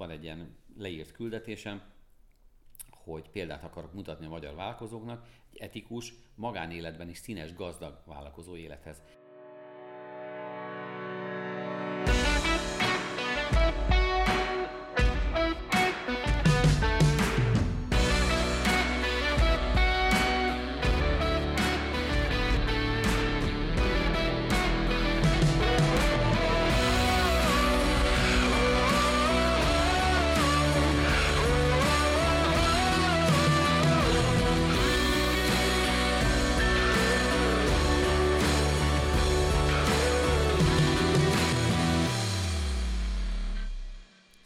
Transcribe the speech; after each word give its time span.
van 0.00 0.10
egy 0.10 0.22
ilyen 0.22 0.56
leírt 0.76 1.12
küldetésem, 1.12 1.82
hogy 2.90 3.30
példát 3.30 3.64
akarok 3.64 3.92
mutatni 3.92 4.26
a 4.26 4.28
magyar 4.28 4.54
vállalkozóknak, 4.54 5.26
egy 5.52 5.60
etikus, 5.60 6.14
magánéletben 6.34 7.08
is 7.08 7.18
színes, 7.18 7.54
gazdag 7.54 8.02
vállalkozó 8.06 8.56
élethez. 8.56 9.02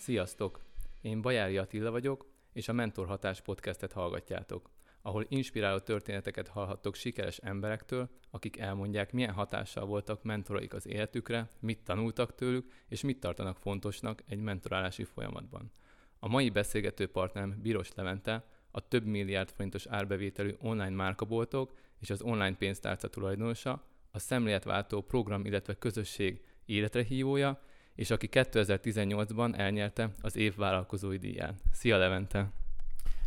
Sziasztok! 0.05 0.61
Én 1.01 1.23
Bajári 1.23 1.57
Attila 1.59 1.91
vagyok, 1.91 2.27
és 2.53 2.69
a 2.69 2.73
Mentor 2.73 3.07
Hatás 3.07 3.41
podcastet 3.41 3.93
hallgatjátok, 3.93 4.71
ahol 5.03 5.27
inspiráló 5.29 5.79
történeteket 5.79 6.49
hallhattok 6.49 6.95
sikeres 6.95 7.39
emberektől, 7.39 8.11
akik 8.31 8.59
elmondják, 8.59 9.13
milyen 9.13 9.33
hatással 9.33 9.87
voltak 9.87 10.23
mentoraik 10.23 10.75
az 10.75 10.87
életükre, 10.87 11.49
mit 11.61 11.85
tanultak 11.85 12.35
tőlük, 12.35 12.73
és 12.89 13.03
mit 13.03 13.21
tartanak 13.21 13.57
fontosnak 13.57 14.23
egy 14.27 14.39
mentorálási 14.39 15.05
folyamatban. 15.05 15.73
A 16.19 16.29
mai 16.29 16.51
beszélgető 16.51 17.07
partnerem 17.07 17.59
Biros 17.63 17.95
Levente, 17.95 18.45
a 18.71 18.89
több 18.89 19.05
milliárd 19.05 19.51
forintos 19.51 19.87
árbevételű 19.87 20.55
online 20.61 20.91
márkaboltok 20.91 21.75
és 22.01 22.11
az 22.11 22.23
online 22.23 22.57
pénztárca 22.57 23.09
tulajdonosa, 23.09 23.85
a 24.11 24.19
szemléletváltó 24.19 25.03
program, 25.03 25.45
illetve 25.45 25.75
közösség 25.75 26.45
életre 26.65 27.03
hívója, 27.03 27.61
és 27.95 28.11
aki 28.11 28.29
2018-ban 28.33 29.59
elnyerte 29.59 30.11
az 30.23 30.37
év 30.37 30.57
vállalkozói 30.57 31.17
díját. 31.17 31.55
Szia 31.73 31.97
Levente! 31.97 32.51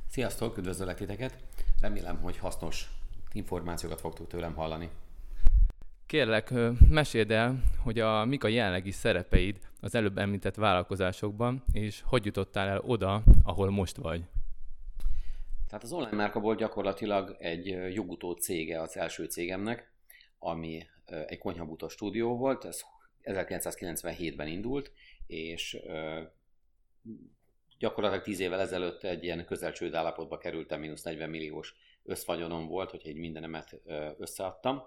Sziasztok, 0.10 0.58
üdvözöllek 0.58 0.98
titeket! 0.98 1.38
Remélem, 1.82 2.18
hogy 2.22 2.38
hasznos 2.38 2.90
információkat 3.32 4.00
fogtok 4.00 4.28
tőlem 4.28 4.54
hallani. 4.54 4.90
Kérlek, 6.06 6.54
meséld 6.90 7.32
el, 7.32 7.64
hogy 7.84 8.00
a, 8.00 8.26
mik 8.26 8.44
a 8.44 8.48
jelenlegi 8.48 8.92
szerepeid 8.92 9.60
az 9.82 9.96
előbb 9.96 10.18
említett 10.18 10.56
vállalkozásokban, 10.56 11.64
és 11.72 12.02
hogy 12.06 12.26
jutottál 12.26 12.68
el 12.68 12.80
oda, 12.80 13.24
ahol 13.44 13.70
most 13.70 13.98
vagy? 13.98 14.24
Tehát 15.68 15.84
az 15.84 15.92
online 15.92 16.16
márkaból 16.16 16.56
gyakorlatilag 16.56 17.36
egy 17.40 17.66
jogutó 17.94 18.32
cége 18.32 18.82
az 18.82 18.98
első 18.98 19.26
cégemnek, 19.26 19.92
ami 20.40 20.88
egy 21.06 21.38
konyhabútos 21.38 21.94
stúdió 21.94 22.38
volt, 22.38 22.66
ez 22.66 22.82
1997-ben 23.28 24.48
indult, 24.48 24.92
és 25.28 25.80
gyakorlatilag 27.80 28.24
10 28.24 28.40
évvel 28.40 28.60
ezelőtt 28.60 29.04
egy 29.04 29.24
ilyen 29.24 29.46
közelcsőd 29.46 29.94
állapotba 29.94 30.38
kerültem, 30.38 30.80
mínusz 30.80 31.04
40 31.04 31.30
milliós 31.30 31.76
összvagyonom 32.04 32.68
volt, 32.68 32.92
hogy 32.92 33.02
egy 33.08 33.16
mindenemet 33.16 33.82
összeadtam, 34.18 34.84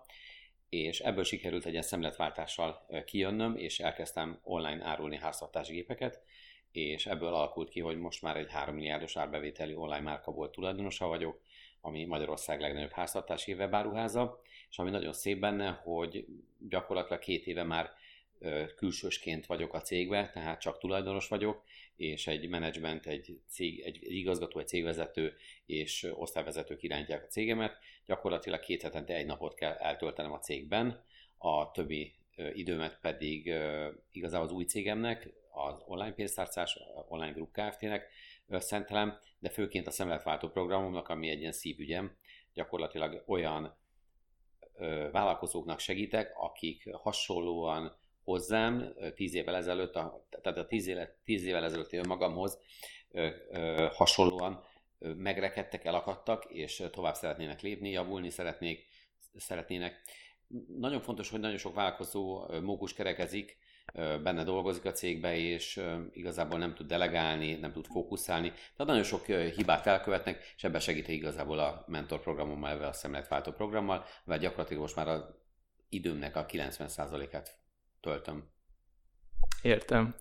és 0.68 1.00
ebből 1.00 1.24
sikerült 1.24 1.64
egy 1.64 1.70
ilyen 1.70 1.82
szemletváltással 1.82 2.86
kijönnöm, 3.04 3.56
és 3.56 3.80
elkezdtem 3.80 4.38
online 4.42 4.84
árulni 4.84 5.16
háztartásgépeket, 5.16 6.22
és 6.72 7.06
ebből 7.06 7.34
alakult 7.34 7.68
ki, 7.68 7.80
hogy 7.80 7.98
most 7.98 8.22
már 8.22 8.36
egy 8.36 8.50
3 8.50 8.74
milliárdos 8.74 9.16
árbevételi 9.16 9.74
online 9.74 10.00
márka 10.00 10.32
volt 10.32 10.52
tulajdonosa 10.52 11.06
vagyok, 11.06 11.40
ami 11.80 12.04
Magyarország 12.04 12.60
legnagyobb 12.60 12.90
háztartási 12.90 13.52
webáruháza, 13.52 14.40
és 14.70 14.78
ami 14.78 14.90
nagyon 14.90 15.12
szép 15.12 15.40
benne, 15.40 15.80
hogy 15.82 16.26
gyakorlatilag 16.68 17.18
két 17.18 17.46
éve 17.46 17.62
már 17.62 17.90
külsősként 18.76 19.46
vagyok 19.46 19.74
a 19.74 19.80
cégbe, 19.80 20.30
tehát 20.30 20.60
csak 20.60 20.78
tulajdonos 20.78 21.28
vagyok, 21.28 21.64
és 21.96 22.26
egy 22.26 22.48
menedzsment, 22.48 23.06
egy, 23.06 23.40
cég, 23.48 23.80
egy, 23.80 23.98
igazgató, 24.02 24.58
egy 24.58 24.68
cégvezető 24.68 25.36
és 25.66 26.10
osztályvezetők 26.14 26.82
irányítják 26.82 27.24
a 27.24 27.26
cégemet. 27.26 27.78
Gyakorlatilag 28.06 28.60
két 28.60 28.82
hetente 28.82 29.14
egy 29.14 29.26
napot 29.26 29.54
kell 29.54 29.72
eltöltenem 29.72 30.32
a 30.32 30.38
cégben, 30.38 31.04
a 31.38 31.70
többi 31.70 32.14
időmet 32.52 32.98
pedig 33.00 33.54
igazából 34.12 34.46
az 34.46 34.52
új 34.52 34.64
cégemnek, 34.64 35.32
az 35.50 35.82
online 35.86 36.12
pénztárcás, 36.12 36.78
online 37.08 37.32
group 37.32 37.52
Kft-nek 37.52 38.08
szentelem, 38.48 39.18
de 39.38 39.48
főként 39.48 39.86
a 39.86 39.90
szemletváltó 39.90 40.48
programomnak, 40.48 41.08
ami 41.08 41.28
egy 41.28 41.40
ilyen 41.40 41.52
szívügyem, 41.52 42.16
gyakorlatilag 42.52 43.22
olyan 43.26 43.78
vállalkozóknak 45.12 45.78
segítek, 45.78 46.32
akik 46.36 46.94
hasonlóan 46.94 47.99
hozzám 48.30 48.94
tíz 49.14 49.34
évvel 49.34 49.56
ezelőtt, 49.56 49.96
a, 49.96 50.26
tehát 50.42 50.58
a 50.58 50.66
tíz, 50.66 50.86
éve, 50.86 51.20
tíz 51.24 51.44
évvel 51.44 51.64
ezelőtt 51.64 51.92
én 51.92 52.04
magamhoz 52.06 52.58
ö, 53.10 53.28
ö, 53.50 53.86
hasonlóan 53.92 54.64
ö, 54.98 55.14
megrekedtek, 55.14 55.84
elakadtak, 55.84 56.44
és 56.44 56.82
tovább 56.92 57.14
szeretnének 57.14 57.60
lépni, 57.60 57.90
javulni 57.90 58.30
szeretnék, 58.30 58.86
szeretnének. 59.36 60.00
Nagyon 60.78 61.00
fontos, 61.00 61.30
hogy 61.30 61.40
nagyon 61.40 61.58
sok 61.58 61.74
vállalkozó 61.74 62.46
mókus 62.62 62.92
kerekezik, 62.92 63.58
benne 64.22 64.44
dolgozik 64.44 64.84
a 64.84 64.92
cégbe, 64.92 65.36
és 65.36 65.82
igazából 66.12 66.58
nem 66.58 66.74
tud 66.74 66.86
delegálni, 66.86 67.54
nem 67.54 67.72
tud 67.72 67.86
fókuszálni. 67.86 68.48
Tehát 68.48 68.86
nagyon 68.86 69.02
sok 69.02 69.26
hibát 69.26 69.86
elkövetnek, 69.86 70.52
és 70.56 70.64
ebben 70.64 70.80
segíti 70.80 71.12
igazából 71.12 71.58
a 71.58 71.84
mentor 71.86 72.20
programommal, 72.20 72.82
a 72.82 72.92
szemletváltó 72.92 73.52
programmal, 73.52 74.04
mert 74.24 74.40
gyakorlatilag 74.40 74.82
most 74.82 74.96
már 74.96 75.08
az 75.08 75.24
időmnek 75.88 76.36
a 76.36 76.46
90%-át 76.46 77.59
töltöm. 78.00 78.44
Értem. 79.62 80.14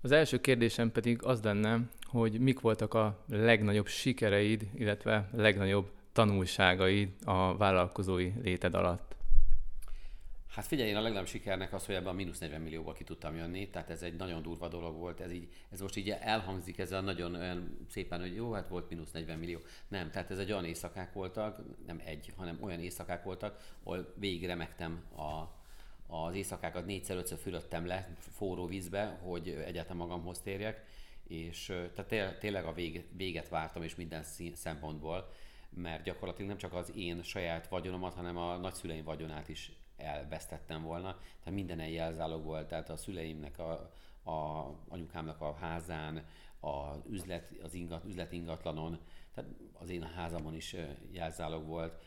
Az 0.00 0.10
első 0.10 0.40
kérdésem 0.40 0.92
pedig 0.92 1.22
az 1.22 1.42
lenne, 1.42 1.80
hogy 2.02 2.40
mik 2.40 2.60
voltak 2.60 2.94
a 2.94 3.24
legnagyobb 3.28 3.86
sikereid, 3.86 4.68
illetve 4.74 5.28
legnagyobb 5.32 5.90
tanulságaid 6.12 7.08
a 7.24 7.56
vállalkozói 7.56 8.32
léted 8.42 8.74
alatt? 8.74 9.14
Hát 10.54 10.66
figyelj, 10.66 10.88
én 10.88 10.96
a 10.96 11.00
legnagyobb 11.00 11.26
sikernek 11.26 11.72
az, 11.72 11.86
hogy 11.86 11.94
ebben 11.94 12.08
a 12.08 12.12
mínusz 12.12 12.38
40 12.38 12.60
millióból 12.60 12.92
ki 12.92 13.04
tudtam 13.04 13.36
jönni, 13.36 13.68
tehát 13.70 13.90
ez 13.90 14.02
egy 14.02 14.16
nagyon 14.16 14.42
durva 14.42 14.68
dolog 14.68 14.96
volt, 14.96 15.20
ez, 15.20 15.32
így, 15.32 15.48
ez 15.70 15.80
most 15.80 15.96
így 15.96 16.10
elhangzik 16.10 16.78
ez 16.78 16.92
a 16.92 17.00
nagyon 17.00 17.34
olyan 17.34 17.86
szépen, 17.90 18.20
hogy 18.20 18.34
jó, 18.34 18.52
hát 18.52 18.68
volt 18.68 18.88
mínusz 18.88 19.10
40 19.10 19.38
millió. 19.38 19.58
Nem, 19.88 20.10
tehát 20.10 20.30
ez 20.30 20.38
egy 20.38 20.52
olyan 20.52 20.64
éjszakák 20.64 21.12
voltak, 21.12 21.60
nem 21.86 22.00
egy, 22.04 22.32
hanem 22.36 22.58
olyan 22.60 22.80
éjszakák 22.80 23.24
voltak, 23.24 23.76
ahol 23.82 24.14
végig 24.16 24.46
remektem 24.46 25.02
a, 25.16 25.62
az 26.22 26.34
éjszakákat 26.34 26.86
négyszer-ötször 26.86 27.38
fülöttem 27.38 27.86
le 27.86 28.08
forró 28.18 28.66
vízbe, 28.66 29.18
hogy 29.22 29.48
egyáltalán 29.48 29.96
magamhoz 29.96 30.40
térjek, 30.40 30.84
és 31.24 31.72
tehát 31.94 32.38
tényleg 32.38 32.64
a 32.64 32.72
véget 33.16 33.48
vártam, 33.48 33.82
és 33.82 33.94
minden 33.94 34.22
szempontból, 34.52 35.28
mert 35.70 36.04
gyakorlatilag 36.04 36.48
nem 36.48 36.58
csak 36.58 36.72
az 36.72 36.96
én 36.96 37.22
saját 37.22 37.68
vagyonomat, 37.68 38.14
hanem 38.14 38.36
a 38.36 38.56
nagyszüleim 38.56 39.04
vagyonát 39.04 39.48
is 39.48 39.72
elvesztettem 39.96 40.82
volna. 40.82 41.12
Tehát 41.12 41.54
minden 41.58 41.80
egy 41.80 41.92
jelzálog 41.92 42.44
volt, 42.44 42.68
tehát 42.68 42.90
a 42.90 42.96
szüleimnek, 42.96 43.58
a, 43.58 43.72
a 44.30 44.70
anyukámnak 44.88 45.40
a 45.40 45.54
házán, 45.54 46.26
az 46.60 47.04
üzlet, 47.08 47.52
az 47.62 47.74
ingat, 47.74 48.04
üzlet 48.04 48.32
ingatlanon, 48.32 48.98
tehát 49.34 49.50
az 49.72 49.90
én 49.90 50.02
házamon 50.02 50.54
is 50.54 50.76
jelzálog 51.10 51.66
volt 51.66 52.02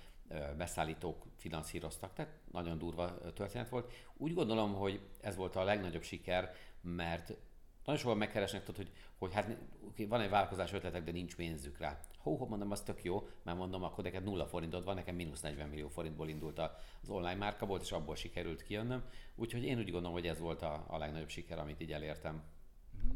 beszállítók 0.57 1.25
finanszíroztak, 1.35 2.13
tehát 2.13 2.31
nagyon 2.51 2.77
durva 2.77 3.17
történet 3.33 3.69
volt. 3.69 3.93
Úgy 4.17 4.33
gondolom, 4.33 4.73
hogy 4.73 5.01
ez 5.21 5.35
volt 5.35 5.55
a 5.55 5.63
legnagyobb 5.63 6.03
siker, 6.03 6.53
mert 6.81 7.37
nagyon 7.85 8.01
sokan 8.01 8.17
megkeresnek, 8.17 8.63
tudod, 8.63 8.75
hogy, 8.75 8.91
hogy 9.17 9.33
hát 9.33 9.57
van 10.07 10.21
egy 10.21 10.29
vállalkozás 10.29 10.73
ötletek, 10.73 11.03
de 11.03 11.11
nincs 11.11 11.35
pénzük 11.35 11.77
rá. 11.77 11.99
Hó, 12.17 12.35
ho, 12.35 12.45
mondom, 12.45 12.71
az 12.71 12.81
tök 12.81 13.03
jó, 13.03 13.27
mert 13.43 13.57
mondom, 13.57 13.83
akkor 13.83 14.03
neked 14.03 14.23
nulla 14.23 14.45
forintod 14.45 14.83
van, 14.83 14.95
nekem 14.95 15.15
mínusz 15.15 15.41
40 15.41 15.69
millió 15.69 15.87
forintból 15.87 16.29
indult 16.29 16.59
az 17.01 17.09
online 17.09 17.35
márka 17.35 17.65
volt, 17.65 17.81
és 17.81 17.91
abból 17.91 18.15
sikerült 18.15 18.63
kijönnöm. 18.63 19.03
Úgyhogy 19.35 19.63
én 19.63 19.77
úgy 19.77 19.91
gondolom, 19.91 20.11
hogy 20.11 20.27
ez 20.27 20.39
volt 20.39 20.61
a, 20.61 20.85
a 20.87 20.97
legnagyobb 20.97 21.29
siker, 21.29 21.59
amit 21.59 21.81
így 21.81 21.91
elértem. 21.91 22.43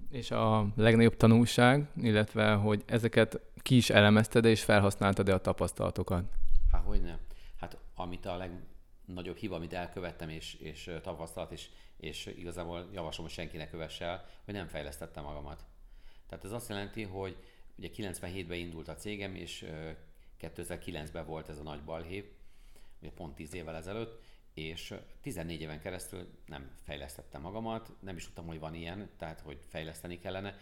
És 0.10 0.32
a 0.32 0.68
legnagyobb 0.76 1.18
tanulság, 1.18 1.88
illetve 1.96 2.54
hogy 2.54 2.84
ezeket 2.86 3.40
ki 3.62 3.76
is 3.76 3.90
elemezted 3.90 4.46
és 4.46 4.64
felhasználtad-e 4.64 5.34
a 5.34 5.42
tapasztalatokat? 5.42 6.24
Hogy 6.92 7.02
nem? 7.02 7.20
Hát 7.56 7.78
amit 7.96 8.26
a 8.26 8.38
legnagyobb 8.38 9.36
hiba, 9.36 9.56
amit 9.56 9.74
elkövettem, 9.74 10.30
és, 10.30 10.54
és 10.54 10.92
tapasztalat, 11.02 11.52
és, 11.52 11.70
és 11.98 12.26
igazából 12.26 12.90
javaslom, 12.94 13.26
hogy 13.26 13.36
senki 13.36 13.58
ne 13.58 13.70
kövesse 13.70 14.06
el, 14.06 14.26
hogy 14.46 14.54
nem 14.54 14.68
fejlesztettem 14.68 15.24
magamat. 15.24 15.66
Tehát 16.28 16.46
ez 16.46 16.52
azt 16.52 16.70
jelenti, 16.70 17.04
hogy 17.04 17.38
ugye 17.76 17.90
97-ben 17.96 18.58
indult 18.58 18.88
a 18.88 18.96
cégem, 18.96 19.36
és 19.36 19.66
2009-ben 20.42 21.26
volt 21.26 21.50
ez 21.50 21.58
a 21.58 21.64
nagy 21.64 21.84
balhé, 21.84 22.38
ugye 23.02 23.12
pont 23.12 23.36
10 23.36 23.54
évvel 23.54 23.76
ezelőtt, 23.76 24.24
és 24.54 24.94
14 25.22 25.62
éven 25.62 25.80
keresztül 25.80 26.28
nem 26.46 26.72
fejlesztettem 26.84 27.42
magamat, 27.42 27.94
nem 28.00 28.16
is 28.16 28.26
tudtam, 28.26 28.46
hogy 28.46 28.60
van 28.60 28.74
ilyen, 28.74 29.10
tehát 29.18 29.40
hogy 29.40 29.60
fejleszteni 29.68 30.20
kellene. 30.20 30.58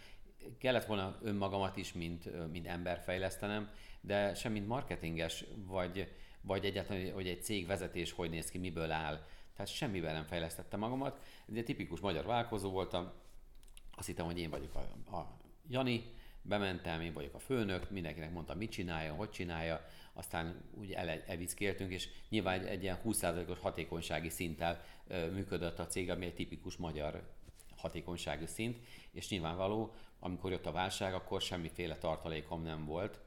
Kellett 0.58 0.84
volna 0.84 1.18
önmagamat 1.22 1.76
is, 1.76 1.92
mint, 1.92 2.50
mint 2.50 2.66
ember 2.66 3.00
fejlesztenem, 3.00 3.70
de 4.00 4.34
sem 4.34 4.52
mint 4.52 4.66
marketinges, 4.66 5.44
vagy, 5.66 6.12
vagy 6.40 6.64
egyáltalán, 6.64 7.12
hogy 7.12 7.28
egy 7.28 7.42
cég 7.42 7.66
vezetés 7.66 8.12
hogy 8.12 8.30
néz 8.30 8.50
ki, 8.50 8.58
miből 8.58 8.90
áll. 8.90 9.26
Tehát 9.56 9.74
semmivel 9.74 10.12
nem 10.12 10.24
fejlesztettem 10.24 10.80
magamat. 10.80 11.20
Ez 11.48 11.56
egy 11.56 11.64
tipikus 11.64 12.00
magyar 12.00 12.24
vállalkozó 12.24 12.70
voltam. 12.70 13.12
Azt 13.96 14.06
hittem, 14.06 14.26
hogy 14.26 14.38
én 14.38 14.50
vagyok 14.50 14.74
a, 14.74 15.16
a 15.16 15.38
Jani, 15.68 16.04
bementem, 16.42 17.00
én 17.00 17.12
vagyok 17.12 17.34
a 17.34 17.38
főnök, 17.38 17.90
mindenkinek 17.90 18.32
mondtam, 18.32 18.58
mit 18.58 18.70
csináljon, 18.70 19.16
hogy 19.16 19.30
csinálja, 19.30 19.86
aztán 20.12 20.62
úgy 20.74 20.92
el, 20.92 21.08
elvickéltünk, 21.08 21.92
és 21.92 22.08
nyilván 22.28 22.60
egy, 22.60 22.66
egy 22.66 22.82
ilyen 22.82 23.00
20%-os 23.04 23.58
hatékonysági 23.58 24.28
szinttel 24.28 24.84
ö, 25.06 25.30
működött 25.30 25.78
a 25.78 25.86
cég, 25.86 26.10
ami 26.10 26.26
egy 26.26 26.34
tipikus 26.34 26.76
magyar 26.76 27.28
hatékonyságú 27.76 28.46
szint, 28.46 28.78
és 29.12 29.28
nyilvánvaló, 29.28 29.94
amikor 30.20 30.50
jött 30.50 30.66
a 30.66 30.72
válság, 30.72 31.14
akkor 31.14 31.40
semmiféle 31.40 31.96
tartalékom 31.96 32.62
nem 32.62 32.84
volt, 32.84 33.20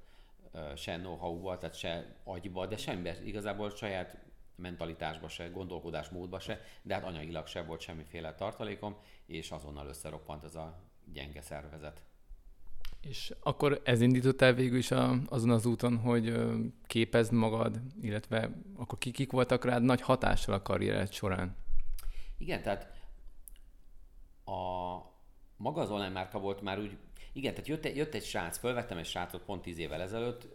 se 0.76 0.98
know-how-val, 0.98 1.58
tehát 1.58 1.78
se 1.78 2.16
agyba, 2.24 2.66
de 2.66 2.78
semmiben, 2.78 3.26
igazából 3.26 3.70
saját 3.70 4.18
mentalitásba 4.56 5.28
se, 5.28 5.48
gondolkodásmódba 5.48 6.40
se, 6.40 6.62
de 6.82 6.94
hát 6.94 7.04
anyagilag 7.04 7.48
se 7.48 7.64
volt 7.64 7.82
semmiféle 7.82 8.36
tartalékom, 8.36 8.96
és 9.26 9.52
azonnal 9.52 9.88
összeroppant 9.88 10.44
ez 10.44 10.56
a 10.56 10.80
gyenge 11.14 11.42
szervezet. 11.42 12.04
És 13.02 13.34
akkor 13.40 13.82
ez 13.84 14.02
indított 14.02 14.42
el 14.42 14.54
végül 14.54 14.78
is 14.78 14.92
a, 14.92 15.16
azon 15.26 15.50
az 15.50 15.66
úton, 15.66 15.98
hogy 15.98 16.34
képezd 16.88 17.32
magad, 17.32 17.80
illetve 18.02 18.50
akkor 18.76 18.98
kik, 18.98 19.14
kik 19.14 19.32
voltak 19.32 19.66
rád 19.66 19.84
nagy 19.84 20.02
hatással 20.02 20.54
a 20.54 20.62
karriered 20.62 21.12
során? 21.12 21.56
Igen, 22.38 22.62
tehát 22.62 22.92
a 24.46 25.13
maga 25.58 25.82
az 25.82 25.92
online 25.92 26.10
márka 26.10 26.40
volt 26.40 26.62
már 26.62 26.80
úgy, 26.80 26.98
igen, 27.34 27.52
tehát 27.52 27.68
jött 27.68 27.96
jött 27.96 28.14
egy 28.14 28.24
srác, 28.24 28.58
fölvettem 28.58 28.98
egy 28.98 29.06
srácot 29.06 29.44
pont 29.44 29.62
tíz 29.62 29.78
évvel 29.78 30.02
ezelőtt, 30.02 30.48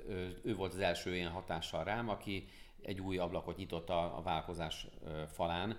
ő, 0.42 0.54
volt 0.54 0.72
az 0.72 0.78
első 0.78 1.14
ilyen 1.14 1.30
hatással 1.30 1.84
rám, 1.84 2.08
aki 2.08 2.48
egy 2.82 3.00
új 3.00 3.18
ablakot 3.18 3.56
nyitott 3.56 3.90
a, 3.90 4.16
a 4.16 4.22
vállalkozás 4.22 4.86
falán, 5.32 5.78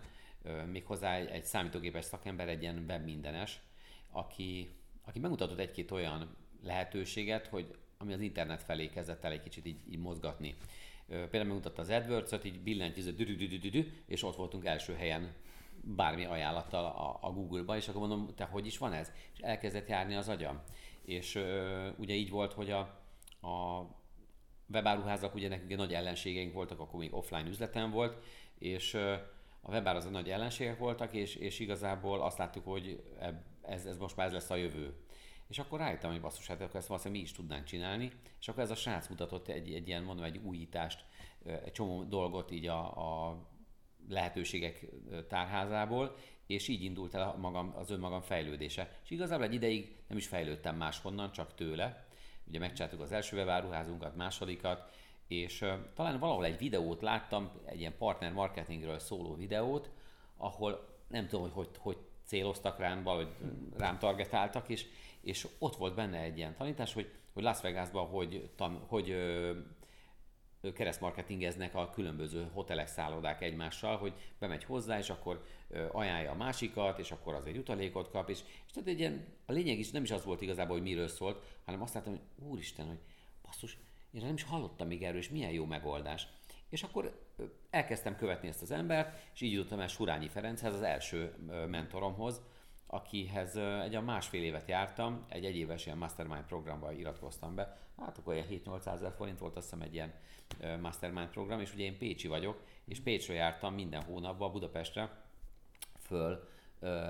méghozzá 0.71 1.15
egy, 1.15 1.27
egy 1.27 1.43
számítógépes 1.43 2.05
szakember, 2.05 2.47
egy 2.47 2.61
ilyen 2.61 2.85
web 2.87 3.03
mindenes, 3.03 3.59
aki, 4.11 4.69
aki 5.05 5.19
megmutatott 5.19 5.59
egy-két 5.59 5.91
olyan 5.91 6.35
lehetőséget, 6.63 7.47
hogy 7.47 7.75
ami 7.97 8.13
az 8.13 8.19
internet 8.19 8.63
felé 8.63 8.89
kezdett 8.89 9.23
el 9.23 9.31
egy 9.31 9.43
kicsit 9.43 9.65
így, 9.65 9.79
így 9.89 9.99
mozgatni. 9.99 10.55
Például 11.07 11.43
megmutatta 11.43 11.81
az 11.81 11.89
AdWords-ot, 11.89 12.45
így 12.45 12.59
billentyűző, 12.59 13.93
és 14.05 14.23
ott 14.23 14.35
voltunk 14.35 14.65
első 14.65 14.93
helyen 14.93 15.33
bármi 15.83 16.25
ajánlattal 16.25 16.85
a, 16.85 17.27
a 17.27 17.31
Google-ba, 17.31 17.75
és 17.75 17.87
akkor 17.87 18.07
mondom, 18.07 18.35
te 18.35 18.43
hogy 18.43 18.65
is 18.65 18.77
van 18.77 18.93
ez? 18.93 19.11
És 19.33 19.39
elkezdett 19.39 19.87
járni 19.87 20.15
az 20.15 20.29
agyam. 20.29 20.61
És 21.01 21.35
ö, 21.35 21.87
ugye 21.97 22.13
így 22.13 22.29
volt, 22.29 22.53
hogy 22.53 22.71
a, 22.71 22.79
a 23.47 23.85
webáruházak, 24.73 25.35
ugye 25.35 25.47
nekünk 25.47 25.75
nagy 25.75 25.93
ellenségeink 25.93 26.53
voltak, 26.53 26.79
akkor 26.79 26.99
még 26.99 27.13
offline 27.13 27.47
üzletem 27.47 27.91
volt, 27.91 28.23
és 28.57 28.93
ö, 28.93 29.13
a 29.61 29.71
webáruházak 29.71 30.11
nagy 30.11 30.29
ellenségek 30.29 30.77
voltak, 30.77 31.13
és, 31.13 31.35
és 31.35 31.59
igazából 31.59 32.21
azt 32.21 32.37
láttuk, 32.37 32.65
hogy 32.65 33.03
ez, 33.61 33.85
ez 33.85 33.97
most 33.97 34.15
már 34.15 34.27
ez 34.27 34.33
lesz 34.33 34.49
a 34.49 34.55
jövő. 34.55 34.93
És 35.47 35.59
akkor 35.59 35.79
rájöttem, 35.79 36.11
hogy 36.11 36.21
basszus, 36.21 36.47
hát 36.47 36.61
akkor 36.61 36.75
ezt 36.75 36.87
valószínűleg 36.87 37.21
mi 37.21 37.27
is 37.29 37.35
tudnánk 37.35 37.63
csinálni, 37.63 38.11
és 38.39 38.47
akkor 38.47 38.63
ez 38.63 38.71
a 38.71 38.75
srác 38.75 39.07
mutatott 39.07 39.47
egy, 39.47 39.73
egy 39.73 39.87
ilyen, 39.87 40.03
mondom, 40.03 40.25
egy 40.25 40.37
újítást, 40.37 41.05
egy 41.45 41.71
csomó 41.71 42.03
dolgot 42.03 42.51
így 42.51 42.67
a, 42.67 42.79
a 43.27 43.37
lehetőségek 44.09 44.85
tárházából, 45.27 46.15
és 46.47 46.67
így 46.67 46.83
indult 46.83 47.15
el 47.15 47.35
magam, 47.37 47.73
az 47.77 47.91
önmagam 47.91 48.21
fejlődése. 48.21 48.91
És 49.03 49.09
igazából 49.09 49.45
egy 49.45 49.53
ideig 49.53 49.95
nem 50.07 50.17
is 50.17 50.27
fejlődtem 50.27 50.75
máshonnan, 50.75 51.31
csak 51.31 51.55
tőle. 51.55 52.07
Ugye 52.47 52.59
megcsináltuk 52.59 53.01
az 53.01 53.11
első 53.11 53.37
webáruházunkat, 53.37 54.15
másodikat, 54.15 54.91
és 55.27 55.65
talán 55.95 56.19
valahol 56.19 56.45
egy 56.45 56.57
videót 56.57 57.01
láttam, 57.01 57.51
egy 57.65 57.79
ilyen 57.79 57.97
partner 57.97 58.33
marketingről 58.33 58.99
szóló 58.99 59.35
videót, 59.35 59.89
ahol 60.37 60.87
nem 61.07 61.27
tudom, 61.27 61.41
hogy 61.41 61.53
hogy, 61.53 61.69
hogy 61.77 61.97
céloztak 62.23 62.79
rám, 62.79 63.03
vagy 63.03 63.27
rám 63.77 63.99
targetáltak, 63.99 64.69
és, 64.69 64.85
és 65.21 65.47
ott 65.59 65.75
volt 65.75 65.95
benne 65.95 66.17
egy 66.17 66.37
ilyen 66.37 66.55
tanítás, 66.55 66.93
hogy, 66.93 67.11
hogy 67.33 67.43
Las 67.43 67.61
Vegasban 67.61 68.07
hogy, 68.07 68.49
tan, 68.55 68.83
hogy 68.87 69.15
keresztmarketingeznek 70.73 71.75
a 71.75 71.89
különböző 71.89 72.49
hotelek, 72.53 72.87
szállodák 72.87 73.41
egymással, 73.41 73.97
hogy 73.97 74.13
bemegy 74.39 74.63
hozzá, 74.63 74.97
és 74.97 75.09
akkor 75.09 75.45
ajánlja 75.91 76.31
a 76.31 76.35
másikat, 76.35 76.99
és 76.99 77.11
akkor 77.11 77.33
azért 77.33 77.55
jutalékot 77.55 78.11
kap, 78.11 78.29
és, 78.29 78.39
és 78.65 78.71
tehát 78.71 78.89
egy 78.89 78.99
ilyen, 78.99 79.25
a 79.45 79.51
lényeg 79.51 79.79
is 79.79 79.91
nem 79.91 80.03
is 80.03 80.11
az 80.11 80.25
volt 80.25 80.41
igazából, 80.41 80.75
hogy 80.75 80.85
miről 80.85 81.07
szólt, 81.07 81.43
hanem 81.65 81.81
azt 81.81 81.93
láttam, 81.93 82.13
hogy 82.13 82.47
úristen, 82.47 82.87
hogy 82.87 82.99
basszus, 83.45 83.77
én 84.11 84.21
nem 84.25 84.33
is 84.33 84.43
hallottam 84.43 84.87
még 84.87 85.03
erről, 85.03 85.19
és 85.19 85.29
milyen 85.29 85.51
jó 85.51 85.65
megoldás. 85.65 86.27
És 86.69 86.83
akkor 86.83 87.27
elkezdtem 87.69 88.15
követni 88.15 88.47
ezt 88.47 88.61
az 88.61 88.71
embert, 88.71 89.29
és 89.33 89.41
így 89.41 89.51
jutottam 89.51 89.79
el 89.79 89.87
Surányi 89.87 90.27
Ferenchez, 90.27 90.73
az 90.73 90.81
első 90.81 91.35
mentoromhoz, 91.69 92.41
akihez 92.87 93.55
egy 93.55 93.95
a 93.95 94.01
másfél 94.01 94.43
évet 94.43 94.67
jártam, 94.67 95.25
egy 95.27 95.45
egyéves 95.45 95.85
ilyen 95.85 95.97
mastermind 95.97 96.43
programba 96.43 96.91
iratkoztam 96.91 97.55
be, 97.55 97.77
hát 97.99 98.17
akkor 98.17 98.33
ilyen 98.33 98.47
7-800 98.65 98.93
ezer 98.93 99.13
forint 99.13 99.39
volt 99.39 99.55
azt 99.55 99.69
hiszem 99.69 99.85
egy 99.87 99.93
ilyen 99.93 100.13
mastermind 100.81 101.29
program, 101.29 101.59
és 101.59 101.73
ugye 101.73 101.83
én 101.83 101.97
Pécsi 101.97 102.27
vagyok, 102.27 102.63
és 102.85 102.99
Pécsről 102.99 103.35
jártam 103.35 103.73
minden 103.73 104.03
hónapban 104.03 104.51
Budapestre 104.51 105.23
föl 105.99 106.47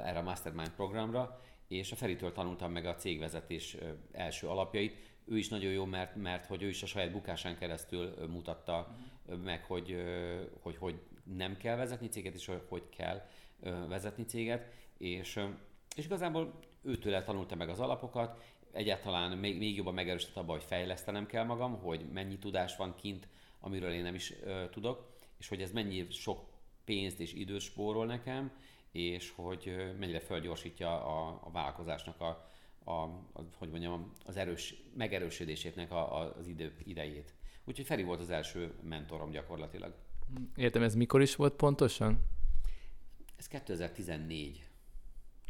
erre 0.04 0.20
a 0.20 0.24
mastermind 0.24 0.70
programra, 0.70 1.40
és 1.68 1.92
a 1.92 1.96
Feritől 1.96 2.32
tanultam 2.32 2.72
meg 2.72 2.86
a 2.86 2.96
cégvezetés 2.96 3.78
első 4.12 4.48
alapjait. 4.48 4.98
Ő 5.26 5.38
is 5.38 5.50
nagyon 5.50 5.72
jó, 5.72 5.86
mert, 5.86 6.16
mert 6.16 6.46
hogy 6.46 6.64
ő 6.64 6.68
is 6.68 6.84
a 6.84 6.86
saját 6.86 7.12
bukásán 7.12 7.58
keresztül 7.58 8.28
mutatta 8.28 8.96
mm. 9.32 9.36
meg, 9.36 9.64
hogy, 9.64 10.04
hogy 10.62 10.78
hogy 10.78 11.00
nem 11.24 11.58
kell 11.58 11.76
vezetni 11.76 12.08
céget, 12.08 12.36
és 12.36 12.46
hogy 12.46 12.62
hogy 12.68 12.90
kell 12.90 13.22
vezetni 13.88 14.26
céget, 14.26 14.72
és, 14.98 15.40
és 15.96 16.06
igazából 16.06 16.60
őtől 16.82 17.24
tanultam 17.24 17.58
meg 17.58 17.70
az 17.70 17.80
alapokat, 17.80 18.44
egyáltalán 18.72 19.38
még, 19.38 19.58
még 19.58 19.76
jobban 19.76 19.94
megerősített 19.94 20.38
abban, 20.38 20.56
hogy 20.58 20.66
fejlesztenem 20.66 21.26
kell 21.26 21.44
magam, 21.44 21.80
hogy 21.80 22.06
mennyi 22.14 22.38
tudás 22.38 22.76
van 22.76 22.96
kint, 22.96 23.28
amiről 23.60 23.92
én 23.92 24.04
nem 24.04 24.16
is 24.16 24.34
ö, 24.44 24.64
tudok, 24.72 25.10
és 25.38 25.48
hogy 25.48 25.62
ez 25.62 25.72
mennyi 25.72 26.06
sok 26.10 26.46
pénzt 26.86 27.20
és 27.20 27.34
időt 27.34 27.62
spórol 27.62 28.06
nekem, 28.06 28.52
és 28.92 29.32
hogy 29.36 29.94
mennyire 30.00 30.20
felgyorsítja 30.20 31.06
a, 31.06 31.40
a 31.44 31.52
vállalkozásnak 31.52 32.22
a, 32.22 32.50
a, 32.84 32.92
a, 32.92 33.46
hogy 33.58 33.70
mondjam, 33.70 34.12
az 34.26 34.38
erős, 34.38 34.76
megerősödésének 34.96 35.92
a, 35.92 36.20
a, 36.22 36.36
az 36.38 36.48
idő, 36.48 36.76
idejét. 36.84 37.34
Úgyhogy 37.66 37.86
Feri 37.86 38.04
volt 38.04 38.20
az 38.20 38.30
első 38.30 38.74
mentorom 38.82 39.32
gyakorlatilag. 39.32 39.96
Értem, 40.56 40.84
ez 40.84 40.96
mikor 40.96 41.22
is 41.22 41.36
volt 41.36 41.54
pontosan? 41.54 42.26
Ez 43.36 43.48
2014 43.48 44.69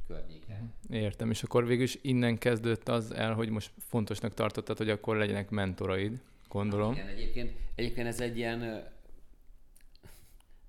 környéke. 0.10 0.64
Értem, 0.90 1.30
és 1.30 1.44
akkor 1.44 1.66
végül 1.66 1.84
is 1.84 1.98
innen 2.02 2.38
kezdődött 2.38 2.88
az 2.88 3.12
el, 3.12 3.34
hogy 3.34 3.50
most 3.50 3.72
fontosnak 3.78 4.34
tartottad, 4.34 4.78
hogy 4.78 4.90
akkor 4.90 5.18
legyenek 5.18 5.50
mentoraid, 5.50 6.22
gondolom. 6.48 6.94
Igen, 6.94 7.08
egyébként, 7.08 7.52
egyébként 7.76 8.08
ez 8.08 8.20
egy 8.20 8.38
ilyen, 8.38 8.88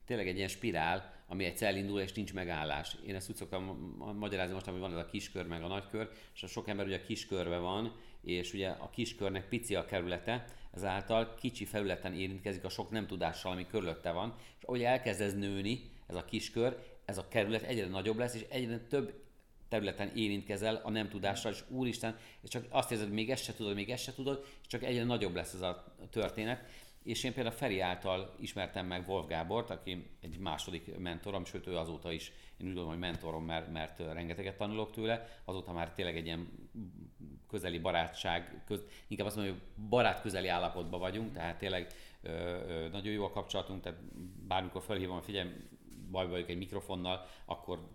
tényleg 0.06 0.28
egy 0.28 0.36
ilyen 0.36 0.48
spirál, 0.48 1.18
ami 1.26 1.44
egyszer 1.44 1.68
elindul, 1.68 2.00
és 2.00 2.12
nincs 2.12 2.34
megállás. 2.34 2.96
Én 3.06 3.14
ezt 3.14 3.30
úgy 3.30 3.36
szoktam 3.36 3.94
magyarázni 4.18 4.54
most, 4.54 4.66
hogy 4.66 4.78
van 4.78 4.92
ez 4.92 4.98
a 4.98 5.06
kiskör, 5.06 5.46
meg 5.46 5.62
a 5.62 5.66
nagykör, 5.66 6.10
és 6.34 6.42
a 6.42 6.46
sok 6.46 6.68
ember 6.68 6.86
ugye 6.86 6.96
a 6.96 7.04
kiskörbe 7.06 7.58
van, 7.58 7.92
és 8.22 8.52
ugye 8.52 8.68
a 8.68 8.90
kiskörnek 8.90 9.48
pici 9.48 9.74
a 9.74 9.84
kerülete, 9.84 10.44
ezáltal 10.70 11.34
kicsi 11.34 11.64
felületen 11.64 12.14
érintkezik 12.14 12.64
a 12.64 12.68
sok 12.68 12.90
nem 12.90 13.06
tudással, 13.06 13.52
ami 13.52 13.66
körülötte 13.66 14.10
van, 14.10 14.34
és 14.58 14.64
ahogy 14.64 14.82
elkezd 14.82 15.20
ez 15.20 15.34
nőni, 15.34 15.90
ez 16.06 16.14
a 16.14 16.24
kiskör, 16.24 16.78
ez 17.04 17.18
a 17.18 17.28
kerület 17.28 17.62
egyre 17.62 17.86
nagyobb 17.86 18.18
lesz, 18.18 18.34
és 18.34 18.46
egyre 18.48 18.78
több 18.78 19.28
területen 19.70 20.10
érintkezel 20.14 20.80
a 20.84 20.90
nem 20.90 21.08
tudással, 21.08 21.52
és 21.52 21.62
úristen, 21.68 22.16
és 22.42 22.50
csak 22.50 22.66
azt 22.68 22.90
érzed, 22.90 23.06
hogy 23.06 23.14
még 23.14 23.30
ezt 23.30 23.44
se 23.44 23.54
tudod, 23.54 23.74
még 23.74 23.90
ezt 23.90 24.02
se 24.02 24.14
tudod, 24.14 24.44
és 24.60 24.66
csak 24.66 24.82
egyre 24.82 25.04
nagyobb 25.04 25.34
lesz 25.34 25.54
ez 25.54 25.60
a 25.60 25.94
történet. 26.10 26.64
És 27.02 27.24
én 27.24 27.34
például 27.34 27.54
Feri 27.54 27.80
által 27.80 28.34
ismertem 28.40 28.86
meg 28.86 29.08
Wolf 29.08 29.26
Gábort, 29.26 29.70
aki 29.70 30.10
egy 30.20 30.38
második 30.38 30.98
mentorom, 30.98 31.44
sőt 31.44 31.66
ő 31.66 31.76
azóta 31.76 32.12
is, 32.12 32.28
én 32.28 32.66
úgy 32.66 32.74
gondolom, 32.74 32.90
hogy 32.90 32.98
mentorom, 32.98 33.44
mert, 33.44 33.72
mert 33.72 33.98
rengeteget 33.98 34.56
tanulok 34.56 34.92
tőle, 34.92 35.40
azóta 35.44 35.72
már 35.72 35.92
tényleg 35.92 36.16
egy 36.16 36.26
ilyen 36.26 36.48
közeli 37.48 37.78
barátság, 37.78 38.62
köz, 38.66 38.84
inkább 39.08 39.26
azt 39.26 39.36
mondom, 39.36 39.54
hogy 39.54 39.86
barát 39.88 40.20
közeli 40.20 40.48
állapotban 40.48 41.00
vagyunk, 41.00 41.32
tehát 41.32 41.58
tényleg 41.58 41.92
ö, 42.22 42.30
ö, 42.30 42.88
nagyon 42.88 43.12
jó 43.12 43.24
a 43.24 43.30
kapcsolatunk, 43.30 43.82
tehát 43.82 43.98
bármikor 44.46 44.82
felhívom, 44.82 45.20
figyelj, 45.20 45.48
baj 46.10 46.28
vagyok 46.28 46.48
egy 46.48 46.58
mikrofonnal, 46.58 47.26
akkor 47.44 47.90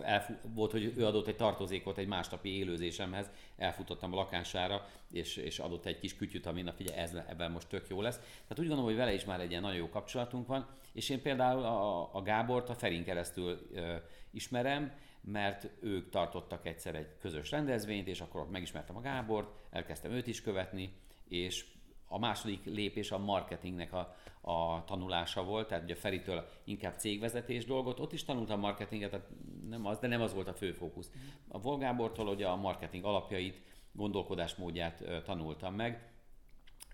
elfu- 0.00 0.38
volt, 0.54 0.70
hogy 0.70 0.92
ő 0.96 1.06
adott 1.06 1.26
egy 1.26 1.36
tartozékot 1.36 1.98
egy 1.98 2.06
másnapi 2.06 2.56
élőzésemhez, 2.56 3.30
elfutottam 3.56 4.12
a 4.12 4.16
lakására, 4.16 4.88
és, 5.12 5.36
és 5.36 5.58
adott 5.58 5.86
egy 5.86 5.98
kis 5.98 6.16
kütyüt, 6.16 6.46
ami 6.46 6.62
na 6.62 6.72
figyelj, 6.72 6.98
ez, 6.98 7.14
ebben 7.28 7.50
most 7.50 7.68
tök 7.68 7.88
jó 7.88 8.00
lesz. 8.00 8.16
Tehát 8.16 8.58
úgy 8.58 8.66
gondolom, 8.66 8.84
hogy 8.84 8.96
vele 8.96 9.14
is 9.14 9.24
már 9.24 9.40
egy 9.40 9.50
ilyen 9.50 9.62
nagyon 9.62 9.76
jó 9.76 9.88
kapcsolatunk 9.88 10.46
van, 10.46 10.66
és 10.92 11.08
én 11.08 11.22
például 11.22 11.62
a, 11.62 12.14
a 12.14 12.22
Gábort 12.22 12.68
a 12.68 12.74
Ferin 12.74 13.04
keresztül 13.04 13.66
ö, 13.74 13.94
ismerem, 14.30 14.92
mert 15.20 15.68
ők 15.80 16.10
tartottak 16.10 16.66
egyszer 16.66 16.94
egy 16.94 17.16
közös 17.20 17.50
rendezvényt, 17.50 18.06
és 18.06 18.20
akkor 18.20 18.50
megismertem 18.50 18.96
a 18.96 19.00
Gábort, 19.00 19.48
elkezdtem 19.70 20.12
őt 20.12 20.26
is 20.26 20.40
követni, 20.40 20.92
és 21.28 21.64
a 22.08 22.18
második 22.18 22.64
lépés 22.64 23.10
a 23.10 23.18
marketingnek 23.18 23.92
a, 23.92 24.16
a 24.40 24.84
tanulása 24.84 25.44
volt, 25.44 25.68
tehát 25.68 25.84
ugye 25.84 25.94
Feritől 25.94 26.48
inkább 26.64 26.98
cégvezetés 26.98 27.64
dolgot, 27.64 28.00
ott 28.00 28.12
is 28.12 28.24
tanultam 28.24 28.60
marketinget, 28.60 29.10
tehát 29.10 29.28
nem 29.68 29.86
az, 29.86 29.98
de 29.98 30.06
nem 30.06 30.20
az 30.20 30.34
volt 30.34 30.48
a 30.48 30.54
fő 30.54 30.72
fókusz. 30.72 31.10
A 31.48 31.60
Volgábortól 31.60 32.28
ugye 32.28 32.46
a 32.46 32.56
marketing 32.56 33.04
alapjait, 33.04 33.60
gondolkodásmódját 33.92 35.04
tanultam 35.24 35.74
meg, 35.74 36.14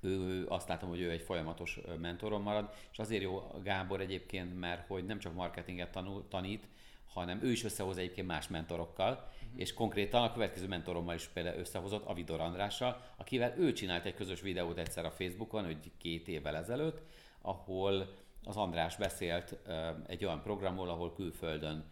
ő, 0.02 0.46
azt 0.48 0.68
látom, 0.68 0.88
hogy 0.88 1.00
ő 1.00 1.10
egy 1.10 1.20
folyamatos 1.20 1.80
mentorom 2.00 2.42
marad, 2.42 2.70
és 2.92 2.98
azért 2.98 3.22
jó 3.22 3.42
Gábor 3.62 4.00
egyébként, 4.00 4.60
mert 4.60 4.86
hogy 4.86 5.04
nem 5.04 5.18
csak 5.18 5.34
marketinget 5.34 5.90
tanul, 5.90 6.28
tanít, 6.28 6.68
hanem 7.12 7.42
ő 7.42 7.50
is 7.50 7.64
összehoz 7.64 7.98
egyébként 7.98 8.26
más 8.26 8.48
mentorokkal, 8.48 9.12
uh-huh. 9.12 9.60
és 9.60 9.74
konkrétan 9.74 10.22
a 10.22 10.32
következő 10.32 10.66
mentorommal 10.66 11.14
is 11.14 11.26
például 11.26 11.58
összehozott, 11.58 12.04
Avidor 12.04 12.40
Andrással, 12.40 13.00
akivel 13.16 13.54
ő 13.58 13.72
csinált 13.72 14.04
egy 14.04 14.14
közös 14.14 14.40
videót 14.40 14.78
egyszer 14.78 15.04
a 15.04 15.10
Facebookon, 15.10 15.64
hogy 15.64 15.90
két 15.98 16.28
évvel 16.28 16.56
ezelőtt, 16.56 17.02
ahol 17.40 18.14
az 18.44 18.56
András 18.56 18.96
beszélt 18.96 19.58
egy 20.06 20.24
olyan 20.24 20.42
programról, 20.42 20.88
ahol 20.88 21.12
külföldön 21.12 21.84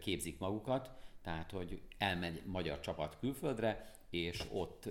képzik 0.00 0.38
magukat, 0.38 0.90
tehát 1.22 1.50
hogy 1.50 1.80
elmegy 1.98 2.42
magyar 2.46 2.80
csapat 2.80 3.16
külföldre, 3.20 3.90
és 4.10 4.44
ott 4.52 4.88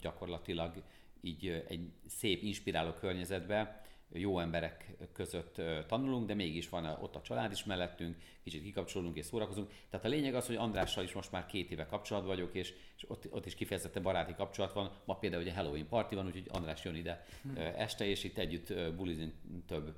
gyakorlatilag 0.00 0.82
így 1.20 1.64
egy 1.68 1.92
szép, 2.06 2.42
inspiráló 2.42 2.92
környezetbe 2.92 3.85
jó 4.12 4.38
emberek 4.38 4.96
között 5.12 5.60
tanulunk, 5.86 6.26
de 6.26 6.34
mégis 6.34 6.68
van 6.68 6.84
ott 6.86 7.16
a 7.16 7.20
család 7.20 7.52
is 7.52 7.64
mellettünk, 7.64 8.16
kicsit 8.42 8.62
kikapcsolunk 8.62 9.16
és 9.16 9.24
szórakozunk. 9.24 9.70
Tehát 9.90 10.06
a 10.06 10.08
lényeg 10.08 10.34
az, 10.34 10.46
hogy 10.46 10.56
Andrással 10.56 11.04
is 11.04 11.12
most 11.12 11.32
már 11.32 11.46
két 11.46 11.70
éve 11.70 11.86
kapcsolatban 11.86 12.34
vagyok, 12.34 12.54
és, 12.54 12.74
és 12.96 13.04
ott, 13.10 13.26
ott 13.30 13.46
is 13.46 13.54
kifejezetten 13.54 14.02
baráti 14.02 14.34
kapcsolat 14.34 14.72
van. 14.72 14.90
Ma 15.04 15.14
például 15.14 15.42
ugye 15.42 15.54
Halloween 15.54 15.88
party 15.88 16.14
van, 16.14 16.26
úgyhogy 16.26 16.46
András 16.48 16.84
jön 16.84 16.94
ide 16.94 17.24
hmm. 17.42 17.56
este, 17.56 18.06
és 18.06 18.24
itt 18.24 18.38
együtt 18.38 18.94
bulizunk 18.96 19.32
több 19.66 19.96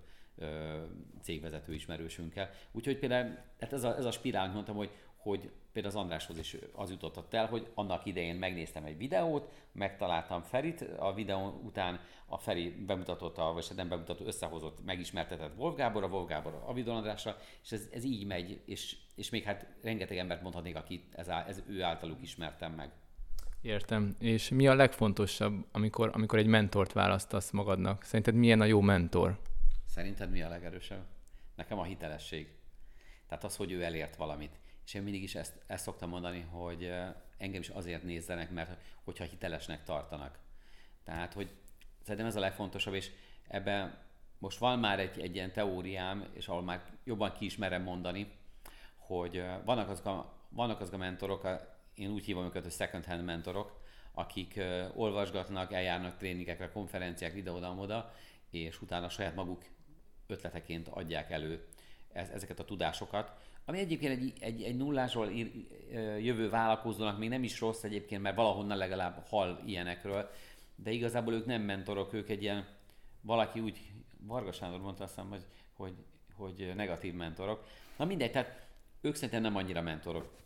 cégvezető 1.23 1.75
ismerősünkkel. 1.75 2.51
Úgyhogy 2.73 2.99
például 2.99 3.39
hát 3.61 3.73
ez, 3.73 3.85
a, 3.85 3.97
ez 3.97 4.05
a 4.05 4.11
spirál, 4.11 4.53
mondtam, 4.53 4.77
hogy, 4.77 4.91
hogy 5.29 5.51
például 5.73 5.95
az 5.95 6.01
Andráshoz 6.01 6.39
is 6.39 6.57
az 6.73 6.91
jutott 6.91 7.35
el, 7.35 7.47
hogy 7.47 7.71
annak 7.75 8.07
idején 8.07 8.35
megnéztem 8.37 8.85
egy 8.85 8.97
videót, 8.97 9.51
megtaláltam 9.73 10.43
Ferit, 10.43 10.81
a 10.99 11.15
videó 11.15 11.61
után 11.65 12.01
a 12.27 12.39
Feri 12.39 12.71
bemutatott, 12.87 13.39
a, 13.39 13.53
vagy 13.53 13.67
nem 13.77 13.89
bemutatott, 13.89 14.27
összehozott, 14.27 14.85
megismertetett 14.85 15.57
Wolf 15.57 15.77
Gábor, 15.77 16.03
a 16.03 16.07
Wolf 16.07 16.29
Gábor 16.29 16.55
a 16.55 16.69
Avidon 16.69 16.97
Andrásra, 16.97 17.37
és 17.63 17.73
ez, 17.73 17.89
ez 17.93 18.05
így 18.05 18.27
megy, 18.27 18.61
és, 18.65 18.97
és 19.15 19.31
még 19.31 19.43
hát 19.43 19.67
rengeteg 19.83 20.17
embert 20.17 20.43
mondhatnék, 20.43 20.77
akit 20.77 21.15
ez, 21.15 21.29
ez 21.29 21.63
ő 21.67 21.83
általuk 21.83 22.23
ismertem 22.23 22.73
meg. 22.73 22.91
Értem. 23.61 24.17
És 24.19 24.49
mi 24.49 24.69
a 24.69 24.75
legfontosabb, 24.75 25.67
amikor, 25.73 26.11
amikor 26.13 26.39
egy 26.39 26.47
mentort 26.47 26.93
választasz 26.93 27.51
magadnak? 27.51 28.03
Szerinted 28.03 28.35
milyen 28.35 28.61
a 28.61 28.65
jó 28.65 28.81
mentor? 28.81 29.39
Szerinted 29.87 30.31
mi 30.31 30.43
a 30.43 30.49
legerősebb? 30.49 31.05
Nekem 31.55 31.79
a 31.79 31.85
hitelesség. 31.85 32.49
Tehát 33.29 33.45
az, 33.45 33.57
hogy 33.57 33.73
ő 33.73 33.83
elért 33.83 34.17
valamit. 34.17 34.59
És 34.89 34.95
én 34.95 35.03
mindig 35.03 35.23
is 35.23 35.35
ezt, 35.35 35.63
ezt 35.67 35.85
szoktam 35.85 36.09
mondani, 36.09 36.41
hogy 36.41 36.93
engem 37.37 37.61
is 37.61 37.69
azért 37.69 38.03
nézzenek, 38.03 38.51
mert 38.51 38.81
hogyha 39.05 39.25
hitelesnek 39.25 39.85
tartanak. 39.85 40.39
Tehát, 41.05 41.33
hogy 41.33 41.51
szerintem 42.03 42.27
ez 42.27 42.37
a 42.37 42.41
legfontosabb, 42.41 42.95
és 42.95 43.11
ebben 43.49 43.99
most 44.39 44.59
van 44.59 44.79
már 44.79 45.01
egy, 45.01 45.21
egy 45.21 45.35
ilyen 45.35 45.53
teóriám, 45.53 46.29
és 46.33 46.49
ahol 46.49 46.63
már 46.63 46.85
jobban 47.05 47.33
ki 47.33 47.45
is 47.45 47.57
merem 47.57 47.83
mondani, 47.83 48.33
hogy 48.97 49.45
vannak 49.65 49.89
azok 49.89 50.07
a, 50.07 50.33
vannak 50.49 50.81
azok 50.81 50.95
a 50.95 50.97
mentorok, 50.97 51.49
én 51.95 52.11
úgy 52.11 52.25
hívom 52.25 52.45
őket, 52.45 52.63
hogy 52.63 52.73
second 52.73 53.05
hand 53.05 53.25
mentorok, 53.25 53.81
akik 54.13 54.61
olvasgatnak, 54.95 55.73
eljárnak 55.73 56.17
tréningekre, 56.17 56.71
konferenciák, 56.71 57.37
ide-oda-oda, 57.37 58.15
és 58.51 58.83
utána 58.83 59.09
saját 59.09 59.35
maguk 59.35 59.65
ötleteként 60.27 60.89
adják 60.89 61.31
elő 61.31 61.69
ezeket 62.13 62.59
a 62.59 62.65
tudásokat, 62.65 63.33
ami 63.65 63.79
egyébként 63.79 64.21
egy, 64.21 64.33
egy, 64.41 64.63
egy 64.63 64.77
nullásról 64.77 65.29
ír, 65.29 65.51
jövő 66.21 66.49
vállalkozónak 66.49 67.19
még 67.19 67.29
nem 67.29 67.43
is 67.43 67.61
rossz 67.61 67.83
egyébként, 67.83 68.23
mert 68.23 68.37
valahonnan 68.37 68.77
legalább 68.77 69.27
hall 69.29 69.61
ilyenekről, 69.67 70.31
de 70.75 70.91
igazából 70.91 71.35
ők 71.35 71.47
nem 71.47 71.63
mentorok, 71.63 72.13
ők 72.13 72.29
egy 72.29 72.43
ilyen, 72.43 72.67
valaki 73.21 73.61
úgy, 73.61 73.93
Varga 74.21 74.53
Sándor 74.53 74.81
mondta 74.81 75.05
azt 75.05 75.21
hogy, 75.29 75.45
hogy, 75.77 75.95
hogy 76.35 76.73
negatív 76.75 77.15
mentorok. 77.15 77.67
Na 77.97 78.05
mindegy, 78.05 78.31
tehát 78.31 78.67
ők 79.01 79.15
szerintem 79.15 79.43
nem 79.43 79.57
annyira 79.57 79.81
mentorok. 79.81 80.37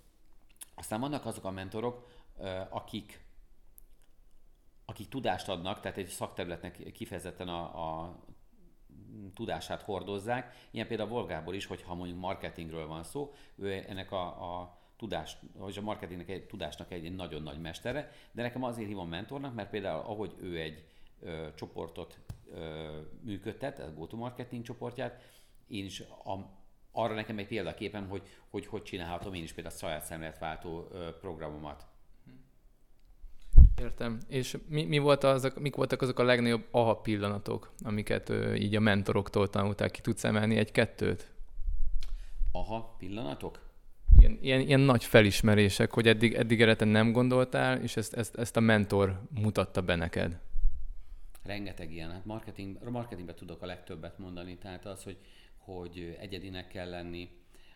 Aztán 0.75 1.01
vannak 1.01 1.27
azok 1.27 1.45
a 1.45 1.51
mentorok, 1.51 2.09
akik, 2.69 3.25
akik 4.85 5.09
tudást 5.09 5.49
adnak, 5.49 5.81
tehát 5.81 5.99
egy 5.99 6.09
szakterületnek 6.09 6.93
kifejezetten 6.93 7.49
a, 7.49 7.63
a 7.63 8.17
tudását 9.35 9.83
hordozzák. 9.83 10.69
Ilyen 10.71 10.87
például 10.87 11.09
Volgából 11.09 11.55
is, 11.55 11.67
hogyha 11.67 11.95
mondjuk 11.95 12.19
marketingről 12.19 12.87
van 12.87 13.03
szó, 13.03 13.35
ő 13.57 13.85
ennek 13.89 14.13
a, 14.13 14.27
a 14.61 14.79
tudás, 14.97 15.37
vagy 15.57 15.79
a 15.79 15.81
marketingnek 15.81 16.29
egy 16.29 16.47
tudásnak 16.47 16.93
egy 16.93 17.15
nagyon 17.15 17.43
nagy 17.43 17.61
mestere, 17.61 18.13
de 18.33 18.43
nekem 18.43 18.65
azért 18.65 18.89
hívom 18.89 19.09
mentornak, 19.09 19.55
mert 19.55 19.71
például 19.71 20.01
ahogy 20.01 20.35
ő 20.41 20.61
egy 20.61 20.85
ö, 21.21 21.47
csoportot 21.55 22.19
ö, 22.53 23.01
működtet, 23.21 23.79
a 23.79 23.93
go-to-marketing 23.95 24.65
csoportját, 24.65 25.23
én 25.67 25.85
is 25.85 26.01
a, 26.01 26.61
arra 26.93 27.15
nekem 27.15 27.39
egy 27.39 27.47
példaképem, 27.47 28.09
hogy, 28.09 28.23
hogy 28.51 28.67
hogy 28.67 28.83
csinálhatom 28.83 29.35
én 29.35 29.43
is 29.43 29.53
például 29.53 29.75
a 29.75 29.79
saját 29.79 30.05
szemléletváltó 30.05 30.89
programomat. 31.21 31.87
Értem. 33.81 34.19
És 34.29 34.57
mi, 34.69 34.85
mi 34.85 34.99
volt 34.99 35.25
azok, 35.25 35.61
mik 35.61 35.75
voltak 35.75 36.03
azok 36.03 36.19
a 36.19 36.23
legnagyobb 36.23 36.67
aha 36.71 36.97
pillanatok, 36.97 37.73
amiket 37.83 38.29
ö, 38.29 38.55
így 38.55 38.77
a 38.77 38.81
mentoroktól 38.81 39.51
tanulták? 39.51 39.91
Ki 39.91 40.01
tudsz 40.01 40.25
emelni 40.25 40.57
egy-kettőt? 40.57 41.31
Aha 42.53 42.95
pillanatok? 42.99 43.61
Ilyen, 44.19 44.39
ilyen, 44.41 44.61
ilyen 44.61 44.81
nagy 44.81 45.05
felismerések, 45.05 45.93
hogy 45.93 46.09
eddig, 46.09 46.35
eddig 46.35 46.61
erre 46.61 46.77
te 46.77 46.85
nem 46.85 47.13
gondoltál, 47.13 47.83
és 47.83 47.97
ezt, 47.97 48.15
ezt, 48.15 48.37
ezt 48.37 48.57
a 48.57 48.61
mentor 48.61 49.23
mutatta 49.41 49.83
be 49.83 49.95
neked. 49.95 50.41
Rengeteg 51.43 51.93
ilyen. 51.93 52.11
Hát 52.11 52.25
marketing, 52.25 52.91
marketingben 52.91 53.35
tudok 53.35 53.63
a 53.63 53.67
legtöbbet 53.67 54.19
mondani, 54.19 54.59
tehát 54.59 54.87
az, 54.87 55.03
hogy, 55.03 55.19
hogy 55.57 56.17
egyedinek 56.21 56.69
kell 56.69 56.89
lenni, 56.89 57.31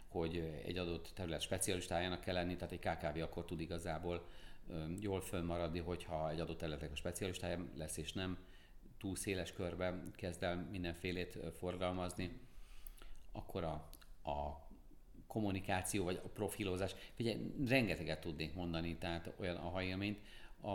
hogy 0.09 0.61
egy 0.67 0.76
adott 0.76 1.11
terület 1.15 1.41
specialistájának 1.41 2.21
kell 2.21 2.35
lenni, 2.35 2.57
tehát 2.57 2.73
egy 2.73 2.79
KKV 2.79 3.23
akkor 3.23 3.45
tud 3.45 3.61
igazából 3.61 4.26
jól 5.00 5.20
fönnmaradni, 5.20 5.78
hogyha 5.78 6.30
egy 6.30 6.40
adott 6.40 6.58
területek 6.58 6.92
a 6.92 6.96
specialistája 6.96 7.66
lesz, 7.76 7.96
és 7.96 8.12
nem 8.12 8.38
túl 8.99 9.16
széles 9.16 9.52
körben 9.52 10.12
kezd 10.16 10.42
el 10.42 10.68
mindenfélét 10.70 11.38
forgalmazni, 11.58 12.40
akkor 13.32 13.64
a, 13.64 13.88
a 14.30 14.66
kommunikáció 15.26 16.04
vagy 16.04 16.20
a 16.25 16.28
profilozás, 16.28 16.94
figyelj, 17.14 17.52
rengeteget 17.66 18.20
tudnék 18.20 18.54
mondani, 18.54 18.96
tehát 18.96 19.32
olyan 19.40 19.56
a 19.56 19.82
élményt. 19.82 20.18
A, 20.62 20.70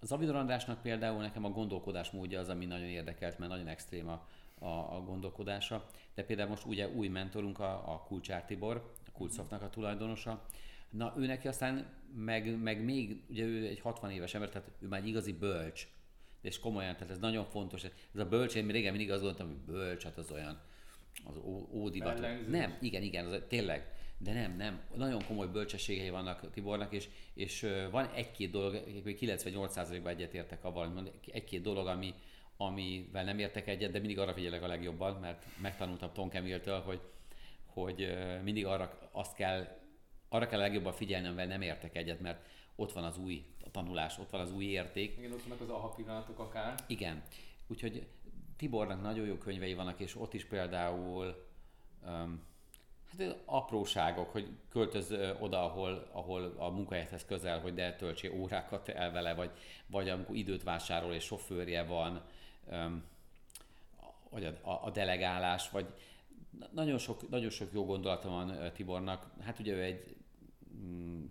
az 0.00 0.12
Avidor 0.12 0.36
Andrásnak 0.36 0.82
például 0.82 1.20
nekem 1.20 1.44
a 1.44 1.50
gondolkodás 1.50 2.10
módja 2.10 2.40
az, 2.40 2.48
ami 2.48 2.66
nagyon 2.66 2.88
érdekelt, 2.88 3.38
mert 3.38 3.50
nagyon 3.50 3.68
extrém 3.68 4.08
a, 4.08 4.28
a, 4.58 4.96
a 4.96 5.02
gondolkodása. 5.04 5.86
De 6.14 6.24
például 6.24 6.48
most 6.48 6.66
ugye 6.66 6.88
új 6.88 7.08
mentorunk 7.08 7.58
a, 7.58 7.92
a 7.92 8.02
Kulcsár 8.02 8.44
Tibor, 8.44 8.92
a 9.06 9.10
Kulcszoftnak 9.12 9.62
a 9.62 9.70
tulajdonosa, 9.70 10.46
Na, 10.92 11.14
ő 11.16 11.26
neki 11.26 11.48
aztán 11.48 11.86
meg, 12.14 12.62
meg 12.62 12.84
még, 12.84 13.22
ugye 13.28 13.44
ő 13.44 13.66
egy 13.66 13.80
60 13.80 14.10
éves 14.10 14.34
ember, 14.34 14.48
tehát 14.48 14.70
ő 14.80 14.86
már 14.86 15.00
egy 15.00 15.08
igazi 15.08 15.32
bölcs, 15.32 15.86
és 16.42 16.58
komolyan, 16.58 16.94
tehát 16.94 17.10
ez 17.10 17.18
nagyon 17.18 17.44
fontos. 17.44 17.84
Ez 17.84 18.20
a 18.20 18.28
bölcs, 18.28 18.54
én 18.54 18.66
régen 18.66 18.92
mindig 18.92 19.10
azt 19.10 19.22
gondoltam, 19.22 19.46
hogy 19.46 19.74
bölcs, 19.74 20.02
hát 20.02 20.18
az 20.18 20.30
olyan, 20.30 20.60
az 21.24 21.36
ódivat. 21.70 22.20
Nem, 22.48 22.76
igen, 22.80 23.02
igen, 23.02 23.26
az, 23.26 23.42
tényleg. 23.48 23.92
De 24.18 24.32
nem, 24.32 24.56
nem. 24.56 24.80
Nagyon 24.94 25.24
komoly 25.26 25.46
bölcsességei 25.46 26.10
vannak 26.10 26.50
Tibornak, 26.50 26.92
és, 26.92 27.08
és 27.34 27.66
van 27.90 28.10
egy-két 28.14 28.50
dolog, 28.50 28.82
98%-ban 29.04 30.12
egyetértek 30.12 30.64
avval, 30.64 31.12
egy-két 31.32 31.62
dolog, 31.62 31.86
ami, 31.86 32.14
amivel 32.56 33.24
nem 33.24 33.38
értek 33.38 33.68
egyet, 33.68 33.90
de 33.90 33.98
mindig 33.98 34.18
arra 34.18 34.34
figyelek 34.34 34.62
a 34.62 34.66
legjobban, 34.66 35.20
mert 35.20 35.44
megtanultam 35.60 36.12
Tonkemiltől, 36.12 36.80
hogy, 36.80 37.00
hogy 37.66 38.14
mindig 38.42 38.66
arra 38.66 39.08
azt 39.12 39.34
kell 39.34 39.81
arra 40.32 40.46
kell 40.46 40.58
legjobban 40.58 40.92
figyelni, 40.92 41.26
amivel 41.26 41.46
nem 41.46 41.62
értek 41.62 41.96
egyet, 41.96 42.20
mert 42.20 42.46
ott 42.76 42.92
van 42.92 43.04
az 43.04 43.18
új 43.18 43.44
a 43.64 43.70
tanulás, 43.70 44.18
ott 44.18 44.30
van 44.30 44.40
az 44.40 44.52
új 44.52 44.64
érték. 44.64 45.16
Igen, 45.18 45.32
ott 45.32 45.42
vannak 45.42 45.60
az 45.60 45.68
aha 45.68 45.88
pillanatok 45.88 46.38
akár. 46.38 46.74
Igen. 46.86 47.22
Úgyhogy 47.66 48.06
Tibornak 48.56 49.02
nagyon 49.02 49.26
jó 49.26 49.34
könyvei 49.34 49.74
vannak, 49.74 50.00
és 50.00 50.16
ott 50.16 50.34
is 50.34 50.44
például 50.44 51.46
um, 52.06 52.42
Hát 53.18 53.36
apróságok, 53.44 54.30
hogy 54.30 54.48
költöz 54.68 55.14
oda, 55.40 55.64
ahol, 55.64 56.08
ahol 56.12 56.54
a 56.56 56.68
munkahelyhez 56.68 57.24
közel, 57.24 57.60
hogy 57.60 57.74
de 57.74 57.94
töltsél 57.94 58.32
órákat 58.32 58.88
el 58.88 59.12
vele, 59.12 59.34
vagy, 59.34 59.50
vagy 59.86 60.08
amikor 60.08 60.36
időt 60.36 60.62
vásárol 60.62 61.12
és 61.12 61.24
sofőrje 61.24 61.84
van, 61.84 62.22
vagy 64.30 64.44
a, 64.44 64.70
a, 64.70 64.84
a 64.84 64.90
delegálás, 64.90 65.70
vagy 65.70 65.86
nagyon 66.70 66.98
sok, 66.98 67.28
nagyon 67.28 67.50
sok 67.50 67.68
jó 67.72 67.84
gondolata 67.84 68.28
van 68.28 68.72
Tibornak. 68.72 69.30
Hát 69.40 69.58
ugye 69.58 69.72
ő 69.72 69.82
egy 69.82 70.16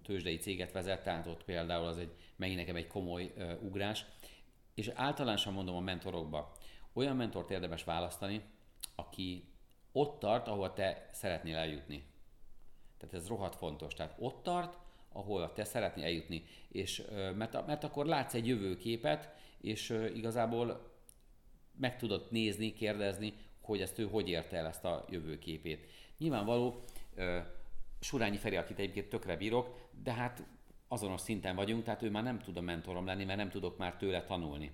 tőzsdei 0.04 0.38
céget 0.38 0.72
vezet, 0.72 1.04
tehát 1.04 1.28
ott 1.28 1.44
például 1.44 1.86
az 1.86 1.98
egy, 1.98 2.12
megint 2.36 2.60
nekem 2.60 2.76
egy 2.76 2.88
komoly 2.88 3.34
uh, 3.38 3.64
ugrás. 3.64 4.06
És 4.74 4.88
általánosan 4.88 5.54
mondom 5.54 5.76
a 5.76 5.80
mentorokba, 5.80 6.52
olyan 6.94 7.16
mentort 7.16 7.52
érdemes 7.52 7.84
választani, 7.84 8.42
aki 8.96 9.44
ott 9.92 10.20
tart, 10.20 10.48
ahol 10.48 10.74
te 10.74 11.10
szeretnél 11.12 11.56
eljutni. 11.56 12.04
Tehát 12.98 13.16
ez 13.16 13.28
rohadt 13.28 13.56
fontos. 13.56 13.94
Tehát 13.94 14.16
ott 14.20 14.44
tart, 14.44 14.78
ahol 15.12 15.54
te 15.54 15.64
szeretnél 15.64 16.04
eljutni. 16.04 16.44
És, 16.68 17.04
mert, 17.36 17.66
mert 17.66 17.84
akkor 17.84 18.06
látsz 18.06 18.34
egy 18.34 18.48
jövőképet, 18.48 19.34
és 19.62 19.90
igazából 20.14 20.92
meg 21.80 21.98
tudod 21.98 22.28
nézni, 22.30 22.74
kérdezni, 22.74 23.34
hogy 23.62 23.82
ezt 23.82 24.00
ő 24.00 24.08
hogy 24.08 24.30
érte 24.30 24.58
el 24.58 24.68
ezt 24.68 24.86
a 24.86 25.06
jövőképét. 25.10 25.90
Nyilvánvaló, 26.18 26.84
Surányi 28.02 28.38
Feri, 28.38 28.56
akit 28.56 28.80
egyébként 28.80 29.10
tökre 29.10 29.38
bírok, 29.38 29.90
de 30.04 30.14
hát 30.14 30.44
azonos 30.88 31.22
szinten 31.22 31.56
vagyunk, 31.56 31.84
tehát 31.84 32.02
ő 32.02 32.10
már 32.10 32.24
nem 32.24 32.40
tud 32.40 32.58
a 32.58 32.62
mentorom 32.62 33.06
lenni, 33.06 33.24
mert 33.24 33.38
nem 33.38 33.50
tudok 33.50 33.78
már 33.78 33.96
tőle 33.96 34.24
tanulni. 34.24 34.72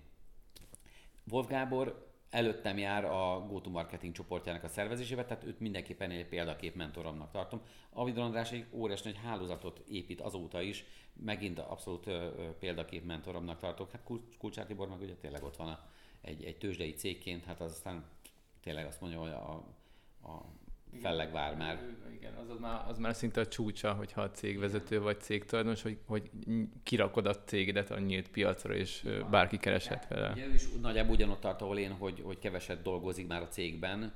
Wolf 1.31 1.47
Gábor 1.47 2.11
előttem 2.29 2.77
jár 2.77 3.05
a 3.05 3.45
GoToMarketing 3.47 4.13
csoportjának 4.13 4.63
a 4.63 4.67
szervezésébe, 4.67 5.25
tehát 5.25 5.43
őt 5.43 5.59
mindenképpen 5.59 6.11
egy 6.11 6.27
példakép 6.27 6.75
mentoromnak 6.75 7.31
tartom. 7.31 7.61
Avidon 7.89 8.23
András 8.23 8.51
egy 8.51 8.65
óriás 8.71 9.01
nagy 9.01 9.17
hálózatot 9.17 9.83
épít 9.87 10.21
azóta 10.21 10.61
is, 10.61 10.85
megint 11.13 11.59
abszolút 11.59 12.09
példakép 12.59 13.05
mentoromnak 13.05 13.59
tartok. 13.59 13.91
Hát 13.91 14.09
Kulcsár 14.37 14.65
Tibor 14.65 14.87
meg 14.87 15.01
ugye 15.01 15.15
tényleg 15.15 15.43
ott 15.43 15.55
van 15.55 15.67
a, 15.67 15.89
egy, 16.21 16.43
egy 16.43 16.57
tőzsdei 16.57 16.93
cégként, 16.93 17.45
hát 17.45 17.61
az 17.61 17.71
aztán 17.71 18.05
tényleg 18.61 18.85
azt 18.85 19.01
mondja, 19.01 19.19
hogy 19.19 19.31
a, 19.31 19.53
a 20.29 20.45
felleg 21.01 21.31
vár 21.31 21.55
már. 21.55 21.79
Igen, 22.15 22.33
az, 22.33 22.49
az, 22.49 22.59
már, 22.59 22.85
az 22.87 22.97
már 22.97 23.15
szinte 23.15 23.41
a 23.41 23.47
csúcsa, 23.47 23.93
hogyha 23.93 24.21
a 24.21 24.31
cégvezető 24.31 25.01
vagy 25.01 25.21
cégtulajdonos, 25.21 25.81
hogy, 25.81 25.97
hogy 26.05 26.29
kirakod 26.83 27.25
a 27.25 27.35
cégedet 27.43 27.91
a 27.91 27.99
nyílt 27.99 28.29
piacra, 28.29 28.75
és 28.75 29.03
ja. 29.03 29.27
bárki 29.29 29.57
kereshet 29.57 30.07
vele. 30.07 30.31
Ugye 30.31 30.45
ő 30.45 30.53
is 30.53 30.63
nagyjából 30.81 31.15
ugyanott 31.15 31.39
tart, 31.39 31.61
ahol 31.61 31.77
én, 31.77 31.91
hogy, 31.91 32.21
hogy 32.23 32.39
keveset 32.39 32.81
dolgozik 32.81 33.27
már 33.27 33.41
a 33.41 33.47
cégben, 33.47 34.13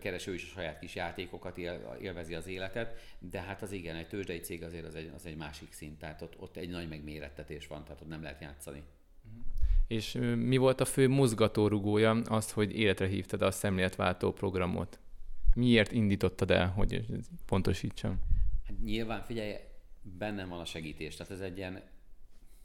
kereső 0.00 0.34
is 0.34 0.44
a 0.44 0.46
saját 0.46 0.78
kis 0.78 0.94
játékokat, 0.94 1.58
élvezi 2.00 2.34
az 2.34 2.46
életet, 2.46 3.00
de 3.18 3.40
hát 3.40 3.62
az 3.62 3.72
igen, 3.72 3.96
egy 3.96 4.08
tőzsdei 4.08 4.40
cég 4.40 4.62
azért 4.62 4.86
az 4.86 4.94
egy, 4.94 5.10
az 5.14 5.26
egy 5.26 5.36
másik 5.36 5.72
szint, 5.72 5.98
tehát 5.98 6.22
ott, 6.22 6.34
ott 6.38 6.56
egy 6.56 6.68
nagy 6.68 6.88
megmérettetés 6.88 7.66
van, 7.66 7.84
tehát 7.84 8.00
ott 8.00 8.08
nem 8.08 8.22
lehet 8.22 8.40
játszani. 8.40 8.82
És 9.86 10.18
mi 10.36 10.56
volt 10.56 10.80
a 10.80 10.84
fő 10.84 11.08
mozgatórugója 11.08 12.10
azt, 12.10 12.50
hogy 12.50 12.78
életre 12.78 13.06
hívtad 13.06 13.42
a 13.42 13.50
szemléletváltó 13.50 14.32
programot? 14.32 14.98
Miért 15.54 15.92
indítottad 15.92 16.50
el, 16.50 16.68
hogy 16.68 17.04
pontosítsam? 17.46 18.20
Hát 18.66 18.80
nyilván, 18.82 19.22
figyelj, 19.22 19.54
bennem 20.02 20.48
van 20.48 20.60
a 20.60 20.64
segítés, 20.64 21.16
tehát 21.16 21.32
ez 21.32 21.40
egy 21.40 21.56
ilyen 21.56 21.82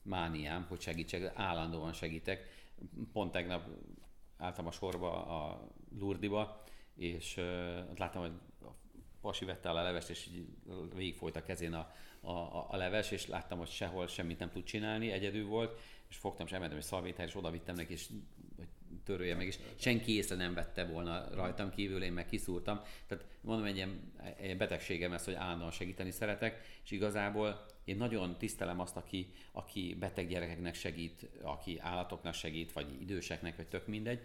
mániám, 0.01 0.65
hogy 0.69 0.81
segítsek, 0.81 1.31
állandóan 1.35 1.93
segítek. 1.93 2.47
Pont 3.13 3.31
tegnap 3.31 3.67
álltam 4.37 4.67
a 4.67 4.71
sorba 4.71 5.25
a 5.25 5.67
Lurdiba, 5.99 6.63
és 6.95 7.37
uh, 7.37 7.43
láttam, 7.97 8.21
hogy 8.21 8.31
a 8.61 8.71
pasi 9.21 9.45
vette 9.45 9.69
el 9.69 9.77
a 9.77 9.83
levest, 9.83 10.09
és 10.09 10.27
így 10.27 10.47
végigfolyt 10.95 11.35
a 11.35 11.43
kezén 11.43 11.73
a, 11.73 11.91
a, 12.21 12.67
a 12.69 12.75
leves, 12.75 13.11
és 13.11 13.27
láttam, 13.27 13.57
hogy 13.57 13.69
sehol 13.69 14.07
semmit 14.07 14.39
nem 14.39 14.49
tud 14.49 14.63
csinálni, 14.63 15.11
egyedül 15.11 15.47
volt, 15.47 15.79
és 16.09 16.15
fogtam, 16.15 16.45
és 16.45 16.51
elmentem 16.51 16.77
egy 16.77 16.83
szalvétel, 16.83 17.25
és 17.25 17.35
oda 17.35 17.53
neki, 17.65 17.93
és 17.93 18.09
törölje 19.09 19.35
meg, 19.35 19.47
és 19.47 19.59
senki 19.75 20.15
észre 20.15 20.35
nem 20.35 20.53
vette 20.53 20.85
volna 20.85 21.27
rajtam 21.33 21.69
kívül, 21.69 22.03
én 22.03 22.13
meg 22.13 22.25
kiszúrtam. 22.25 22.81
Tehát 23.07 23.25
mondom, 23.41 23.65
egy 23.65 23.75
ilyen, 23.75 24.11
egy 24.37 24.57
betegségem 24.57 25.13
ez, 25.13 25.25
hogy 25.25 25.33
állandóan 25.33 25.71
segíteni 25.71 26.11
szeretek, 26.11 26.61
és 26.83 26.91
igazából 26.91 27.65
én 27.83 27.97
nagyon 27.97 28.37
tisztelem 28.37 28.79
azt, 28.79 28.97
aki, 28.97 29.33
aki 29.51 29.95
beteg 29.99 30.27
gyerekeknek 30.27 30.75
segít, 30.75 31.27
aki 31.41 31.79
állatoknak 31.79 32.33
segít, 32.33 32.71
vagy 32.71 33.01
időseknek, 33.01 33.55
vagy 33.55 33.67
tök 33.67 33.87
mindegy. 33.87 34.19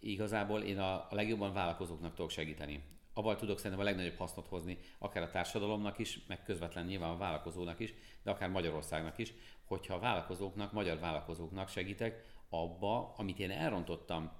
Igazából 0.00 0.62
én 0.62 0.78
a, 0.78 0.94
a 0.94 1.14
legjobban 1.14 1.52
vállalkozóknak 1.52 2.14
tudok 2.14 2.30
segíteni. 2.30 2.82
Avval 3.12 3.36
tudok 3.36 3.58
szerintem 3.58 3.80
a 3.80 3.84
legnagyobb 3.84 4.16
hasznot 4.16 4.46
hozni, 4.46 4.78
akár 4.98 5.22
a 5.22 5.30
társadalomnak 5.30 5.98
is, 5.98 6.20
meg 6.26 6.42
közvetlen 6.42 6.84
nyilván 6.84 7.10
a 7.10 7.16
vállalkozónak 7.16 7.80
is, 7.80 7.94
de 8.22 8.30
akár 8.30 8.48
Magyarországnak 8.48 9.18
is, 9.18 9.32
hogyha 9.64 9.94
a 9.94 9.98
vállalkozóknak, 9.98 10.72
magyar 10.72 10.98
vállalkozóknak 10.98 11.68
segítek, 11.68 12.24
abba, 12.48 13.14
amit 13.16 13.38
én 13.38 13.50
elrontottam 13.50 14.30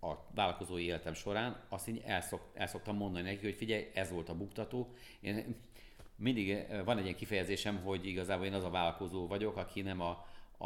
a 0.00 0.14
vállalkozói 0.34 0.84
életem 0.84 1.14
során, 1.14 1.64
azt 1.68 1.88
így 1.88 2.02
elszok, 2.04 2.50
elszoktam 2.54 2.96
mondani 2.96 3.30
neki, 3.30 3.44
hogy 3.44 3.54
figyelj, 3.54 3.90
ez 3.94 4.10
volt 4.10 4.28
a 4.28 4.36
buktató. 4.36 4.94
Én 5.20 5.56
mindig 6.16 6.66
van 6.84 6.98
egy 6.98 7.04
ilyen 7.04 7.16
kifejezésem, 7.16 7.82
hogy 7.82 8.06
igazából 8.06 8.46
én 8.46 8.54
az 8.54 8.64
a 8.64 8.70
vállalkozó 8.70 9.26
vagyok, 9.26 9.56
aki 9.56 9.80
nem 9.80 10.00
a, 10.00 10.10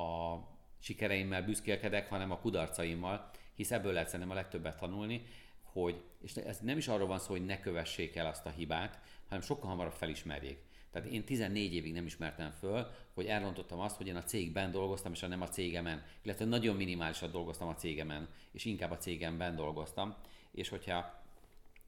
a 0.00 0.38
sikereimmel 0.78 1.42
büszkélkedek, 1.42 2.08
hanem 2.08 2.30
a 2.30 2.38
kudarcaimmal, 2.38 3.30
hisz 3.54 3.70
ebből 3.70 3.92
lehet 3.92 4.08
szerintem 4.08 4.30
a 4.30 4.34
legtöbbet 4.34 4.78
tanulni, 4.78 5.26
hogy, 5.62 6.02
és 6.22 6.34
ez 6.34 6.60
nem 6.60 6.76
is 6.76 6.88
arról 6.88 7.06
van 7.06 7.18
szó, 7.18 7.30
hogy 7.30 7.44
ne 7.44 7.60
kövessék 7.60 8.16
el 8.16 8.26
azt 8.26 8.46
a 8.46 8.50
hibát, 8.50 9.00
hanem 9.28 9.44
sokkal 9.44 9.68
hamarabb 9.68 9.92
felismerjék. 9.92 10.58
Tehát 10.96 11.10
én 11.10 11.24
14 11.24 11.74
évig 11.74 11.92
nem 11.92 12.06
ismertem 12.06 12.50
föl, 12.50 12.90
hogy 13.14 13.26
elrontottam 13.26 13.80
azt, 13.80 13.96
hogy 13.96 14.06
én 14.06 14.16
a 14.16 14.22
cégben 14.22 14.70
dolgoztam, 14.70 15.12
és 15.12 15.20
nem 15.20 15.42
a 15.42 15.48
cégemen. 15.48 16.04
Illetve 16.22 16.44
nagyon 16.44 16.76
minimálisan 16.76 17.30
dolgoztam 17.30 17.68
a 17.68 17.74
cégemen, 17.74 18.28
és 18.52 18.64
inkább 18.64 18.90
a 18.90 18.96
cégemben 18.96 19.56
dolgoztam. 19.56 20.14
És 20.50 20.68
hogyha 20.68 21.24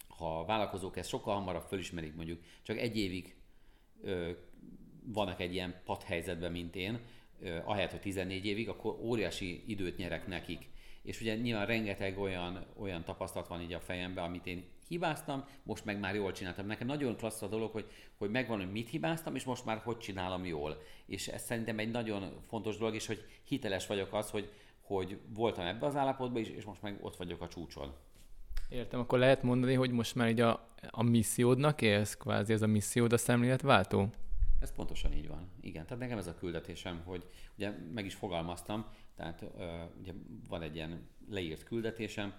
ha 0.09 0.39
a 0.41 0.45
vállalkozók 0.45 0.97
ezt 0.97 1.09
sokkal 1.09 1.35
hamarabb 1.35 1.63
fölismerik, 1.63 2.15
mondjuk 2.15 2.43
csak 2.63 2.79
egy 2.79 2.99
évig 2.99 3.37
ö, 4.03 4.31
vannak 5.05 5.41
egy 5.41 5.53
ilyen 5.53 5.81
padhelyzetben, 5.85 6.53
mint 6.53 6.77
én, 6.77 7.01
ö, 7.41 7.59
ahelyett, 7.65 7.91
hogy 7.91 8.01
14 8.01 8.47
évig, 8.47 8.69
akkor 8.69 8.99
óriási 9.01 9.63
időt 9.67 9.97
nyerek 9.97 10.27
nekik. 10.27 10.69
És 11.03 11.21
ugye 11.21 11.37
nyilván 11.37 11.67
rengeteg 11.67 12.19
olyan, 12.19 12.67
olyan 12.77 13.05
tapasztalat 13.05 13.49
van 13.49 13.61
így 13.61 13.73
a 13.73 13.81
fejemben, 13.81 14.25
amit 14.25 14.47
én 14.47 14.65
hibáztam, 14.89 15.45
most 15.63 15.85
meg 15.85 15.99
már 15.99 16.15
jól 16.15 16.33
csináltam. 16.33 16.67
Nekem 16.67 16.87
nagyon 16.87 17.17
klassz 17.17 17.43
a 17.43 17.49
dolog, 17.49 17.73
hogy, 17.73 17.91
hogy 18.17 18.31
megvan, 18.31 18.59
hogy 18.59 18.73
mit 18.73 18.89
hibáztam, 18.89 19.35
és 19.35 19.45
most 19.45 19.65
már 19.65 19.79
hogy 19.79 19.99
csinálom 19.99 20.45
jól. 20.45 20.83
És 21.07 21.29
ez 21.29 21.43
szerintem 21.43 21.79
egy 21.79 21.91
nagyon 21.91 22.33
fontos 22.49 22.77
dolog, 22.77 22.95
és 22.95 23.07
hogy 23.07 23.25
hiteles 23.45 23.87
vagyok 23.87 24.13
az, 24.13 24.31
hogy, 24.31 24.53
hogy 24.81 25.19
voltam 25.35 25.67
ebbe 25.67 25.87
az 25.87 25.97
állapotban 25.97 26.41
is, 26.41 26.49
és 26.49 26.65
most 26.65 26.83
meg 26.83 26.99
ott 27.01 27.17
vagyok 27.17 27.41
a 27.41 27.49
csúcson. 27.49 27.95
Értem, 28.69 29.01
akkor 29.01 29.19
lehet 29.19 29.43
mondani, 29.43 29.75
hogy 29.75 29.91
most 29.91 30.15
már 30.15 30.29
így 30.29 30.41
a, 30.41 30.69
a 30.91 31.03
missziódnak 31.03 31.83
élsz, 31.83 32.17
kvázi 32.17 32.53
ez 32.53 32.63
a 32.63 32.67
missziód 32.67 33.13
a 33.13 33.19
szemléletváltó? 33.19 34.09
Ez 34.61 34.73
pontosan 34.73 35.13
így 35.13 35.29
van. 35.29 35.51
Igen, 35.61 35.85
tehát 35.85 35.99
nekem 35.99 36.19
ez 36.19 36.27
a 36.27 36.35
küldetésem, 36.35 37.03
hogy 37.05 37.25
ugye 37.57 37.71
meg 37.95 38.05
is 38.05 38.15
fogalmaztam, 38.15 38.87
tehát 39.19 39.45
ugye 40.01 40.13
van 40.49 40.63
egy 40.63 40.75
ilyen 40.75 41.09
leírt 41.29 41.65
küldetésem, 41.65 42.35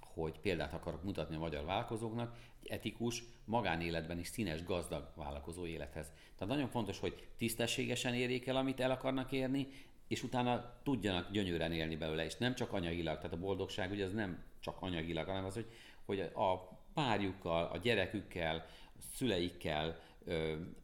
hogy 0.00 0.40
példát 0.40 0.72
akarok 0.72 1.02
mutatni 1.02 1.36
a 1.36 1.38
magyar 1.38 1.64
vállalkozóknak, 1.64 2.36
egy 2.62 2.70
etikus, 2.70 3.22
magánéletben 3.44 4.18
is 4.18 4.26
színes, 4.26 4.64
gazdag 4.64 5.12
vállalkozó 5.16 5.66
élethez. 5.66 6.12
Tehát 6.36 6.54
nagyon 6.54 6.68
fontos, 6.68 6.98
hogy 6.98 7.26
tisztességesen 7.36 8.14
érjék 8.14 8.46
el, 8.46 8.56
amit 8.56 8.80
el 8.80 8.90
akarnak 8.90 9.32
érni, 9.32 9.68
és 10.08 10.22
utána 10.22 10.80
tudjanak 10.82 11.30
gyönyörűen 11.30 11.72
élni 11.72 11.96
belőle, 11.96 12.24
és 12.24 12.36
nem 12.36 12.54
csak 12.54 12.72
anyagilag, 12.72 13.16
tehát 13.16 13.32
a 13.32 13.38
boldogság 13.38 13.90
ugye 13.90 14.04
az 14.04 14.12
nem 14.12 14.44
csak 14.60 14.76
anyagilag, 14.80 15.26
hanem 15.26 15.44
az, 15.44 15.54
hogy, 15.54 15.70
hogy 16.04 16.20
a 16.20 16.78
párjukkal, 16.94 17.64
a 17.64 17.76
gyerekükkel, 17.76 18.66
a 18.98 19.02
szüleikkel, 19.14 20.00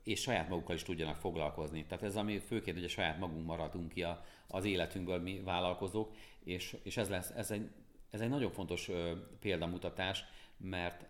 és 0.05 0.21
saját 0.21 0.49
magukkal 0.49 0.75
is 0.75 0.83
tudjanak 0.83 1.17
foglalkozni. 1.17 1.85
Tehát 1.87 2.05
ez 2.05 2.17
ami 2.17 2.39
főként, 2.39 2.77
hogy 2.77 2.85
a 2.85 2.89
saját 2.89 3.19
magunk 3.19 3.47
maradunk 3.47 3.93
ki 3.93 4.03
a, 4.03 4.25
az 4.47 4.65
életünkből 4.65 5.21
mi 5.21 5.41
vállalkozók, 5.41 6.17
és, 6.45 6.77
és 6.83 6.97
ez, 6.97 7.09
lesz, 7.09 7.31
ez, 7.31 7.51
egy, 7.51 7.71
ez 8.11 8.21
egy 8.21 8.29
nagyon 8.29 8.51
fontos 8.51 8.91
példamutatás, 9.41 10.25
mert 10.57 11.07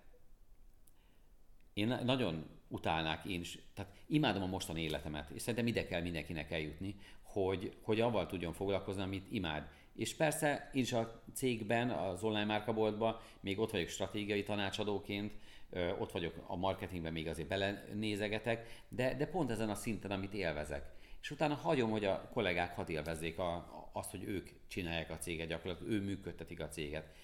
én 1.73 1.99
nagyon 2.05 2.47
utálnák 2.69 3.25
én 3.25 3.41
is, 3.41 3.59
tehát 3.75 3.93
imádom 4.07 4.43
a 4.43 4.47
mostani 4.47 4.83
életemet, 4.83 5.31
és 5.31 5.41
szerintem 5.41 5.67
ide 5.67 5.87
kell 5.87 6.03
mindenkinek 6.03 6.51
eljutni, 6.51 6.97
hogy, 7.23 7.77
hogy 7.83 8.01
avval 8.01 8.27
tudjon 8.27 8.53
foglalkozni, 8.53 9.03
amit 9.03 9.27
imád. 9.31 9.69
És 9.95 10.15
persze 10.15 10.71
én 10.73 10.83
is 10.83 10.93
a 10.93 11.23
cégben, 11.35 11.91
az 11.91 12.23
online 12.23 12.45
márkaboltban 12.45 13.21
még 13.41 13.59
ott 13.59 13.71
vagyok 13.71 13.89
stratégiai 13.89 14.43
tanácsadóként, 14.43 15.33
ott 15.99 16.13
vagyok 16.13 16.35
a 16.47 16.57
marketingben 16.57 17.13
még 17.13 17.29
azért 17.29 17.49
belenézegetek, 17.49 18.85
de, 18.89 19.15
de 19.15 19.27
pont 19.27 19.51
ezen 19.51 19.71
a 19.71 19.75
szinten, 19.75 20.11
amit 20.11 20.35
élvezek. 20.35 20.91
És 21.21 21.31
utána 21.31 21.55
hagyom, 21.55 21.91
hogy 21.91 22.05
a 22.05 22.29
kollégák 22.33 22.75
hadd 22.75 22.91
élvezzék 22.91 23.39
a, 23.39 23.67
azt, 23.93 24.11
hogy 24.11 24.23
ők 24.23 24.51
csinálják 24.67 25.11
a 25.11 25.19
céget, 25.19 25.49
gyakorlatilag 25.49 25.93
ő 25.93 26.01
működtetik 26.03 26.61
a 26.61 26.69
céget. 26.69 27.15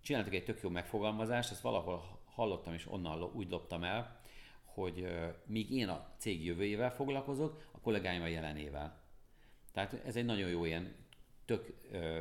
Csináltak 0.00 0.34
egy 0.34 0.44
tök 0.44 0.60
jó 0.62 0.68
megfogalmazást, 0.68 1.50
ezt 1.50 1.60
valahol 1.60 2.20
hallottam, 2.24 2.72
és 2.74 2.90
onnan 2.90 3.22
úgy 3.22 3.50
loptam 3.50 3.84
el, 3.84 4.20
hogy 4.64 5.08
míg 5.46 5.70
én 5.70 5.88
a 5.88 6.08
cég 6.18 6.44
jövőjével 6.44 6.94
foglalkozok, 6.94 7.68
a 7.70 7.80
kollégáim 7.80 8.22
a 8.22 8.26
jelenével. 8.26 9.00
Tehát 9.72 10.00
ez 10.04 10.16
egy 10.16 10.24
nagyon 10.24 10.48
jó 10.48 10.64
ilyen 10.64 10.94
tök 11.44 11.74
ö, 11.92 12.20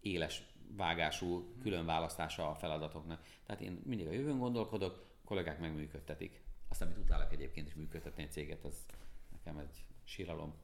éles 0.00 0.42
vágású 0.76 1.54
különválasztása 1.62 2.50
a 2.50 2.54
feladatoknak. 2.54 3.22
Tehát 3.46 3.62
én 3.62 3.82
mindig 3.84 4.06
a 4.06 4.12
jövőn 4.12 4.38
gondolkodok, 4.38 5.09
kollégák 5.30 5.60
megműködtetik. 5.60 6.40
Azt, 6.68 6.82
amit 6.82 6.96
utálok 6.96 7.32
egyébként 7.32 7.66
is 7.66 7.74
működtetni 7.74 8.22
egy 8.22 8.30
céget, 8.30 8.64
az 8.64 8.86
nekem 9.32 9.58
egy 9.58 9.84
síralom. 10.04 10.54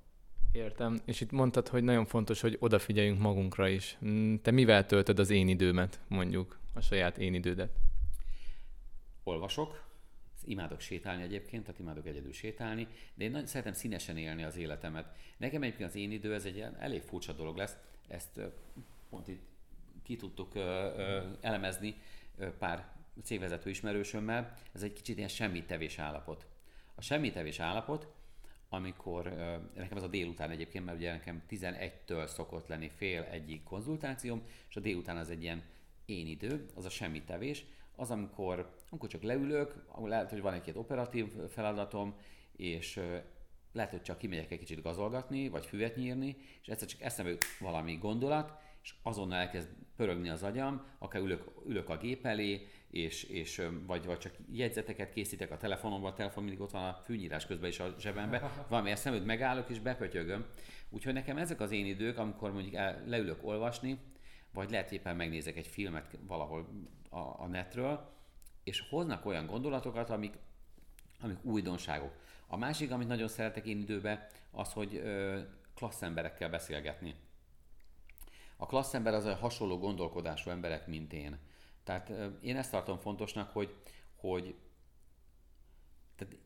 Értem. 0.52 0.98
És 1.04 1.20
itt 1.20 1.30
mondtad, 1.30 1.68
hogy 1.68 1.82
nagyon 1.82 2.04
fontos, 2.04 2.40
hogy 2.40 2.56
odafigyeljünk 2.60 3.20
magunkra 3.20 3.68
is. 3.68 3.98
Mm, 4.04 4.34
te 4.34 4.50
mivel 4.50 4.86
töltöd 4.86 5.18
az 5.18 5.30
én 5.30 5.48
időmet, 5.48 6.00
mondjuk, 6.08 6.58
a 6.74 6.80
saját 6.80 7.18
én 7.18 7.34
idődet? 7.34 7.70
Olvasok, 9.24 9.84
imádok 10.44 10.80
sétálni 10.80 11.22
egyébként, 11.22 11.64
tehát 11.64 11.80
imádok 11.80 12.06
egyedül 12.06 12.32
sétálni, 12.32 12.88
de 13.14 13.24
én 13.24 13.30
nagyon 13.30 13.46
szeretem 13.46 13.72
színesen 13.72 14.16
élni 14.16 14.42
az 14.42 14.56
életemet. 14.56 15.16
Nekem 15.36 15.62
egyébként 15.62 15.88
az 15.88 15.96
én 15.96 16.10
idő, 16.10 16.34
ez 16.34 16.44
egy 16.44 16.56
ilyen 16.56 16.76
elég 16.78 17.02
furcsa 17.02 17.32
dolog 17.32 17.56
lesz, 17.56 17.76
ezt 18.08 18.40
pont 19.08 19.28
itt 19.28 19.42
ki 20.02 20.16
tudtuk 20.16 20.52
elemezni 21.40 21.94
pár 22.58 22.95
cégvezető 23.22 23.70
ismerősömmel, 23.70 24.54
ez 24.72 24.82
egy 24.82 24.92
kicsit 24.92 25.16
ilyen 25.16 25.28
semmittevés 25.28 25.98
állapot. 25.98 26.46
A 26.94 27.00
semmittevés 27.00 27.58
állapot, 27.60 28.08
amikor 28.68 29.24
nekem 29.74 29.96
ez 29.96 30.02
a 30.02 30.08
délután 30.08 30.50
egyébként, 30.50 30.84
mert 30.84 30.98
ugye 30.98 31.12
nekem 31.12 31.42
11-től 31.50 32.26
szokott 32.26 32.68
lenni 32.68 32.88
fél 32.88 33.22
egyik 33.22 33.62
konzultációm, 33.62 34.42
és 34.68 34.76
a 34.76 34.80
délután 34.80 35.16
az 35.16 35.30
egy 35.30 35.42
ilyen 35.42 35.62
én 36.04 36.26
idő, 36.26 36.66
az 36.74 36.84
a 36.84 36.90
semmittevés, 36.90 37.64
az, 37.96 38.10
amikor, 38.10 38.74
amikor 38.90 39.08
csak 39.08 39.22
leülök, 39.22 39.84
lehet, 40.04 40.30
hogy 40.30 40.40
van 40.40 40.54
egy-két 40.54 40.76
operatív 40.76 41.26
feladatom, 41.48 42.14
és 42.56 43.00
lehet, 43.72 43.90
hogy 43.90 44.02
csak 44.02 44.18
kimegyek 44.18 44.50
egy 44.50 44.58
kicsit 44.58 44.82
gazolgatni, 44.82 45.48
vagy 45.48 45.66
füvet 45.66 45.96
nyírni, 45.96 46.36
és 46.62 46.68
egyszer 46.68 46.88
csak 46.88 47.00
eszembe 47.00 47.36
valami 47.60 47.96
gondolat, 47.96 48.52
és 48.82 48.94
azonnal 49.02 49.38
elkezd 49.38 49.68
pörögni 49.96 50.28
az 50.28 50.42
agyam, 50.42 50.84
akár 50.98 51.22
ülök, 51.22 51.44
ülök 51.66 51.88
a 51.88 51.96
gép 51.96 52.26
elé, 52.26 52.66
és, 52.90 53.22
és 53.22 53.62
vagy, 53.86 54.04
vagy 54.04 54.18
csak 54.18 54.32
jegyzeteket 54.52 55.12
készítek 55.12 55.50
a 55.50 55.56
telefonomban, 55.56 56.12
a 56.12 56.14
telefon 56.14 56.42
mindig 56.42 56.60
ott 56.60 56.70
van 56.70 56.84
a 56.84 57.00
fűnyírás 57.04 57.46
közben 57.46 57.68
is 57.68 57.80
a 57.80 57.94
zsebembe, 57.98 58.50
valami 58.68 58.90
eszembe, 58.90 59.18
hogy 59.18 59.26
megállok 59.26 59.70
és 59.70 59.80
bepötyögöm. 59.80 60.46
Úgyhogy 60.90 61.12
nekem 61.12 61.36
ezek 61.36 61.60
az 61.60 61.70
én 61.70 61.86
idők, 61.86 62.18
amikor 62.18 62.52
mondjuk 62.52 62.74
el, 62.74 63.02
leülök 63.06 63.46
olvasni, 63.46 63.98
vagy 64.52 64.70
lehet 64.70 64.92
éppen 64.92 65.16
megnézek 65.16 65.56
egy 65.56 65.66
filmet 65.66 66.18
valahol 66.26 66.68
a, 67.10 67.18
a 67.18 67.46
netről, 67.46 68.14
és 68.64 68.84
hoznak 68.88 69.26
olyan 69.26 69.46
gondolatokat, 69.46 70.10
amik, 70.10 70.34
amik 71.20 71.44
újdonságok. 71.44 72.12
A 72.46 72.56
másik, 72.56 72.90
amit 72.90 73.08
nagyon 73.08 73.28
szeretek 73.28 73.66
én 73.66 73.78
időben, 73.78 74.26
az, 74.50 74.72
hogy 74.72 74.94
ö, 74.94 75.40
klassz 75.74 76.02
emberekkel 76.02 76.48
beszélgetni. 76.48 77.14
A 78.56 78.66
klassz 78.66 78.94
ember 78.94 79.14
az 79.14 79.24
a 79.24 79.34
hasonló 79.34 79.78
gondolkodású 79.78 80.50
emberek, 80.50 80.86
mint 80.86 81.12
én. 81.12 81.38
Tehát 81.86 82.12
én 82.40 82.56
ezt 82.56 82.70
tartom 82.70 82.98
fontosnak, 82.98 83.50
hogy, 83.50 83.74
hogy 84.16 84.54
tehát 86.16 86.36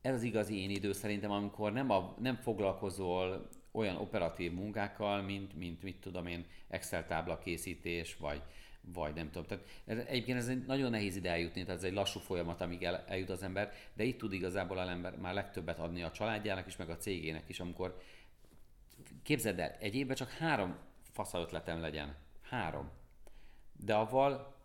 ez 0.00 0.14
az 0.14 0.22
igazi 0.22 0.62
én 0.62 0.70
idő 0.70 0.92
szerintem, 0.92 1.30
amikor 1.30 1.72
nem, 1.72 1.90
a, 1.90 2.14
nem 2.18 2.36
foglalkozol 2.36 3.48
olyan 3.70 3.96
operatív 3.96 4.52
munkákkal, 4.52 5.22
mint, 5.22 5.54
mint 5.54 5.82
mit 5.82 6.00
tudom 6.00 6.26
én, 6.26 6.46
Excel 6.68 7.06
tábla 7.06 7.38
készítés, 7.38 8.16
vagy, 8.16 8.42
vagy 8.80 9.14
nem 9.14 9.30
tudom. 9.30 9.46
Tehát 9.46 9.64
ez, 9.84 9.98
egyébként 9.98 10.38
ez 10.38 10.48
egy 10.48 10.66
nagyon 10.66 10.90
nehéz 10.90 11.16
ide 11.16 11.30
eljutni, 11.30 11.62
tehát 11.64 11.78
ez 11.78 11.86
egy 11.86 11.92
lassú 11.92 12.20
folyamat, 12.20 12.60
amíg 12.60 12.82
el, 12.82 13.04
eljut 13.06 13.30
az 13.30 13.42
ember, 13.42 13.72
de 13.94 14.04
itt 14.04 14.18
tud 14.18 14.32
igazából 14.32 14.78
az 14.78 14.88
ember 14.88 15.16
már 15.16 15.34
legtöbbet 15.34 15.78
adni 15.78 16.02
a 16.02 16.10
családjának 16.10 16.66
is, 16.66 16.76
meg 16.76 16.90
a 16.90 16.96
cégének 16.96 17.48
is, 17.48 17.60
amikor 17.60 18.02
képzeld 19.22 19.58
el, 19.58 19.76
egy 19.80 19.94
évben 19.94 20.16
csak 20.16 20.30
három 20.30 20.76
fasza 21.12 21.40
ötletem 21.40 21.80
legyen. 21.80 22.16
Három. 22.42 22.90
De 23.84 23.94
avval 23.94 24.56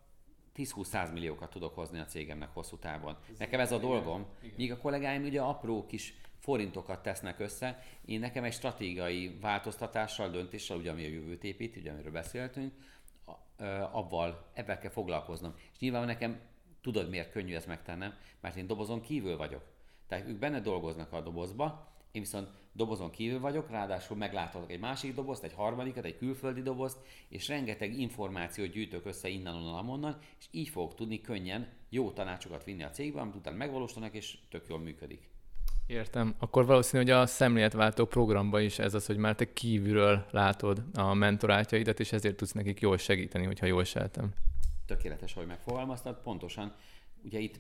10-20-100 0.56 1.14
milliókat 1.14 1.50
tudok 1.50 1.76
hozni 1.76 2.00
a 2.00 2.06
cégemnek 2.06 2.50
hosszú 2.54 2.78
távon. 2.78 3.18
Ez 3.32 3.38
nekem 3.38 3.60
ez 3.60 3.72
a 3.72 3.78
dolgom, 3.78 4.26
igen. 4.42 4.56
míg 4.58 4.72
a 4.72 4.78
kollégáim 4.78 5.24
ugye 5.24 5.42
apró 5.42 5.86
kis 5.86 6.14
forintokat 6.40 7.04
tesznek 7.04 7.40
össze. 7.40 7.84
Én 8.06 8.20
nekem 8.20 8.44
egy 8.44 8.54
stratégiai 8.54 9.38
változtatással, 9.42 10.30
döntéssel, 10.30 10.78
ugye 10.78 10.92
ami 10.92 11.06
a 11.06 11.10
jövőt 11.10 11.44
épít, 11.44 11.76
ugye 11.76 11.92
amiről 11.92 12.12
beszéltünk, 12.12 12.74
avval, 13.92 14.50
ebben 14.54 14.80
kell 14.80 14.90
foglalkoznom. 14.90 15.54
És 15.74 15.80
nyilván 15.80 16.06
nekem 16.06 16.40
tudod, 16.82 17.10
miért 17.10 17.32
könnyű 17.32 17.56
ezt 17.56 17.68
megtennem, 17.68 18.14
mert 18.40 18.56
én 18.56 18.68
dobozon 18.68 19.02
kívül 19.02 19.38
vagyok. 19.38 19.64
Tehát 20.08 20.28
ők 20.28 20.40
benne 20.40 20.60
dolgoznak 20.60 21.14
a 21.14 21.22
dobozba, 21.22 21.93
én 22.14 22.22
viszont 22.22 22.48
dobozon 22.72 23.12
kívül 23.12 23.40
vagyok, 23.40 23.70
ráadásul 23.70 24.18
meglátok 24.18 24.72
egy 24.72 24.80
másik 24.80 25.16
dobozt, 25.16 25.44
egy 25.44 25.54
harmadikat, 25.54 26.06
egy 26.06 26.18
külföldi 26.18 26.62
dobozt, 26.62 26.98
és 27.28 27.48
rengeteg 27.48 28.00
információt 28.00 28.70
gyűjtök 28.70 29.06
össze 29.06 29.28
innen, 29.28 29.56
onnan, 29.56 29.78
amonnan, 29.78 30.18
és 30.40 30.46
így 30.52 30.70
fogok 30.70 30.96
tudni 30.96 31.22
könnyen 31.22 31.70
jó 31.90 32.12
tanácsokat 32.12 32.64
vinni 32.64 32.84
a 32.84 32.90
cégbe, 32.90 33.22
amit 33.22 33.36
utána 33.36 33.58
megvalósítanak, 33.58 34.14
és 34.14 34.38
tök 34.50 34.66
jól 34.70 34.80
működik. 34.80 35.30
Értem. 35.88 36.36
Akkor 36.40 36.66
valószínű, 36.66 37.04
hogy 37.04 37.12
a 37.12 37.26
szemléletváltó 37.26 38.06
programban 38.06 38.62
is 38.62 38.80
ez 38.80 38.94
az, 38.94 39.06
hogy 39.06 39.18
már 39.18 39.36
te 39.36 39.54
kívülről 39.54 40.26
látod 40.32 40.84
a 40.94 41.14
mentorátjaidat, 41.14 42.00
és 42.00 42.12
ezért 42.12 42.36
tudsz 42.36 42.52
nekik 42.52 42.80
jól 42.80 42.98
segíteni, 42.98 43.46
hogyha 43.46 43.66
jól 43.66 43.84
sejtem. 43.84 44.34
Tökéletes, 44.86 45.34
hogy 45.34 45.46
megfogalmaztad. 45.46 46.22
Pontosan. 46.24 46.76
Ugye 47.24 47.40
itt 47.40 47.60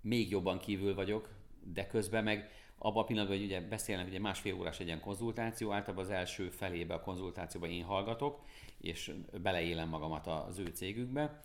még 0.00 0.30
jobban 0.30 0.58
kívül 0.58 0.94
vagyok, 0.94 1.28
de 1.64 1.86
közben 1.86 2.24
meg 2.24 2.59
abban 2.82 3.02
a 3.02 3.06
pillanatban, 3.06 3.36
hogy 3.36 3.46
ugye 3.46 3.60
beszélnek, 3.60 4.06
ugye 4.06 4.20
másfél 4.20 4.54
órás 4.54 4.80
egy 4.80 4.86
ilyen 4.86 5.00
konzultáció, 5.00 5.72
általában 5.72 6.04
az 6.04 6.10
első 6.10 6.48
felébe 6.48 6.94
a 6.94 7.00
konzultációban 7.00 7.70
én 7.70 7.84
hallgatok, 7.84 8.44
és 8.80 9.12
beleélem 9.42 9.88
magamat 9.88 10.26
az 10.26 10.58
ő 10.58 10.66
cégükbe, 10.66 11.40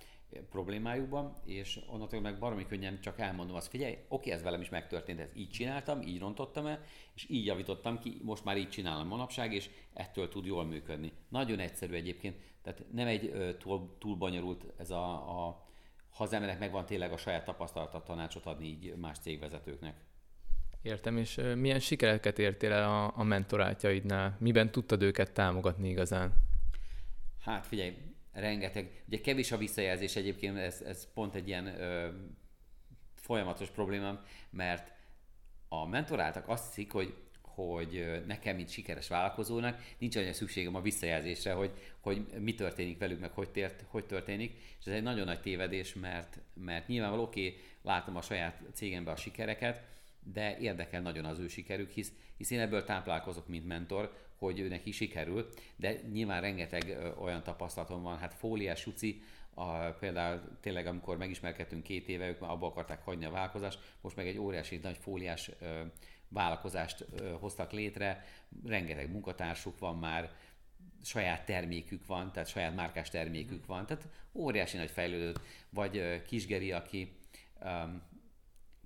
problémájukban, 0.50 1.42
és 1.46 1.80
onnantól 1.88 2.22
meg 2.22 2.40
baromi 2.40 2.66
könnyen 2.66 3.02
csak 3.02 3.20
elmondom 3.20 3.56
azt, 3.56 3.68
figyelj, 3.68 3.98
oké, 4.08 4.32
ez 4.32 4.44
velem 4.44 4.62
is 4.62 4.70
megtörtént, 4.70 5.20
ez 5.20 5.30
így 5.36 5.50
csináltam, 5.50 6.02
így 6.02 6.20
rontottam 6.20 6.66
el, 6.66 6.84
és 7.14 7.26
így 7.30 7.46
javítottam 7.46 8.00
ki, 8.00 8.20
most 8.24 8.44
már 8.44 8.58
így 8.58 8.70
csinálom 8.70 9.08
manapság, 9.08 9.54
és 9.54 9.70
ettől 9.94 10.30
tud 10.30 10.46
jól 10.46 10.66
működni. 10.66 11.12
Nagyon 11.30 11.60
egyszerű 11.60 11.94
egyébként, 11.94 12.38
tehát 12.62 12.86
nem 12.92 13.08
egy 13.08 13.56
túl, 13.60 13.96
túl 14.00 14.16
bonyolult 14.16 14.66
ez 14.78 14.92
a, 14.92 15.14
a 15.48 15.64
ha 16.10 16.24
az 16.24 16.34
emberek 16.34 16.60
megvan 16.60 16.86
tényleg 16.86 17.12
a 17.12 17.18
saját 17.18 17.46
tapasztalata 17.46 18.04
tanácsot 18.04 18.46
adni 18.46 18.66
így 18.66 18.96
más 18.96 19.18
cégvezetőknek. 19.20 19.96
Értem, 20.86 21.18
és 21.18 21.42
milyen 21.56 21.80
sikereket 21.80 22.40
értél 22.40 22.72
el 22.72 22.84
a, 22.84 23.18
a 23.18 23.24
mentorátjaidnál? 23.24 24.38
Miben 24.40 24.72
tudtad 24.72 25.02
őket 25.02 25.32
támogatni 25.32 25.90
igazán? 25.90 26.34
Hát 27.42 27.68
figyelj, 27.68 27.98
rengeteg, 28.32 29.04
ugye 29.08 29.22
kevés 29.22 29.52
a 29.52 29.58
visszajelzés 29.58 30.16
egyébként, 30.16 30.58
ez, 30.58 30.82
ez 30.82 31.14
pont 31.14 31.36
egy 31.36 31.48
ilyen 31.48 31.66
ö, 31.66 32.10
folyamatos 33.14 33.70
problémám, 33.70 34.26
mert 34.50 34.92
a 35.70 35.88
mentoráltak 35.88 36.50
azt 36.50 36.68
hiszik, 36.76 36.92
hogy 36.92 37.14
hogy 37.42 38.22
nekem, 38.28 38.56
mint 38.56 38.70
sikeres 38.70 39.08
vállalkozónak 39.08 39.84
nincs 39.98 40.16
olyan 40.16 40.34
szükségem 40.34 40.76
a 40.76 40.82
visszajelzésre, 40.82 41.54
hogy, 41.54 41.72
hogy 42.00 42.26
mi 42.40 42.54
történik 42.54 42.98
velük, 42.98 43.20
meg 43.20 43.32
hogy, 43.32 43.50
tért, 43.50 43.84
hogy 43.88 44.06
történik. 44.06 44.54
És 44.80 44.86
ez 44.86 44.94
egy 44.94 45.04
nagyon 45.04 45.26
nagy 45.26 45.42
tévedés, 45.42 45.94
mert, 45.94 46.40
mert 46.54 46.88
nyilvánvaló, 46.88 47.24
oké, 47.24 47.48
okay, 47.48 47.60
látom 47.82 48.16
a 48.16 48.22
saját 48.22 48.62
cégemben 48.74 49.14
a 49.14 49.18
sikereket, 49.18 49.82
de 50.34 50.58
érdekel 50.58 51.02
nagyon 51.02 51.26
az 51.26 51.40
ő 51.40 51.48
sikerük, 51.48 51.90
hisz, 51.90 52.12
hisz 52.38 52.50
én 52.50 52.60
ebből 52.60 52.84
táplálkozok, 52.84 53.48
mint 53.48 53.68
mentor, 53.68 54.14
hogy 54.36 54.60
ő 54.60 54.68
neki 54.68 54.92
sikerül, 54.92 55.50
de 55.76 56.02
nyilván 56.12 56.42
rengeteg 56.42 56.98
olyan 57.20 57.44
tapasztalatom 57.44 58.02
van, 58.02 58.18
hát 58.18 58.34
fóliás 58.34 58.80
suci, 58.80 59.22
a, 59.54 59.90
például 59.90 60.42
tényleg, 60.62 60.86
amikor 60.88 61.18
megismerkedtünk 61.18 61.84
két 61.84 62.08
éve, 62.08 62.28
ők 62.28 62.40
már 62.40 62.52
abba 62.52 62.68
akarták 62.68 63.04
hagyni 63.04 63.26
a 63.26 63.32
vállalkozást, 63.32 63.80
most 64.02 64.16
meg 64.16 64.28
egy 64.28 64.38
óriási 64.38 64.78
nagy 64.78 64.98
fóliás 64.98 65.52
ö, 65.60 65.82
vállalkozást 66.28 67.06
ö, 67.20 67.32
hoztak 67.40 67.72
létre, 67.72 68.26
rengeteg 68.66 69.12
munkatársuk 69.12 69.80
van 69.80 69.98
már, 69.98 70.32
saját 71.04 71.46
termékük 71.46 72.06
van, 72.06 72.32
tehát 72.32 72.50
saját 72.50 72.76
márkás 72.76 73.10
termékük 73.10 73.66
van, 73.66 73.86
tehát 73.86 74.08
óriási 74.34 74.78
nagy 74.78 74.92
fejlődött, 74.92 75.40
vagy 75.70 75.98
ö, 75.98 76.22
Kisgeri, 76.22 76.72
aki 76.72 77.18
ö, 77.60 77.68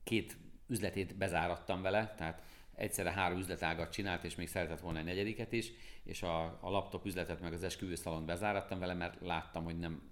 két 0.04 0.38
üzletét 0.70 1.18
bezárattam 1.18 1.82
vele, 1.82 2.14
tehát 2.18 2.44
egyszerre 2.76 3.12
három 3.12 3.40
üzletágat 3.40 3.92
csinált, 3.92 4.24
és 4.24 4.36
még 4.36 4.48
szeretett 4.48 4.80
volna 4.80 5.00
egy 5.00 5.06
negyediket 5.06 5.52
is, 5.52 5.72
és 6.04 6.24
a, 6.24 6.44
a 6.44 6.70
laptop 6.70 7.06
üzletet 7.06 7.42
meg 7.42 7.54
az 7.54 7.64
esküvőszalon 7.64 8.26
bezárattam 8.26 8.80
vele, 8.80 8.94
mert 8.94 9.22
láttam, 9.22 9.64
hogy 9.64 9.80
nem, 9.80 10.12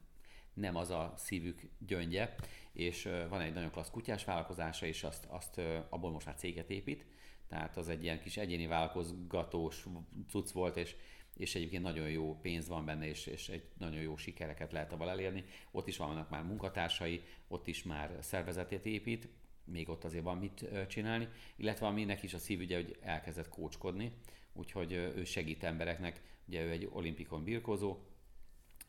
nem 0.54 0.76
az 0.76 0.90
a 0.90 1.14
szívük 1.16 1.62
gyöngye, 1.80 2.36
és 2.72 3.10
van 3.30 3.42
egy 3.42 3.54
nagyon 3.54 3.72
klassz 3.72 3.90
kutyás 3.90 4.24
vállalkozása, 4.24 4.86
és 4.86 5.04
azt, 5.04 5.26
azt 5.26 5.62
abból 5.90 6.12
most 6.12 6.26
már 6.26 6.36
céget 6.36 6.70
épít, 6.70 7.06
tehát 7.48 7.78
az 7.78 7.90
egy 7.90 8.04
ilyen 8.04 8.22
kis 8.22 8.38
egyéni 8.38 8.68
vállalkozgatós 8.68 9.86
cucc 10.30 10.52
volt, 10.52 10.78
és, 10.78 10.96
és 11.38 11.56
egyébként 11.56 11.84
nagyon 11.84 12.10
jó 12.10 12.40
pénz 12.40 12.68
van 12.68 12.86
benne, 12.86 13.08
és, 13.08 13.26
és 13.26 13.50
egy 13.50 13.64
nagyon 13.78 14.02
jó 14.02 14.18
sikereket 14.18 14.72
lehet 14.72 14.92
abban 14.92 15.10
elérni. 15.10 15.46
Ott 15.72 15.88
is 15.88 15.98
vannak 15.98 16.30
már 16.30 16.44
munkatársai, 16.44 17.24
ott 17.48 17.68
is 17.68 17.84
már 17.84 18.18
szervezetét 18.20 18.86
épít, 18.86 19.30
még 19.72 19.90
ott 19.90 20.04
azért 20.04 20.24
van 20.24 20.38
mit 20.38 20.66
csinálni, 20.88 21.28
illetve 21.56 21.86
aminek 21.86 22.24
is 22.24 22.34
a 22.34 22.38
szívügye, 22.38 22.76
hogy 22.76 22.98
elkezdett 23.02 23.50
kócskodni, 23.50 24.12
úgyhogy 24.54 24.92
ő 24.92 25.24
segít 25.24 25.64
embereknek, 25.64 26.22
ugye 26.48 26.64
ő 26.64 26.70
egy 26.70 26.90
olimpikon 26.92 27.44
birkózó, 27.44 27.98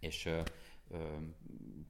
és 0.00 0.28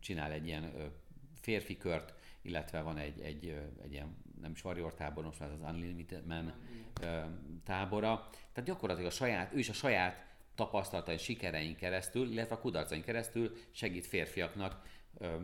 csinál 0.00 0.32
egy 0.32 0.46
ilyen 0.46 0.92
férfi 1.40 1.76
kört, 1.76 2.14
illetve 2.42 2.80
van 2.80 2.98
egy, 2.98 3.20
egy, 3.20 3.54
egy 3.82 3.92
ilyen, 3.92 4.16
nem 4.40 4.50
is 4.50 4.64
warrior 4.64 4.94
tábor, 4.94 5.24
most 5.24 5.40
már 5.40 5.50
az 5.50 5.60
Unlimited 5.60 6.26
Man 6.26 6.54
ö, 7.02 7.20
tábora. 7.64 8.28
Tehát 8.52 8.68
gyakorlatilag 8.68 9.10
a 9.10 9.14
saját, 9.14 9.54
ő 9.54 9.58
is 9.58 9.68
a 9.68 9.72
saját 9.72 10.26
tapasztalatai, 10.54 11.16
sikerein 11.16 11.76
keresztül, 11.76 12.30
illetve 12.30 12.54
a 12.54 12.60
kudarcain 12.60 13.02
keresztül 13.02 13.56
segít 13.70 14.06
férfiaknak 14.06 14.82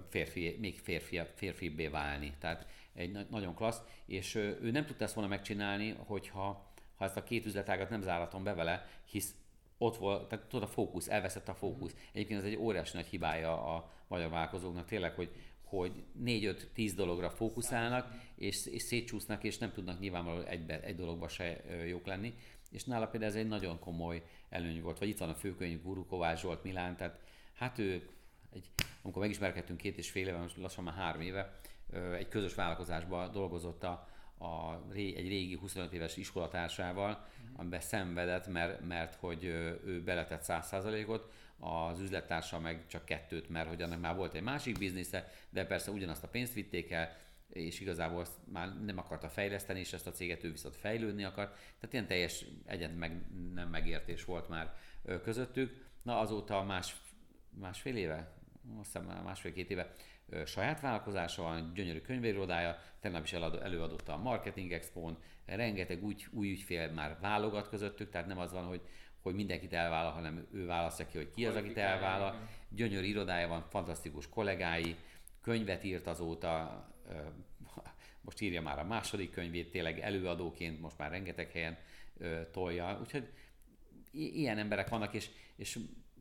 férfi, 0.09 0.57
még 0.61 0.79
férfi, 0.79 1.21
férfibbé 1.35 1.87
válni. 1.87 2.35
Tehát 2.39 2.67
egy 2.95 3.27
nagyon 3.31 3.55
klassz, 3.55 3.83
és 4.07 4.35
ő 4.35 4.71
nem 4.71 4.87
tudta 4.87 5.05
ezt 5.05 5.15
volna 5.15 5.31
megcsinálni, 5.31 5.97
hogyha 6.07 6.73
ha 6.97 7.05
ezt 7.05 7.17
a 7.17 7.23
két 7.23 7.47
üzletágat 7.47 7.91
nem 7.91 8.03
záratom 8.03 8.43
be 8.43 8.55
vele, 8.55 8.89
hisz 9.05 9.35
ott 9.79 9.97
volt, 9.97 10.29
tehát 10.29 10.45
tudod, 10.47 10.69
a 10.69 10.73
fókusz, 10.73 11.09
elveszett 11.09 11.49
a 11.49 11.55
fókusz. 11.55 11.95
Egyébként 12.13 12.41
ez 12.41 12.47
egy 12.47 12.57
óriási 12.57 12.97
nagy 12.97 13.07
hibája 13.07 13.75
a 13.75 13.91
magyar 14.07 14.31
vállalkozóknak, 14.31 14.87
tényleg, 14.87 15.15
hogy 15.15 15.31
hogy 15.65 15.93
4-5-10 16.25 16.93
dologra 16.97 17.31
fókuszálnak, 17.31 18.13
és, 18.35 18.67
és 18.67 18.83
szétcsúsznak, 18.83 19.45
és 19.45 19.59
nem 19.59 19.73
tudnak 19.73 20.01
nyilvánvalóan 20.01 20.47
egybe, 20.47 20.81
egy 20.81 20.97
dologba 20.97 21.29
se 21.29 21.61
jók 21.87 22.07
lenni. 22.07 22.35
És 22.71 22.85
nála 22.85 23.07
például 23.07 23.33
ez 23.33 23.39
egy 23.39 23.49
nagyon 23.49 23.79
komoly 23.79 24.23
előny 24.49 24.83
volt. 24.83 24.99
Vagy 24.99 25.09
itt 25.09 25.19
van 25.19 25.29
a 25.29 25.35
főkönyv, 25.35 25.83
Guru 25.83 26.07
Kovács 26.07 26.41
Zsolt 26.41 26.63
Milán, 26.63 26.97
tehát 26.97 27.21
hát 27.55 27.79
ő, 27.79 28.09
egy, 28.53 28.69
amikor 29.03 29.23
megismerkedtünk 29.23 29.79
két 29.79 29.99
és 29.99 30.11
fél 30.11 30.27
éve, 30.27 30.39
most 30.39 30.57
lassan 30.57 30.85
már 30.85 30.95
három 30.95 31.21
éve, 31.21 31.61
egy 32.17 32.29
közös 32.29 32.55
vállalkozásban 32.55 33.33
dolgozott 33.33 33.85
a, 33.85 34.09
a, 34.39 34.83
egy 34.95 35.29
régi 35.29 35.57
25 35.57 35.93
éves 35.93 36.17
iskolatársával, 36.17 37.11
mm. 37.11 37.55
amiben 37.57 37.81
szenvedett, 37.81 38.47
mert, 38.47 38.87
mert 38.87 39.15
hogy 39.15 39.45
ő 39.45 40.03
beletett 40.05 40.45
100%-ot, 40.47 41.33
az 41.59 42.01
üzlettársa 42.01 42.61
meg 42.61 42.87
csak 42.87 43.05
kettőt, 43.05 43.49
mert 43.49 43.69
hogy 43.69 43.83
annak 43.83 44.01
már 44.01 44.17
volt 44.17 44.35
egy 44.35 44.43
másik 44.43 44.79
biznisze, 44.79 45.33
de 45.51 45.67
persze 45.67 45.91
ugyanazt 45.91 46.25
a 46.25 46.29
pénzt 46.29 46.55
vitték 46.55 46.91
el, 46.91 47.17
és 47.49 47.81
igazából 47.81 48.21
azt 48.21 48.39
már 48.53 48.85
nem 48.85 48.99
akarta 48.99 49.29
fejleszteni, 49.29 49.79
és 49.79 49.93
ezt 49.93 50.07
a 50.07 50.11
céget 50.11 50.45
ő 50.45 50.51
viszont 50.51 50.77
fejlődni 50.77 51.25
akar. 51.25 51.47
Tehát 51.47 51.93
ilyen 51.93 52.07
teljes 52.07 52.45
egyet 52.67 52.97
meg, 52.97 53.23
nem 53.55 53.69
megértés 53.69 54.25
volt 54.25 54.49
már 54.49 54.75
közöttük. 55.23 55.87
Na 56.03 56.19
azóta 56.19 56.63
más, 56.63 56.97
másfél 57.51 57.97
éve, 57.97 58.35
azt 58.79 58.93
hiszem 58.93 59.23
másfél-két 59.25 59.71
éve 59.71 59.93
saját 60.47 60.81
vállalkozása 60.81 61.43
van, 61.43 61.73
gyönyörű 61.75 62.01
könyvérodája, 62.01 62.79
tegnap 63.01 63.25
is 63.25 63.33
előadotta 63.33 64.13
a 64.13 64.17
Marketing 64.17 64.73
Expo-n, 64.73 65.17
rengeteg 65.47 66.05
úgy, 66.05 66.27
új 66.31 66.51
ügyfél 66.51 66.91
már 66.91 67.17
válogat 67.21 67.69
közöttük, 67.69 68.11
tehát 68.11 68.27
nem 68.27 68.39
az 68.39 68.53
van, 68.53 68.65
hogy, 68.65 68.81
hogy 69.23 69.35
mindenkit 69.35 69.73
elvállal, 69.73 70.13
hanem 70.13 70.47
ő 70.53 70.67
választja 70.67 71.07
ki, 71.07 71.17
hogy 71.17 71.31
ki 71.31 71.47
az, 71.47 71.57
akit 71.57 71.77
elvállal. 71.77 72.49
Gyönyörű 72.69 73.07
irodája 73.07 73.49
van, 73.49 73.65
fantasztikus 73.69 74.29
kollégái, 74.29 74.97
könyvet 75.43 75.85
írt 75.85 76.07
azóta, 76.07 76.85
most 78.25 78.41
írja 78.41 78.63
már 78.63 78.79
a 78.79 78.85
második 78.85 79.31
könyvét, 79.31 79.71
tényleg 79.71 80.01
előadóként 80.01 80.81
most 80.81 80.99
már 80.99 81.11
rengeteg 81.11 81.51
helyen 81.51 81.77
tolja, 82.53 82.99
úgyhogy 83.01 83.29
ilyen 84.13 84.59
emberek 84.59 84.89
vannak, 84.89 85.15
és, 85.15 85.31
és 85.57 85.79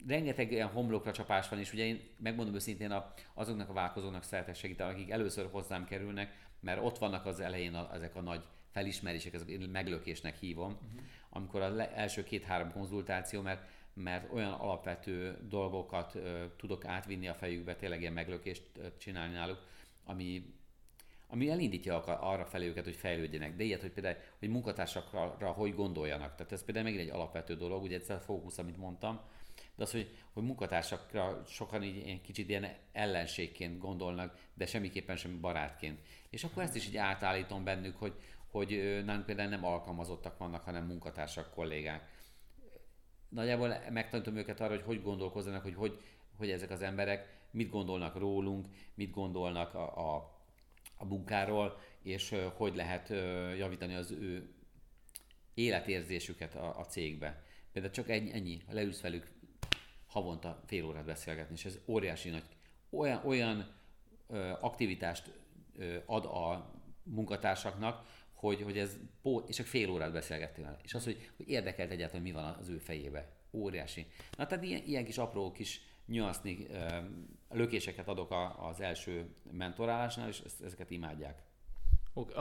rengeteg 0.07 0.51
ilyen 0.51 0.67
homlokra 0.67 1.11
csapás 1.11 1.49
van, 1.49 1.59
és 1.59 1.73
ugye 1.73 1.85
én 1.85 2.01
megmondom 2.17 2.55
őszintén 2.55 2.91
a, 2.91 3.13
azoknak 3.33 3.69
a 3.69 3.73
vállalkozóknak 3.73 4.23
szeretek 4.23 4.55
segíteni, 4.55 4.91
akik 4.91 5.09
először 5.09 5.47
hozzám 5.51 5.85
kerülnek, 5.85 6.37
mert 6.59 6.83
ott 6.83 6.97
vannak 6.97 7.25
az 7.25 7.39
elején 7.39 7.73
a, 7.73 7.89
ezek 7.93 8.15
a 8.15 8.21
nagy 8.21 8.43
felismerések, 8.71 9.33
ezek 9.33 9.47
én 9.47 9.69
meglökésnek 9.69 10.37
hívom, 10.39 10.71
uh-huh. 10.71 11.01
amikor 11.29 11.61
az 11.61 11.77
első 11.77 12.23
két-három 12.23 12.71
konzultáció, 12.71 13.41
mert, 13.41 13.67
mert 13.93 14.33
olyan 14.33 14.51
alapvető 14.51 15.37
dolgokat 15.49 16.15
ö, 16.15 16.45
tudok 16.57 16.85
átvinni 16.85 17.27
a 17.27 17.33
fejükbe, 17.33 17.75
tényleg 17.75 18.01
ilyen 18.01 18.13
meglökést 18.13 18.63
ö, 18.77 18.87
csinálni 18.97 19.33
náluk, 19.33 19.61
ami, 20.05 20.53
ami 21.27 21.49
elindítja 21.49 22.03
arra 22.03 22.45
felé 22.45 22.67
őket, 22.67 22.83
hogy 22.83 22.95
fejlődjenek. 22.95 23.55
De 23.55 23.63
ilyet, 23.63 23.81
hogy 23.81 23.91
például, 23.91 24.17
hogy 24.39 24.49
munkatársakra 24.49 25.51
hogy 25.51 25.75
gondoljanak. 25.75 26.35
Tehát 26.35 26.51
ez 26.51 26.65
például 26.65 26.85
megint 26.85 27.03
egy 27.03 27.15
alapvető 27.15 27.55
dolog, 27.55 27.83
ugye 27.83 27.95
egyszer 27.95 28.15
a 28.15 28.19
fókusz, 28.19 28.57
amit 28.57 28.77
mondtam, 28.77 29.21
de 29.83 29.89
az, 29.89 29.95
hogy, 29.95 30.17
hogy 30.33 30.43
munkatársakra 30.43 31.43
sokan 31.47 31.83
így 31.83 31.95
ilyen 31.95 32.21
kicsit 32.21 32.49
ilyen 32.49 32.75
ellenségként 32.91 33.79
gondolnak, 33.79 34.37
de 34.53 34.65
semmiképpen 34.65 35.15
sem 35.15 35.41
barátként. 35.41 35.99
És 36.29 36.43
akkor 36.43 36.63
ezt 36.63 36.75
is 36.75 36.87
így 36.87 36.97
átállítom 36.97 37.63
bennük, 37.63 37.97
hogy, 37.97 38.13
hogy 38.51 39.01
nálunk 39.05 39.25
például 39.25 39.49
nem 39.49 39.65
alkalmazottak 39.65 40.37
vannak, 40.37 40.63
hanem 40.63 40.85
munkatársak, 40.85 41.53
kollégák. 41.53 42.11
Nagyjából 43.29 43.77
megtanítom 43.89 44.35
őket 44.35 44.59
arra, 44.59 44.73
hogy 44.73 44.83
hogy 44.83 45.01
gondolkozzanak, 45.01 45.63
hogy, 45.63 45.75
hogy 45.75 46.01
hogy 46.37 46.49
ezek 46.49 46.69
az 46.69 46.81
emberek 46.81 47.41
mit 47.51 47.69
gondolnak 47.69 48.15
rólunk, 48.15 48.67
mit 48.93 49.11
gondolnak 49.11 49.73
a, 49.73 50.15
a, 50.15 50.39
a 50.95 51.05
munkáról, 51.05 51.79
és 52.01 52.35
hogy 52.55 52.75
lehet 52.75 53.09
javítani 53.57 53.95
az 53.95 54.11
ő 54.11 54.53
életérzésüket 55.53 56.55
a, 56.55 56.79
a 56.79 56.85
cégbe. 56.85 57.43
Például 57.71 57.93
csak 57.93 58.09
ennyi, 58.09 58.33
ennyi, 58.33 58.61
leülsz 58.69 59.01
velük 59.01 59.32
havonta 60.13 60.63
fél 60.65 60.85
órát 60.85 61.05
beszélgetni, 61.05 61.55
és 61.55 61.65
ez 61.65 61.79
óriási 61.85 62.29
nagy, 62.29 62.43
olyan, 62.89 63.21
olyan 63.25 63.67
ö, 64.27 64.51
aktivitást 64.59 65.31
ö, 65.77 65.95
ad 66.05 66.25
a 66.25 66.71
munkatársaknak, 67.03 68.05
hogy, 68.33 68.61
hogy 68.61 68.77
ez, 68.77 68.97
és 69.47 69.55
csak 69.55 69.65
fél 69.65 69.89
órát 69.89 70.11
beszélgettél 70.11 70.63
vele. 70.63 70.79
És 70.83 70.93
az, 70.93 71.03
hogy, 71.03 71.31
hogy 71.37 71.49
érdekelt 71.49 71.91
egyáltalán, 71.91 72.23
mi 72.23 72.31
van 72.31 72.43
az 72.59 72.69
ő 72.69 72.77
fejébe. 72.77 73.31
Óriási. 73.51 74.07
Na, 74.37 74.45
tehát 74.45 74.63
ilyen, 74.63 74.81
ilyen 74.85 75.05
kis 75.05 75.17
apró 75.17 75.51
kis 75.51 75.81
nyuaszni, 76.05 76.67
lökéseket 77.49 78.07
adok 78.07 78.31
a, 78.31 78.67
az 78.67 78.81
első 78.81 79.25
mentorálásnál, 79.51 80.27
és 80.27 80.41
ezeket 80.63 80.91
imádják. 80.91 81.43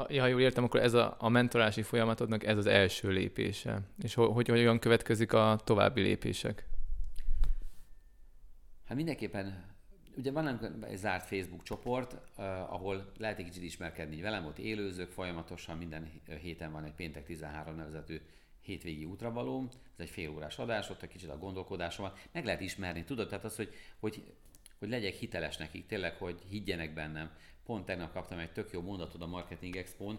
Ja, 0.08 0.20
ha 0.20 0.26
jól 0.26 0.40
értem, 0.40 0.64
akkor 0.64 0.80
ez 0.80 0.94
a, 0.94 1.16
a 1.18 1.28
mentorási 1.28 1.82
folyamatodnak 1.82 2.44
ez 2.44 2.56
az 2.56 2.66
első 2.66 3.10
lépése. 3.10 3.80
És 4.02 4.14
hogy, 4.14 4.28
hogy 4.32 4.48
hogyan 4.48 4.78
következik 4.78 5.32
a 5.32 5.60
további 5.64 6.00
lépések? 6.00 6.66
Hát 8.92 9.00
mindenképpen, 9.00 9.64
ugye 10.16 10.30
van 10.30 10.84
egy 10.84 10.96
zárt 10.96 11.26
Facebook 11.26 11.62
csoport, 11.62 12.12
uh, 12.12 12.72
ahol 12.72 13.12
lehet 13.18 13.38
egy 13.38 13.44
kicsit 13.44 13.62
ismerkedni 13.62 14.20
velem, 14.20 14.46
ott 14.46 14.58
élőzők 14.58 15.10
folyamatosan, 15.10 15.78
minden 15.78 16.10
héten 16.40 16.72
van 16.72 16.84
egy 16.84 16.92
péntek 16.92 17.24
13 17.24 17.76
nevezetű 17.76 18.20
hétvégi 18.60 19.04
útravaló, 19.04 19.68
ez 19.70 20.00
egy 20.04 20.10
fél 20.10 20.30
órás 20.30 20.58
adás, 20.58 20.90
ott 20.90 21.02
egy 21.02 21.08
kicsit 21.08 21.28
a 21.28 21.38
gondolkodásom 21.38 22.06
van, 22.06 22.14
meg 22.32 22.44
lehet 22.44 22.60
ismerni, 22.60 23.04
tudod, 23.04 23.28
tehát 23.28 23.44
az, 23.44 23.56
hogy, 23.56 23.74
hogy, 23.98 24.24
hogy 24.78 24.88
legyek 24.88 25.14
hiteles 25.14 25.56
nekik, 25.56 25.86
tényleg, 25.86 26.16
hogy 26.16 26.40
higgyenek 26.48 26.94
bennem. 26.94 27.30
Pont 27.64 27.84
tegnap 27.84 28.12
kaptam 28.12 28.38
egy 28.38 28.52
tök 28.52 28.72
jó 28.72 28.80
mondatot 28.80 29.22
a 29.22 29.26
Marketing 29.26 29.76
Expo-n, 29.76 30.18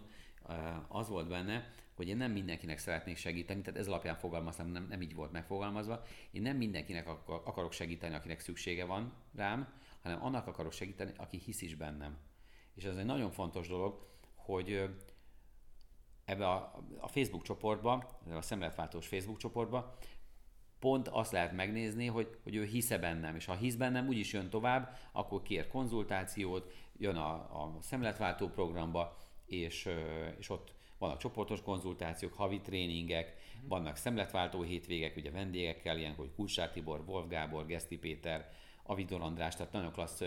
az 0.88 1.08
volt 1.08 1.28
benne, 1.28 1.70
hogy 1.94 2.08
én 2.08 2.16
nem 2.16 2.32
mindenkinek 2.32 2.78
szeretnék 2.78 3.16
segíteni, 3.16 3.60
tehát 3.60 3.80
ez 3.80 3.88
alapján 3.88 4.16
fogalmaztam, 4.16 4.68
nem, 4.68 4.86
nem 4.88 5.02
így 5.02 5.14
volt 5.14 5.32
megfogalmazva. 5.32 6.02
Én 6.30 6.42
nem 6.42 6.56
mindenkinek 6.56 7.08
akarok 7.26 7.72
segíteni, 7.72 8.14
akinek 8.14 8.40
szüksége 8.40 8.84
van 8.84 9.12
rám, 9.34 9.68
hanem 10.02 10.24
annak 10.24 10.46
akarok 10.46 10.72
segíteni, 10.72 11.12
aki 11.16 11.38
hisz 11.38 11.62
is 11.62 11.74
bennem. 11.74 12.16
És 12.74 12.84
ez 12.84 12.96
egy 12.96 13.04
nagyon 13.04 13.30
fontos 13.30 13.68
dolog, 13.68 14.06
hogy 14.34 14.88
ebbe 16.24 16.48
a, 16.48 16.84
a 16.98 17.08
Facebook 17.08 17.42
csoportba, 17.42 18.20
a 18.34 18.42
szemletváltós 18.42 19.06
Facebook 19.06 19.38
csoportba, 19.38 19.96
pont 20.78 21.08
azt 21.08 21.32
lehet 21.32 21.52
megnézni, 21.52 22.06
hogy, 22.06 22.38
hogy 22.42 22.54
ő 22.54 22.64
hisze 22.64 22.98
bennem, 22.98 23.36
és 23.36 23.44
ha 23.44 23.54
hisz 23.54 23.74
bennem, 23.74 24.06
úgyis 24.08 24.32
jön 24.32 24.50
tovább, 24.50 24.96
akkor 25.12 25.42
kér 25.42 25.68
konzultációt, 25.68 26.72
jön 26.96 27.16
a, 27.16 27.32
a 27.32 27.76
szemletváltó 27.80 28.48
programba, 28.48 29.16
és, 29.46 29.88
és 30.38 30.50
ott 30.50 30.74
vannak 30.98 31.18
csoportos 31.18 31.62
konzultációk, 31.62 32.32
havi 32.32 32.60
tréningek, 32.60 33.36
vannak 33.68 33.96
szemletváltó 33.96 34.62
hétvégek, 34.62 35.16
ugye 35.16 35.30
vendégekkel, 35.30 35.98
ilyen, 35.98 36.14
hogy 36.14 36.30
Kulsár 36.36 36.70
Tibor, 36.70 37.02
Wolf 37.06 37.28
Gábor, 37.28 37.66
Geszti 37.66 37.98
Péter, 37.98 38.52
Avidor 38.82 39.20
András, 39.20 39.56
tehát 39.56 39.72
nagyon 39.72 39.92
klassz 39.92 40.22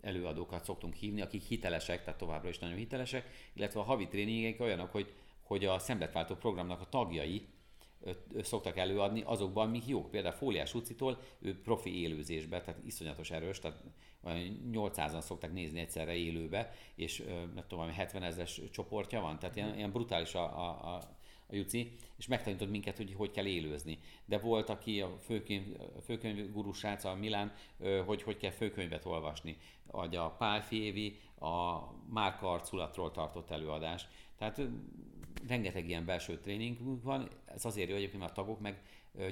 előadókat 0.00 0.64
szoktunk 0.64 0.94
hívni, 0.94 1.20
akik 1.20 1.42
hitelesek, 1.42 2.04
tehát 2.04 2.18
továbbra 2.18 2.48
is 2.48 2.58
nagyon 2.58 2.76
hitelesek, 2.76 3.50
illetve 3.52 3.80
a 3.80 3.82
havi 3.82 4.08
tréningek 4.08 4.60
olyanok, 4.60 4.90
hogy, 4.90 5.12
hogy 5.42 5.64
a 5.64 5.78
szemletváltó 5.78 6.34
programnak 6.34 6.80
a 6.80 6.88
tagjai 6.88 7.46
szoktak 8.42 8.76
előadni 8.76 9.22
azokban, 9.24 9.68
amik 9.68 9.86
jók. 9.86 10.10
Például 10.10 10.34
Fóliás 10.34 10.74
Ucitól 10.74 11.20
ő 11.40 11.60
profi 11.60 12.00
élőzésbe, 12.00 12.60
tehát 12.60 12.80
iszonyatos 12.84 13.30
erős, 13.30 13.58
tehát 13.58 13.82
800-an 14.72 15.20
szokták 15.20 15.52
nézni 15.52 15.80
egyszerre 15.80 16.14
élőbe, 16.14 16.72
és 16.94 17.24
nem 17.54 17.64
tudom, 17.68 17.90
70 17.90 18.22
ezeres 18.22 18.60
csoportja 18.70 19.20
van, 19.20 19.38
tehát 19.38 19.56
ilyen, 19.56 19.76
ilyen 19.76 19.92
brutális 19.92 20.34
a, 20.34 20.42
a, 20.42 20.94
a 20.94 21.00
a 21.52 21.54
Juci, 21.54 21.96
és 22.16 22.26
megtanított 22.26 22.70
minket, 22.70 22.96
hogy 22.96 23.14
hogy 23.14 23.30
kell 23.30 23.46
élőzni. 23.46 23.98
De 24.24 24.38
volt, 24.38 24.68
aki 24.68 25.00
a 25.00 25.16
főkönyv, 25.24 25.80
a 25.96 26.00
főkönyv 26.00 26.52
gurusrác, 26.52 27.04
a 27.04 27.14
Milán, 27.14 27.52
hogy 28.06 28.22
hogy 28.22 28.36
kell 28.36 28.50
főkönyvet 28.50 29.04
olvasni. 29.04 29.56
Vagy 29.90 30.16
a 30.16 30.30
Pál 30.30 30.62
Févi 30.62 31.18
a 31.38 31.78
márka 32.10 32.52
arculatról 32.52 33.10
tartott 33.10 33.50
előadás. 33.50 34.08
Tehát 34.38 34.60
rengeteg 35.48 35.88
ilyen 35.88 36.04
belső 36.04 36.40
tréningünk 36.40 37.02
van, 37.02 37.28
ez 37.44 37.64
azért 37.64 37.88
jó 37.88 37.96
egyébként, 37.96 38.20
mert 38.20 38.32
a 38.32 38.42
tagok 38.42 38.60
meg 38.60 38.82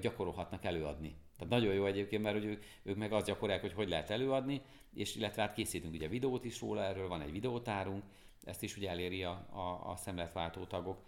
gyakorolhatnak 0.00 0.64
előadni. 0.64 1.14
Tehát 1.36 1.52
nagyon 1.52 1.74
jó 1.74 1.84
egyébként, 1.84 2.22
mert 2.22 2.34
hogy 2.34 2.44
ők, 2.44 2.64
ők 2.82 2.96
meg 2.96 3.12
azt 3.12 3.26
gyakorolják, 3.26 3.60
hogy 3.60 3.72
hogy 3.72 3.88
lehet 3.88 4.10
előadni, 4.10 4.62
és 4.94 5.16
illetve 5.16 5.42
hát 5.42 5.54
készítünk 5.54 5.94
ugye 5.94 6.08
videót 6.08 6.44
is 6.44 6.60
róla, 6.60 6.84
erről 6.84 7.08
van 7.08 7.20
egy 7.20 7.32
videótárunk, 7.32 8.04
ezt 8.44 8.62
is 8.62 8.76
ugye 8.76 8.90
eléri 8.90 9.24
a, 9.24 9.48
a, 9.50 9.90
a 9.90 9.96
szemletváltó 9.96 10.64
tagok, 10.64 11.04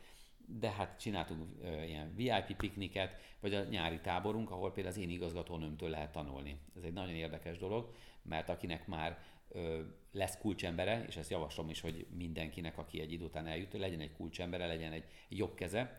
de 0.46 0.70
hát 0.70 1.00
csináltunk 1.00 1.42
ö, 1.62 1.82
ilyen 1.82 2.14
VIP 2.14 2.56
pikniket, 2.56 3.20
vagy 3.40 3.54
a 3.54 3.64
nyári 3.64 4.00
táborunk, 4.00 4.50
ahol 4.50 4.72
például 4.72 4.94
az 4.94 5.00
én 5.00 5.10
igazgatónőmtől 5.10 5.88
lehet 5.88 6.12
tanulni. 6.12 6.60
Ez 6.76 6.82
egy 6.82 6.92
nagyon 6.92 7.14
érdekes 7.14 7.58
dolog, 7.58 7.94
mert 8.22 8.48
akinek 8.48 8.86
már 8.86 9.22
ö, 9.48 9.80
lesz 10.12 10.38
kulcsembere, 10.38 11.04
és 11.06 11.16
ezt 11.16 11.30
javaslom 11.30 11.70
is, 11.70 11.80
hogy 11.80 12.06
mindenkinek, 12.16 12.78
aki 12.78 13.00
egy 13.00 13.12
idő 13.12 13.24
után 13.24 13.46
eljut, 13.46 13.72
legyen 13.72 14.00
egy 14.00 14.12
kulcsembere, 14.12 14.66
legyen 14.66 14.92
egy 14.92 15.04
jobb 15.28 15.54
keze, 15.54 15.96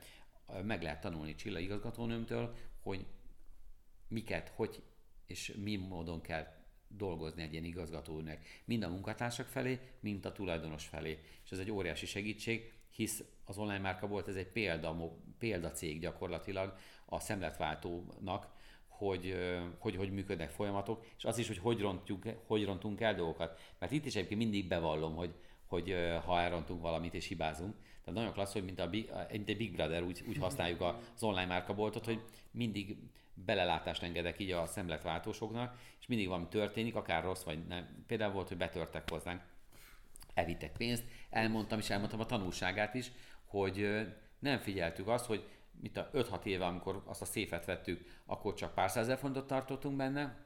meg 0.64 0.82
lehet 0.82 1.02
tanulni 1.02 1.36
Csilla 1.36 1.60
igazgatónőmtől, 1.60 2.56
hogy 2.82 3.06
miket, 4.08 4.50
hogy 4.56 4.82
és 5.26 5.54
mi 5.64 5.76
módon 5.76 6.22
kell 6.22 6.48
dolgozni 6.98 7.42
egy 7.42 7.52
ilyen 7.52 7.64
igazgatónak, 7.64 8.38
mind 8.66 8.84
a 8.84 8.90
munkatársak 8.90 9.48
felé, 9.48 9.80
mind 10.00 10.26
a 10.26 10.32
tulajdonos 10.32 10.86
felé. 10.86 11.20
És 11.44 11.52
ez 11.52 11.60
egy 11.60 11.72
óriási 11.72 12.06
segítség, 12.06 12.74
hisz 12.90 13.24
az 13.46 13.58
online 13.58 13.80
márka 13.80 14.08
volt, 14.08 14.28
ez 14.28 14.36
egy 14.36 14.48
példa, 14.48 15.18
példacég 15.38 16.00
gyakorlatilag 16.00 16.78
a 17.06 17.20
szemletváltónak, 17.20 18.48
hogy, 18.88 19.36
hogy 19.78 19.96
hogy 19.96 20.12
működnek 20.12 20.50
folyamatok, 20.50 21.06
és 21.18 21.26
az 21.26 21.38
is, 21.38 21.48
hogy 21.48 21.58
hogy, 21.58 21.82
rontjuk, 21.82 22.24
hogy 22.48 22.66
rontunk 22.66 23.02
el 23.02 23.16
dolgokat. 23.16 23.60
Mert 23.80 23.92
itt 23.92 24.06
is 24.06 24.16
egyébként 24.16 24.42
mindig 24.42 24.68
bevallom, 24.68 25.16
hogy, 25.16 25.34
hogy 25.66 25.96
ha 26.26 26.40
elrontunk 26.40 26.82
valamit 26.82 27.14
és 27.14 27.28
hibázunk, 27.28 27.76
tehát 28.04 28.20
nagyon 28.20 28.34
klassz, 28.34 28.54
hogy 28.54 28.64
mint 28.64 28.80
a, 28.80 28.90
mint 29.32 29.50
a 29.50 29.56
Big 29.56 29.72
Brother, 29.72 30.04
úgy, 30.04 30.24
úgy 30.28 30.38
használjuk 30.38 30.82
az 30.82 31.24
online 31.24 31.46
márkaboltot, 31.46 32.06
hogy 32.06 32.22
mindig 32.52 32.98
belelátást 33.34 34.04
engedek 34.04 34.40
így 34.40 34.52
a 34.52 34.66
szemletváltósoknak, 34.66 35.80
és 36.00 36.08
mindig 36.08 36.28
valami 36.28 36.48
történik, 36.48 36.96
akár 36.96 37.24
rossz 37.24 37.44
vagy 37.44 37.68
nem. 37.68 38.04
Például 38.08 38.34
volt, 38.34 38.48
hogy 38.48 38.58
betörtek 38.58 39.10
hozzánk, 39.10 39.42
elvittek 40.34 40.72
pénzt, 40.72 41.04
elmondtam 41.30 41.80
és 41.80 41.90
elmondtam 41.90 42.20
a 42.20 42.26
tanulságát 42.26 42.94
is, 42.94 43.12
hogy 43.46 44.08
nem 44.40 44.60
figyeltük 44.60 45.08
azt, 45.08 45.26
hogy 45.26 45.48
mit 45.82 45.98
a 45.98 46.10
5-6 46.14 46.44
éve, 46.44 46.66
amikor 46.66 47.04
azt 47.06 47.22
a 47.22 47.26
széfet 47.26 47.66
vettük, 47.66 48.22
akkor 48.26 48.54
csak 48.54 48.74
pár 48.74 48.90
százezer 48.90 49.18
fontot 49.18 49.48
tartottunk 49.48 49.96
benne, 49.96 50.38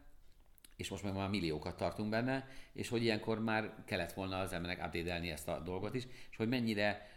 és 0.76 0.90
most 0.90 1.04
meg 1.04 1.14
már 1.14 1.30
milliókat 1.30 1.78
tartunk 1.78 2.10
benne, 2.10 2.48
és 2.74 2.90
hogy 2.90 3.04
ilyenkor 3.04 3.40
már 3.40 3.74
kellett 3.86 4.14
volna 4.14 4.40
az 4.40 4.54
embernek 4.54 4.86
update 4.86 5.32
ezt 5.32 5.48
a 5.48 5.60
dolgot 5.60 5.96
is, 5.96 6.08
és 6.30 6.38
hogy 6.38 6.48
mennyire, 6.48 7.10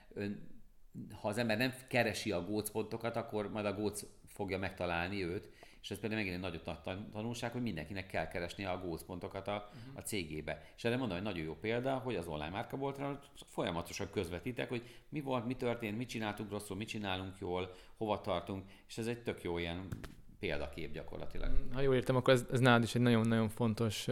ha 1.20 1.28
az 1.28 1.38
ember 1.38 1.58
nem 1.58 1.72
keresi 1.88 2.32
a 2.32 2.44
gócpontokat, 2.44 3.16
akkor 3.16 3.50
majd 3.50 3.66
a 3.66 3.74
góc 3.74 4.04
fogja 4.26 4.58
megtalálni 4.58 5.24
őt, 5.24 5.48
és 5.82 5.90
ez 5.90 5.98
például 5.98 6.22
megint 6.22 6.44
egy 6.44 6.50
nagy 6.50 6.78
tanulság, 7.12 7.52
hogy 7.52 7.62
mindenkinek 7.62 8.06
kell 8.06 8.28
keresni 8.28 8.64
a 8.64 8.80
gócpontokat 8.84 9.48
a, 9.48 9.70
uh-huh. 9.74 9.98
a 9.98 10.00
cégébe. 10.00 10.64
És 10.76 10.84
erre 10.84 10.96
mondom, 10.96 11.16
hogy 11.16 11.26
nagyon 11.26 11.44
jó 11.44 11.54
példa, 11.54 11.94
hogy 11.94 12.16
az 12.16 12.26
online 12.26 12.50
márka 12.50 12.76
volt, 12.76 13.00
folyamatosan 13.46 14.10
közvetítek, 14.10 14.68
hogy 14.68 14.82
mi 15.08 15.20
volt, 15.20 15.46
mi 15.46 15.56
történt, 15.56 15.96
mit 15.96 16.08
csináltunk 16.08 16.50
rosszul, 16.50 16.76
mit 16.76 16.88
csinálunk 16.88 17.34
jól, 17.38 17.74
hova 17.96 18.20
tartunk, 18.20 18.64
és 18.88 18.98
ez 18.98 19.06
egy 19.06 19.22
tök 19.22 19.42
jó 19.42 19.58
ilyen 19.58 19.88
példakép 20.38 20.92
gyakorlatilag. 20.92 21.50
Ha 21.72 21.80
jól 21.80 21.94
értem, 21.94 22.16
akkor 22.16 22.32
ez, 22.34 22.46
ez 22.52 22.60
nálad 22.60 22.82
is 22.82 22.94
egy 22.94 23.02
nagyon-nagyon 23.02 23.48
fontos 23.48 24.06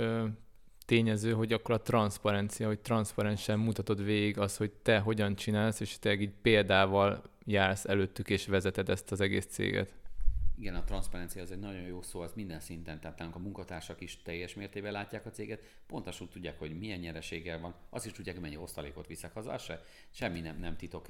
tényező, 0.87 1.33
hogy 1.33 1.53
akkor 1.53 1.75
a 1.75 1.83
transzparencia, 1.83 2.67
hogy 2.67 2.79
transzparensen 2.79 3.59
mutatod 3.59 4.05
végig 4.05 4.39
az, 4.39 4.57
hogy 4.57 4.71
te 4.71 4.99
hogyan 4.99 5.35
csinálsz, 5.35 5.81
és 5.81 5.99
te 5.99 6.13
így 6.13 6.33
példával 6.43 7.23
jársz 7.45 7.85
előttük 7.85 8.31
és 8.31 8.47
vezeted 8.47 8.89
ezt 8.89 9.13
az 9.13 9.21
egész 9.21 9.47
céget 9.47 9.93
igen, 10.59 10.75
a 10.75 10.85
transzparencia 10.85 11.43
az 11.43 11.51
egy 11.51 11.59
nagyon 11.59 11.83
jó 11.83 12.03
szó, 12.03 12.21
az 12.21 12.33
minden 12.35 12.61
szinten, 12.61 13.01
tehát 13.01 13.21
a 13.21 13.39
munkatársak 13.39 14.01
is 14.01 14.23
teljes 14.23 14.55
mértékben 14.55 14.93
látják 14.93 15.27
a 15.27 15.31
céget, 15.31 15.63
pontosan 15.87 16.29
tudják, 16.29 16.59
hogy 16.59 16.79
milyen 16.79 16.99
nyereséggel 16.99 17.61
van, 17.61 17.75
azt 17.91 18.07
is 18.07 18.13
tudják, 18.13 18.35
hogy 18.35 18.45
mennyi 18.45 18.57
osztalékot 18.57 19.07
viszek 19.07 19.33
haza, 19.33 19.59
se, 19.59 19.85
semmi 20.11 20.41
nem, 20.41 20.59
nem 20.59 20.77
titok 20.77 21.07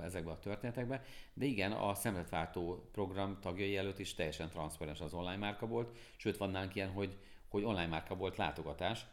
ezekbe 0.00 0.30
a 0.30 0.38
történetekbe, 0.38 1.04
de 1.34 1.44
igen, 1.44 1.72
a 1.72 1.94
szemletváltó 1.94 2.88
program 2.92 3.38
tagjai 3.40 3.76
előtt 3.76 3.98
is 3.98 4.14
teljesen 4.14 4.48
transzparens 4.48 5.00
az 5.00 5.14
online 5.14 5.36
márka 5.36 5.66
volt, 5.66 5.96
sőt 6.16 6.36
van 6.36 6.50
nálunk 6.50 6.74
ilyen, 6.74 6.90
hogy, 6.90 7.16
hogy 7.48 7.64
online 7.64 7.86
márka 7.86 8.14
volt 8.14 8.36
látogatás, 8.36 9.06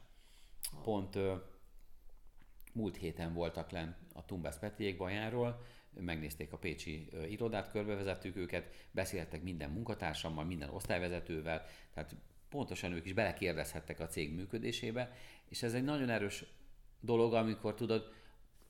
pont 0.83 1.15
ö, 1.15 1.35
múlt 2.79 2.97
héten 2.97 3.33
voltak 3.33 3.71
len 3.71 3.95
a 4.13 4.25
Tumbes 4.25 4.55
Petiék 4.59 4.97
bajáról, 4.97 5.61
megnézték 5.99 6.53
a 6.53 6.57
Pécsi 6.57 7.09
irodát, 7.29 7.71
körbevezettük 7.71 8.35
őket, 8.35 8.69
beszéltek 8.91 9.43
minden 9.43 9.69
munkatársammal, 9.69 10.45
minden 10.45 10.69
osztályvezetővel, 10.69 11.65
tehát 11.93 12.15
pontosan 12.49 12.91
ők 12.91 13.05
is 13.05 13.13
belekérdezhettek 13.13 13.99
a 13.99 14.07
cég 14.07 14.35
működésébe, 14.35 15.15
és 15.49 15.63
ez 15.63 15.73
egy 15.73 15.83
nagyon 15.83 16.09
erős 16.09 16.45
dolog, 16.99 17.33
amikor 17.33 17.73
tudod, 17.73 18.13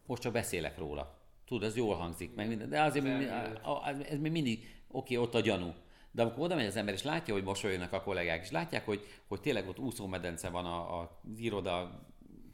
most 0.05 0.21
csak 0.21 0.33
beszélek 0.33 0.77
róla. 0.77 1.17
Tudod, 1.45 1.69
ez 1.69 1.75
jól 1.75 1.95
hangzik 1.95 2.35
meg, 2.35 2.47
minden, 2.47 2.69
de 2.69 2.81
azért 2.81 3.05
még, 3.05 3.27
ez 4.09 4.19
még 4.19 4.31
mindig, 4.31 4.57
oké, 4.87 5.15
okay, 5.15 5.27
ott 5.27 5.35
a 5.35 5.39
gyanú. 5.39 5.73
De 6.11 6.21
amikor 6.21 6.43
oda 6.43 6.55
megy 6.55 6.65
az 6.65 6.75
ember, 6.75 6.93
és 6.93 7.03
látja, 7.03 7.33
hogy 7.33 7.43
mosolyognak 7.43 7.93
a 7.93 8.01
kollégák, 8.01 8.43
és 8.43 8.51
látják, 8.51 8.85
hogy, 8.85 9.07
hogy 9.27 9.41
tényleg 9.41 9.67
ott 9.67 9.79
úszómedence 9.79 10.49
van 10.49 10.65
a, 10.65 10.99
a, 10.99 11.19
az 11.31 11.39
iroda 11.39 12.03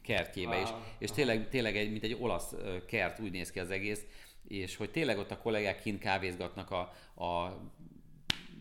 kertjébe, 0.06 0.60
is, 0.60 0.68
és 0.98 1.10
tényleg, 1.10 1.48
tényleg 1.48 1.76
egy, 1.76 1.90
mint 1.90 2.02
egy 2.02 2.16
olasz 2.20 2.54
kert 2.86 3.20
úgy 3.20 3.30
néz 3.30 3.50
ki 3.50 3.58
az 3.58 3.70
egész, 3.70 4.04
és 4.48 4.76
hogy 4.76 4.90
tényleg 4.90 5.18
ott 5.18 5.30
a 5.30 5.38
kollégák 5.38 5.80
kint 5.80 6.00
kávézgatnak 6.00 6.70
a, 6.70 6.80
a 7.24 7.60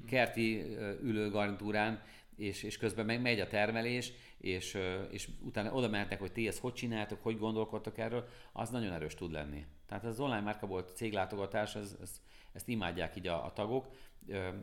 kerti 0.07 0.61
ülőgarnitúrán, 1.01 2.03
és, 2.35 2.63
és 2.63 2.77
közben 2.77 3.05
meg 3.05 3.21
megy 3.21 3.39
a 3.39 3.47
termelés, 3.47 4.11
és, 4.37 4.77
és 5.09 5.29
utána 5.41 5.71
oda 5.71 5.89
mehetnek, 5.89 6.19
hogy 6.19 6.31
ti 6.31 6.47
ezt 6.47 6.59
hogy 6.59 6.73
csináltok, 6.73 7.23
hogy 7.23 7.37
gondolkodtok 7.37 7.97
erről, 7.97 8.27
az 8.53 8.69
nagyon 8.69 8.93
erős 8.93 9.13
tud 9.13 9.31
lenni. 9.31 9.65
Tehát 9.87 10.03
az 10.03 10.19
online 10.19 10.41
márka 10.41 10.67
volt 10.67 10.95
céglátogatás, 10.95 11.75
ez, 11.75 11.95
ez, 12.01 12.21
ezt 12.53 12.67
imádják 12.67 13.15
így 13.15 13.27
a, 13.27 13.45
a 13.45 13.53
tagok, 13.53 13.87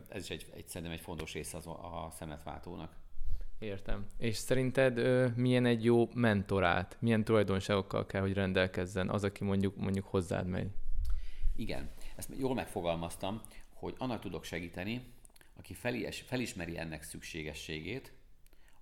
ez 0.09 0.23
is 0.23 0.29
egy, 0.29 0.45
egy, 0.55 0.67
szerintem 0.67 0.97
egy 0.97 1.03
fontos 1.03 1.33
része 1.33 1.57
az, 1.57 1.67
a 1.67 2.07
szemletváltónak. 2.17 2.95
Értem. 3.63 4.07
És 4.17 4.35
szerinted 4.35 4.97
ö, 4.97 5.27
milyen 5.35 5.65
egy 5.65 5.83
jó 5.83 6.09
mentorát, 6.13 6.97
milyen 6.99 7.23
tulajdonságokkal 7.23 8.05
kell, 8.05 8.21
hogy 8.21 8.33
rendelkezzen 8.33 9.09
az, 9.09 9.23
aki 9.23 9.43
mondjuk, 9.43 9.75
mondjuk 9.75 10.05
hozzád 10.05 10.47
megy? 10.47 10.71
Igen, 11.55 11.89
ezt 12.15 12.29
jól 12.37 12.53
megfogalmaztam, 12.53 13.41
hogy 13.73 13.95
annak 13.97 14.21
tudok 14.21 14.43
segíteni, 14.43 15.13
aki 15.57 15.73
felis, 15.73 16.21
felismeri 16.21 16.77
ennek 16.77 17.03
szükségességét, 17.03 18.13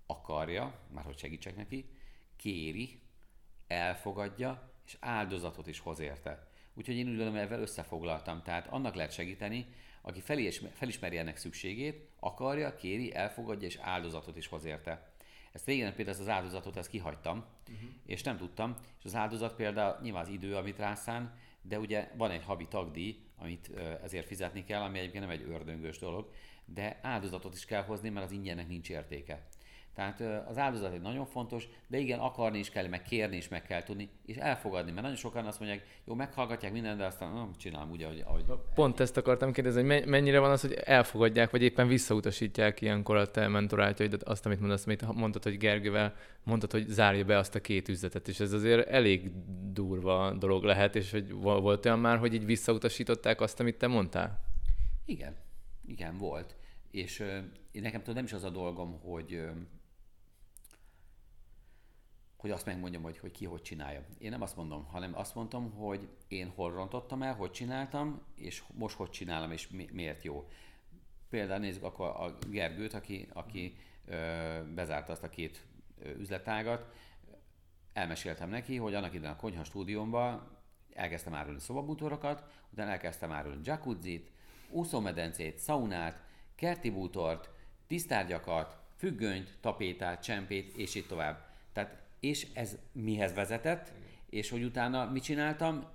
akarja, 0.05 0.79
már 0.93 1.03
hogy 1.03 1.17
segítsek 1.17 1.55
neki, 1.55 1.89
kéri, 2.35 2.99
elfogadja, 3.67 4.71
és 4.85 4.97
áldozatot 4.99 5.67
is 5.67 5.79
hoz 5.79 5.99
érte. 5.99 6.47
Úgyhogy 6.73 6.95
én 6.95 7.07
úgy 7.07 7.17
gondolom, 7.17 7.35
ezzel 7.35 7.61
összefoglaltam. 7.61 8.41
Tehát 8.41 8.67
annak 8.67 8.95
lehet 8.95 9.11
segíteni, 9.11 9.65
aki 10.01 10.21
felismeri 10.73 11.17
ennek 11.17 11.37
szükségét, 11.37 12.09
akarja, 12.23 12.75
kéri, 12.75 13.15
elfogadja, 13.15 13.67
és 13.67 13.77
áldozatot 13.81 14.37
is 14.37 14.47
hoz 14.47 14.65
érte. 14.65 15.11
Ezt 15.51 15.65
régen 15.65 15.95
például 15.95 16.17
ezt 16.17 16.27
az 16.27 16.33
áldozatot 16.33 16.77
ezt 16.77 16.89
kihagytam, 16.89 17.37
uh-huh. 17.37 17.89
és 18.05 18.23
nem 18.23 18.37
tudtam. 18.37 18.75
És 18.99 19.05
az 19.05 19.15
áldozat 19.15 19.55
például 19.55 19.99
nyilván 20.01 20.23
az 20.23 20.29
idő, 20.29 20.55
amit 20.55 20.77
rászán, 20.77 21.37
de 21.61 21.79
ugye 21.79 22.11
van 22.17 22.31
egy 22.31 22.43
havi 22.43 22.67
tagdíj, 22.67 23.19
amit 23.37 23.71
ezért 24.03 24.27
fizetni 24.27 24.63
kell, 24.63 24.81
ami 24.81 24.99
egyébként 24.99 25.23
nem 25.23 25.33
egy 25.33 25.45
ördöngös 25.49 25.97
dolog, 25.97 26.31
de 26.65 26.99
áldozatot 27.01 27.53
is 27.53 27.65
kell 27.65 27.83
hozni, 27.83 28.09
mert 28.09 28.25
az 28.25 28.31
ingyennek 28.31 28.67
nincs 28.67 28.89
értéke. 28.89 29.47
Tehát 29.93 30.47
az 30.47 30.57
áldozat 30.57 30.93
egy 30.93 31.01
nagyon 31.01 31.25
fontos, 31.25 31.67
de 31.87 31.97
igen, 31.97 32.19
akarni 32.19 32.57
is 32.57 32.69
kell, 32.69 32.87
meg 32.87 33.01
kérni 33.01 33.35
is 33.35 33.47
meg 33.47 33.63
kell 33.63 33.83
tudni, 33.83 34.09
és 34.25 34.35
elfogadni, 34.35 34.91
mert 34.91 35.01
nagyon 35.01 35.17
sokan 35.17 35.45
azt 35.45 35.59
mondják, 35.59 35.85
jó, 36.05 36.13
meghallgatják 36.13 36.71
mindent, 36.71 36.97
de 36.97 37.05
aztán 37.05 37.33
nem 37.33 37.51
csinálom 37.57 37.91
úgy, 37.91 38.03
ahogy, 38.03 38.23
ahogy... 38.25 38.43
Pont 38.75 38.99
ezt 38.99 39.17
akartam 39.17 39.51
kérdezni, 39.51 39.93
hogy 39.93 40.05
mennyire 40.05 40.39
van 40.39 40.51
az, 40.51 40.61
hogy 40.61 40.73
elfogadják, 40.73 41.49
vagy 41.49 41.61
éppen 41.61 41.87
visszautasítják 41.87 42.81
ilyenkor 42.81 43.15
a 43.15 43.31
te 43.31 43.47
mentorátjaidat, 43.47 44.23
azt, 44.23 44.45
amit 44.45 44.59
mondasz, 44.59 44.85
amit 44.85 45.13
mondtad, 45.13 45.43
hogy 45.43 45.57
Gergővel 45.57 46.13
mondtad, 46.43 46.71
hogy 46.71 46.87
zárja 46.87 47.25
be 47.25 47.37
azt 47.37 47.55
a 47.55 47.61
két 47.61 47.89
üzletet, 47.89 48.27
és 48.27 48.39
ez 48.39 48.53
azért 48.53 48.87
elég 48.87 49.31
durva 49.71 50.33
dolog 50.33 50.63
lehet, 50.63 50.95
és 50.95 51.11
hogy 51.11 51.31
volt 51.31 51.85
olyan 51.85 51.99
már, 51.99 52.17
hogy 52.17 52.33
így 52.33 52.45
visszautasították 52.45 53.41
azt, 53.41 53.59
amit 53.59 53.77
te 53.77 53.87
mondtál? 53.87 54.39
Igen, 55.05 55.35
igen, 55.87 56.17
volt. 56.17 56.55
És 56.91 57.19
én 57.71 57.81
nekem 57.81 57.99
tudom, 57.99 58.15
nem 58.15 58.23
is 58.23 58.33
az 58.33 58.43
a 58.43 58.49
dolgom, 58.49 58.99
hogy 58.99 59.41
hogy 62.41 62.51
azt 62.51 62.65
megmondjam, 62.65 63.01
hogy, 63.01 63.17
hogy 63.17 63.31
ki 63.31 63.45
hogy 63.45 63.61
csinálja. 63.61 64.05
Én 64.17 64.29
nem 64.29 64.41
azt 64.41 64.55
mondom, 64.55 64.85
hanem 64.85 65.17
azt 65.17 65.35
mondom, 65.35 65.71
hogy 65.71 66.07
én 66.27 66.51
hol 66.55 66.71
rontottam 66.71 67.21
el, 67.21 67.33
hogy 67.33 67.51
csináltam, 67.51 68.21
és 68.35 68.63
most 68.73 68.95
hogy 68.95 69.09
csinálom, 69.09 69.51
és 69.51 69.69
mi, 69.69 69.87
miért 69.91 70.23
jó. 70.23 70.49
Például 71.29 71.59
nézzük 71.59 71.83
akkor 71.83 72.07
a 72.07 72.37
Gergőt, 72.49 72.93
aki, 72.93 73.27
aki 73.33 73.77
ö, 74.05 74.15
bezárta 74.75 75.11
azt 75.11 75.23
a 75.23 75.29
két 75.29 75.65
üzletágat, 76.17 76.93
elmeséltem 77.93 78.49
neki, 78.49 78.75
hogy 78.75 78.93
annak 78.93 79.13
idején 79.13 79.33
a 79.33 79.39
konyha 79.39 79.63
stúdiómban 79.63 80.57
elkezdtem 80.93 81.33
árulni 81.33 81.59
szobabútorokat, 81.59 82.43
utána 82.71 82.91
elkezdtem 82.91 83.31
árulni 83.31 83.61
jacuzzit, 83.63 84.31
úszómedencét, 84.69 85.57
szaunát, 85.57 86.23
kerti 86.55 86.89
bútort, 86.89 87.49
tisztárgyakat, 87.87 88.79
függönyt, 88.97 89.57
tapétát, 89.59 90.23
csempét, 90.23 90.75
és 90.75 90.95
így 90.95 91.07
tovább. 91.07 91.49
Tehát, 91.73 92.00
és 92.21 92.47
ez 92.53 92.77
mihez 92.91 93.33
vezetett, 93.33 93.91
és 94.29 94.49
hogy 94.49 94.63
utána 94.63 95.05
mit 95.05 95.23
csináltam, 95.23 95.87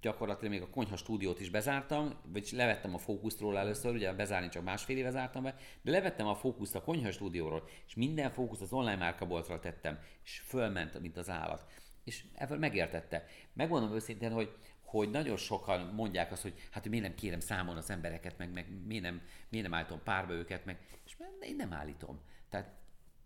gyakorlatilag 0.00 0.52
még 0.52 0.62
a 0.62 0.70
konyha 0.70 0.96
stúdiót 0.96 1.40
is 1.40 1.50
bezártam, 1.50 2.14
vagy 2.32 2.48
levettem 2.52 2.94
a 2.94 2.98
fókuszt 2.98 3.40
róla 3.40 3.58
először, 3.58 3.94
ugye 3.94 4.12
bezárni 4.12 4.48
csak 4.48 4.64
másfél 4.64 4.96
éve 4.96 5.10
zártam 5.10 5.42
be, 5.42 5.56
de 5.82 5.90
levettem 5.90 6.26
a 6.26 6.34
fókuszt 6.34 6.74
a 6.74 6.82
konyha 6.82 7.10
stúdióról, 7.10 7.68
és 7.86 7.94
minden 7.94 8.30
fókuszt 8.30 8.62
az 8.62 8.72
online 8.72 8.96
márkaboltra 8.96 9.58
tettem, 9.58 9.98
és 10.24 10.42
fölment, 10.46 11.00
mint 11.00 11.16
az 11.16 11.30
állat. 11.30 11.66
És 12.04 12.24
ebből 12.34 12.58
megértette. 12.58 13.24
Megmondom 13.52 13.94
őszintén, 13.94 14.32
hogy 14.32 14.56
hogy 14.80 15.10
nagyon 15.10 15.36
sokan 15.36 15.80
mondják 15.80 16.32
azt, 16.32 16.42
hogy 16.42 16.54
hát 16.70 16.88
miért 16.88 17.04
nem 17.04 17.14
kérem 17.14 17.40
számon 17.40 17.76
az 17.76 17.90
embereket, 17.90 18.38
meg, 18.38 18.52
meg 18.52 18.66
miért, 18.86 19.02
nem, 19.02 19.20
miért 19.48 19.68
nem 19.68 19.78
állítom 19.78 20.02
párba 20.02 20.32
őket, 20.32 20.64
meg, 20.64 20.78
és 21.04 21.16
én 21.40 21.56
nem 21.56 21.72
állítom. 21.72 22.20
Tehát 22.48 22.81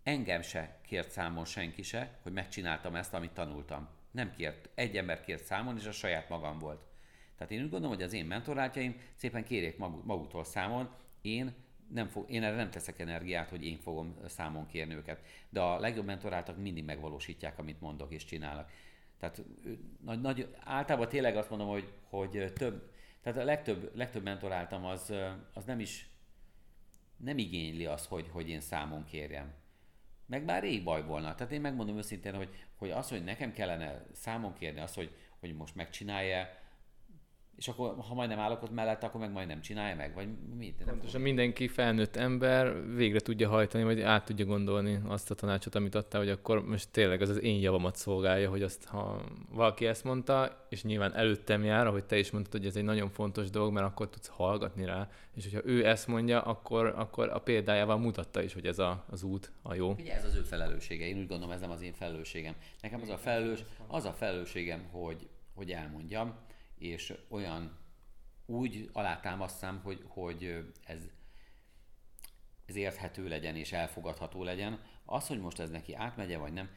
engem 0.07 0.41
se 0.41 0.79
kért 0.81 1.11
számon 1.11 1.45
senki 1.45 1.81
se, 1.81 2.17
hogy 2.21 2.31
megcsináltam 2.31 2.95
ezt, 2.95 3.13
amit 3.13 3.31
tanultam. 3.31 3.87
Nem 4.11 4.31
kért. 4.31 4.69
Egy 4.75 4.97
ember 4.97 5.21
kért 5.21 5.43
számon, 5.43 5.77
és 5.77 5.85
a 5.85 5.91
saját 5.91 6.29
magam 6.29 6.59
volt. 6.59 6.81
Tehát 7.37 7.53
én 7.53 7.63
úgy 7.63 7.69
gondolom, 7.69 7.95
hogy 7.95 8.05
az 8.05 8.13
én 8.13 8.25
mentorátjaim 8.25 8.95
szépen 9.15 9.43
kérjék 9.43 9.77
maguktól 9.77 10.43
számon, 10.43 10.89
én 11.21 11.53
nem 11.93 12.07
fog, 12.07 12.31
én 12.31 12.43
erre 12.43 12.55
nem 12.55 12.69
teszek 12.69 12.99
energiát, 12.99 13.49
hogy 13.49 13.65
én 13.65 13.77
fogom 13.77 14.15
számon 14.25 14.65
kérni 14.65 14.93
őket. 14.93 15.21
De 15.49 15.61
a 15.61 15.79
legjobb 15.79 16.05
mentoráltak 16.05 16.57
mindig 16.57 16.83
megvalósítják, 16.83 17.59
amit 17.59 17.81
mondok 17.81 18.13
és 18.13 18.25
csinálnak. 18.25 18.71
Tehát 19.19 19.43
nagy, 20.03 20.21
nagy, 20.21 20.55
általában 20.59 21.09
tényleg 21.09 21.35
azt 21.35 21.49
mondom, 21.49 21.67
hogy, 21.67 21.93
hogy 22.09 22.53
több, 22.53 22.91
tehát 23.21 23.39
a 23.39 23.43
legtöbb, 23.43 23.95
legtöbb 23.95 24.23
mentoráltam 24.23 24.85
az, 24.85 25.13
az 25.53 25.65
nem 25.65 25.79
is 25.79 26.09
nem 27.17 27.37
igényli 27.37 27.85
az, 27.85 28.05
hogy, 28.05 28.29
hogy 28.31 28.49
én 28.49 28.61
számon 28.61 29.05
kérjem. 29.05 29.53
Meg 30.27 30.43
már 30.43 30.61
rég 30.61 30.83
baj 30.83 31.03
volna. 31.03 31.35
Tehát 31.35 31.53
én 31.53 31.61
megmondom 31.61 31.97
őszintén, 31.97 32.35
hogy, 32.35 32.49
hogy 32.75 32.91
az, 32.91 33.09
hogy 33.09 33.23
nekem 33.23 33.53
kellene 33.53 34.05
számon 34.13 34.53
kérni, 34.53 34.79
az, 34.79 34.93
hogy, 34.93 35.15
hogy 35.39 35.55
most 35.55 35.75
megcsinálja, 35.75 36.49
és 37.57 37.67
akkor, 37.67 37.95
ha 38.07 38.13
majdnem 38.13 38.39
állok 38.39 38.63
ott 38.63 38.71
mellett, 38.71 39.03
akkor 39.03 39.19
meg 39.19 39.31
majd 39.31 39.47
nem 39.47 39.61
csinálja 39.61 39.95
meg, 39.95 40.13
vagy 40.13 40.27
mit? 40.57 40.83
Pontosan 40.85 41.21
mindenki 41.21 41.67
felnőtt 41.67 42.15
ember 42.15 42.93
végre 42.95 43.19
tudja 43.19 43.49
hajtani, 43.49 43.83
vagy 43.83 44.01
át 44.01 44.25
tudja 44.25 44.45
gondolni 44.45 44.99
azt 45.07 45.31
a 45.31 45.35
tanácsot, 45.35 45.75
amit 45.75 45.95
adtál, 45.95 46.21
hogy 46.21 46.29
akkor 46.29 46.65
most 46.65 46.91
tényleg 46.91 47.21
az 47.21 47.29
az 47.29 47.41
én 47.41 47.59
javamat 47.59 47.95
szolgálja, 47.95 48.49
hogy 48.49 48.61
azt, 48.61 48.85
ha 48.85 49.21
valaki 49.49 49.85
ezt 49.85 50.03
mondta, 50.03 50.65
és 50.69 50.83
nyilván 50.83 51.15
előttem 51.15 51.63
jár, 51.63 51.87
ahogy 51.87 52.03
te 52.03 52.17
is 52.17 52.31
mondtad, 52.31 52.53
hogy 52.53 52.65
ez 52.65 52.75
egy 52.75 52.83
nagyon 52.83 53.09
fontos 53.09 53.49
dolog, 53.49 53.73
mert 53.73 53.85
akkor 53.85 54.09
tudsz 54.09 54.27
hallgatni 54.27 54.85
rá, 54.85 55.09
és 55.35 55.43
hogyha 55.43 55.69
ő 55.69 55.87
ezt 55.87 56.07
mondja, 56.07 56.41
akkor, 56.41 56.85
akkor 56.85 57.29
a 57.29 57.39
példájával 57.39 57.97
mutatta 57.97 58.41
is, 58.41 58.53
hogy 58.53 58.65
ez 58.65 58.79
a, 58.79 59.05
az 59.09 59.23
út 59.23 59.51
a 59.61 59.73
jó. 59.73 59.91
Ugye 59.91 60.13
ez 60.13 60.25
az 60.25 60.35
ő 60.35 60.41
felelőssége, 60.41 61.05
én 61.05 61.17
úgy 61.17 61.27
gondolom, 61.27 61.53
ez 61.53 61.61
nem 61.61 61.71
az 61.71 61.81
én 61.81 61.93
felelősségem. 61.93 62.55
Nekem 62.81 63.01
az 63.01 63.09
a 63.09 63.17
felelős, 63.17 63.63
az 63.87 64.05
a 64.05 64.13
felelősségem, 64.13 64.83
hogy, 64.91 65.27
hogy 65.55 65.71
elmondjam, 65.71 66.45
és 66.77 67.13
olyan 67.29 67.77
úgy 68.45 68.89
alátámasztam, 68.93 69.81
hogy, 69.83 70.03
hogy 70.07 70.65
ez, 70.85 71.09
ez 72.65 72.75
érthető 72.75 73.27
legyen 73.27 73.55
és 73.55 73.71
elfogadható 73.71 74.43
legyen. 74.43 74.79
Az, 75.05 75.27
hogy 75.27 75.39
most 75.39 75.59
ez 75.59 75.69
neki 75.69 75.95
átmegye, 75.95 76.37
vagy 76.37 76.53
nem, 76.53 76.69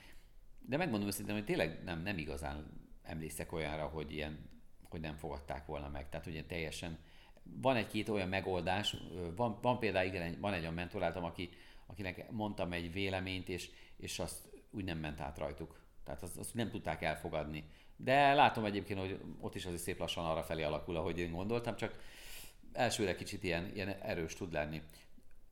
de 0.59 0.77
megmondom 0.77 1.09
őszintén, 1.09 1.35
hogy 1.35 1.45
tényleg 1.45 1.85
nem, 1.85 2.03
nem 2.03 2.19
igazán 2.19 2.89
emlékszek 3.03 3.53
olyanra, 3.53 3.87
hogy 3.87 4.13
ilyen, 4.13 4.49
hogy 4.89 5.01
nem 5.01 5.17
fogadták 5.17 5.67
volna 5.67 5.89
meg. 5.89 6.09
Tehát 6.09 6.27
ugye 6.27 6.45
teljesen 6.45 6.99
van 7.43 7.77
egy-két 7.77 8.09
olyan 8.09 8.29
megoldás, 8.29 8.97
van, 9.37 9.59
van 9.63 9.79
például 9.79 10.07
igen, 10.07 10.41
van 10.41 10.53
egy 10.53 10.61
olyan 10.61 10.75
mentoráltam, 10.75 11.25
aki, 11.25 11.51
akinek 11.87 12.31
mondtam 12.31 12.73
egy 12.73 12.93
véleményt, 12.93 13.49
és, 13.49 13.71
és 13.97 14.19
azt 14.19 14.49
úgy 14.71 14.85
nem 14.85 14.99
ment 14.99 15.21
át 15.21 15.39
rajtuk. 15.39 15.81
Tehát 16.05 16.23
azt, 16.23 16.39
azt 16.39 16.55
nem 16.55 16.71
tudták 16.71 17.03
elfogadni. 17.03 17.71
De 18.03 18.35
látom 18.35 18.65
egyébként, 18.65 18.99
hogy 19.01 19.21
ott 19.41 19.55
is 19.55 19.65
azért 19.65 19.83
szép 19.83 19.99
lassan 19.99 20.25
arra 20.25 20.43
felé 20.43 20.63
alakul, 20.63 20.97
ahogy 20.97 21.19
én 21.19 21.33
gondoltam, 21.33 21.77
csak 21.77 21.99
elsőre 22.73 23.15
kicsit 23.15 23.43
ilyen, 23.43 23.71
ilyen 23.75 23.89
erős 23.89 24.35
tud 24.35 24.53
lenni. 24.53 24.83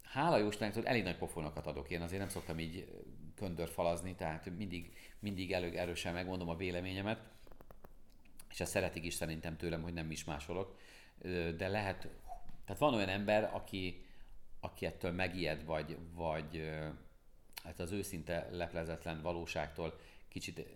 Hála 0.02 0.36
Jóistennek, 0.36 0.74
hogy 0.74 0.84
elég 0.84 1.02
nagy 1.02 1.16
pofonokat 1.16 1.66
adok. 1.66 1.90
Én 1.90 2.02
azért 2.02 2.20
nem 2.20 2.28
szoktam 2.28 2.58
így 2.58 2.88
köndörfalazni, 3.34 4.14
tehát 4.14 4.56
mindig, 4.56 4.96
mindig 5.18 5.52
elő, 5.52 5.78
erősen 5.78 6.14
megmondom 6.14 6.48
a 6.48 6.56
véleményemet, 6.56 7.20
és 8.50 8.60
ezt 8.60 8.70
szeretik 8.70 9.04
is 9.04 9.14
szerintem 9.14 9.56
tőlem, 9.56 9.82
hogy 9.82 9.92
nem 9.92 10.10
is 10.10 10.24
másolok. 10.24 10.78
De 11.56 11.68
lehet, 11.68 12.08
tehát 12.64 12.80
van 12.80 12.94
olyan 12.94 13.08
ember, 13.08 13.50
aki, 13.54 14.04
aki 14.60 14.86
ettől 14.86 15.12
megijed, 15.12 15.64
vagy, 15.64 15.98
vagy 16.14 16.70
hát 17.64 17.80
az 17.80 17.92
őszinte 17.92 18.48
leplezetlen 18.50 19.22
valóságtól 19.22 19.98
kicsit 20.28 20.66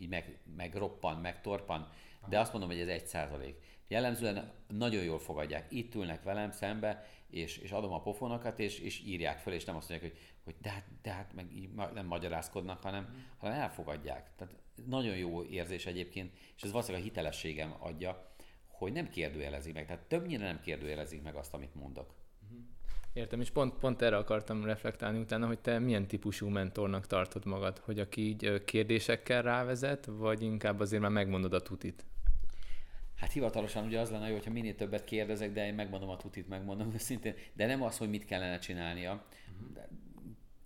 így 0.00 0.08
meg, 0.08 0.38
megroppan, 0.56 1.16
megtorpan, 1.16 1.88
de 2.28 2.38
azt 2.38 2.52
mondom, 2.52 2.70
hogy 2.70 2.80
ez 2.80 2.88
egy 2.88 3.06
százalék. 3.06 3.56
Jellemzően 3.88 4.52
nagyon 4.68 5.02
jól 5.02 5.18
fogadják. 5.18 5.66
Itt 5.72 5.94
ülnek 5.94 6.22
velem 6.22 6.50
szembe, 6.50 7.06
és, 7.30 7.56
és 7.56 7.72
adom 7.72 7.92
a 7.92 8.00
pofonokat, 8.00 8.58
és, 8.58 8.78
és 8.78 9.02
írják 9.06 9.38
föl, 9.38 9.52
és 9.52 9.64
nem 9.64 9.76
azt 9.76 9.88
mondják, 9.88 10.12
hogy, 10.12 10.20
hogy 10.44 10.54
de 10.62 10.70
hát, 10.70 10.84
de 11.02 11.10
hát 11.10 11.32
meg 11.34 11.52
így 11.52 11.70
nem 11.94 12.06
magyarázkodnak, 12.06 12.82
hanem, 12.82 13.26
hanem 13.38 13.60
elfogadják. 13.60 14.30
Tehát 14.36 14.54
nagyon 14.86 15.16
jó 15.16 15.44
érzés 15.44 15.86
egyébként, 15.86 16.32
és 16.56 16.62
ez 16.62 16.70
valószínűleg 16.70 17.06
a 17.06 17.08
hitelességem 17.08 17.74
adja, 17.78 18.32
hogy 18.66 18.92
nem 18.92 19.08
kérdőjelezik 19.08 19.74
meg. 19.74 19.86
Tehát 19.86 20.02
többnyire 20.02 20.44
nem 20.44 20.60
kérdőjelezik 20.60 21.22
meg 21.22 21.34
azt, 21.34 21.54
amit 21.54 21.74
mondok. 21.74 22.14
Értem, 23.12 23.40
és 23.40 23.50
pont, 23.50 23.74
pont 23.74 24.02
erre 24.02 24.16
akartam 24.16 24.64
reflektálni 24.64 25.18
utána, 25.18 25.46
hogy 25.46 25.58
te 25.58 25.78
milyen 25.78 26.06
típusú 26.06 26.48
mentornak 26.48 27.06
tartod 27.06 27.44
magad, 27.44 27.78
hogy 27.78 27.98
aki 27.98 28.26
így 28.26 28.64
kérdésekkel 28.64 29.42
rávezet, 29.42 30.06
vagy 30.06 30.42
inkább 30.42 30.80
azért 30.80 31.02
már 31.02 31.10
megmondod 31.10 31.52
a 31.52 31.60
tutit? 31.60 32.04
Hát 33.16 33.32
hivatalosan 33.32 33.84
ugye 33.86 34.00
az 34.00 34.10
lenne 34.10 34.26
jó, 34.28 34.32
hogyha 34.34 34.50
minél 34.50 34.74
többet 34.74 35.04
kérdezek, 35.04 35.52
de 35.52 35.66
én 35.66 35.74
megmondom 35.74 36.08
a 36.08 36.16
tutit, 36.16 36.48
megmondom 36.48 36.92
őszintén, 36.94 37.34
de 37.52 37.66
nem 37.66 37.82
az, 37.82 37.98
hogy 37.98 38.08
mit 38.08 38.24
kellene 38.24 38.58
csinálnia, 38.58 39.12
uh-huh. 39.12 39.72
de, 39.74 39.88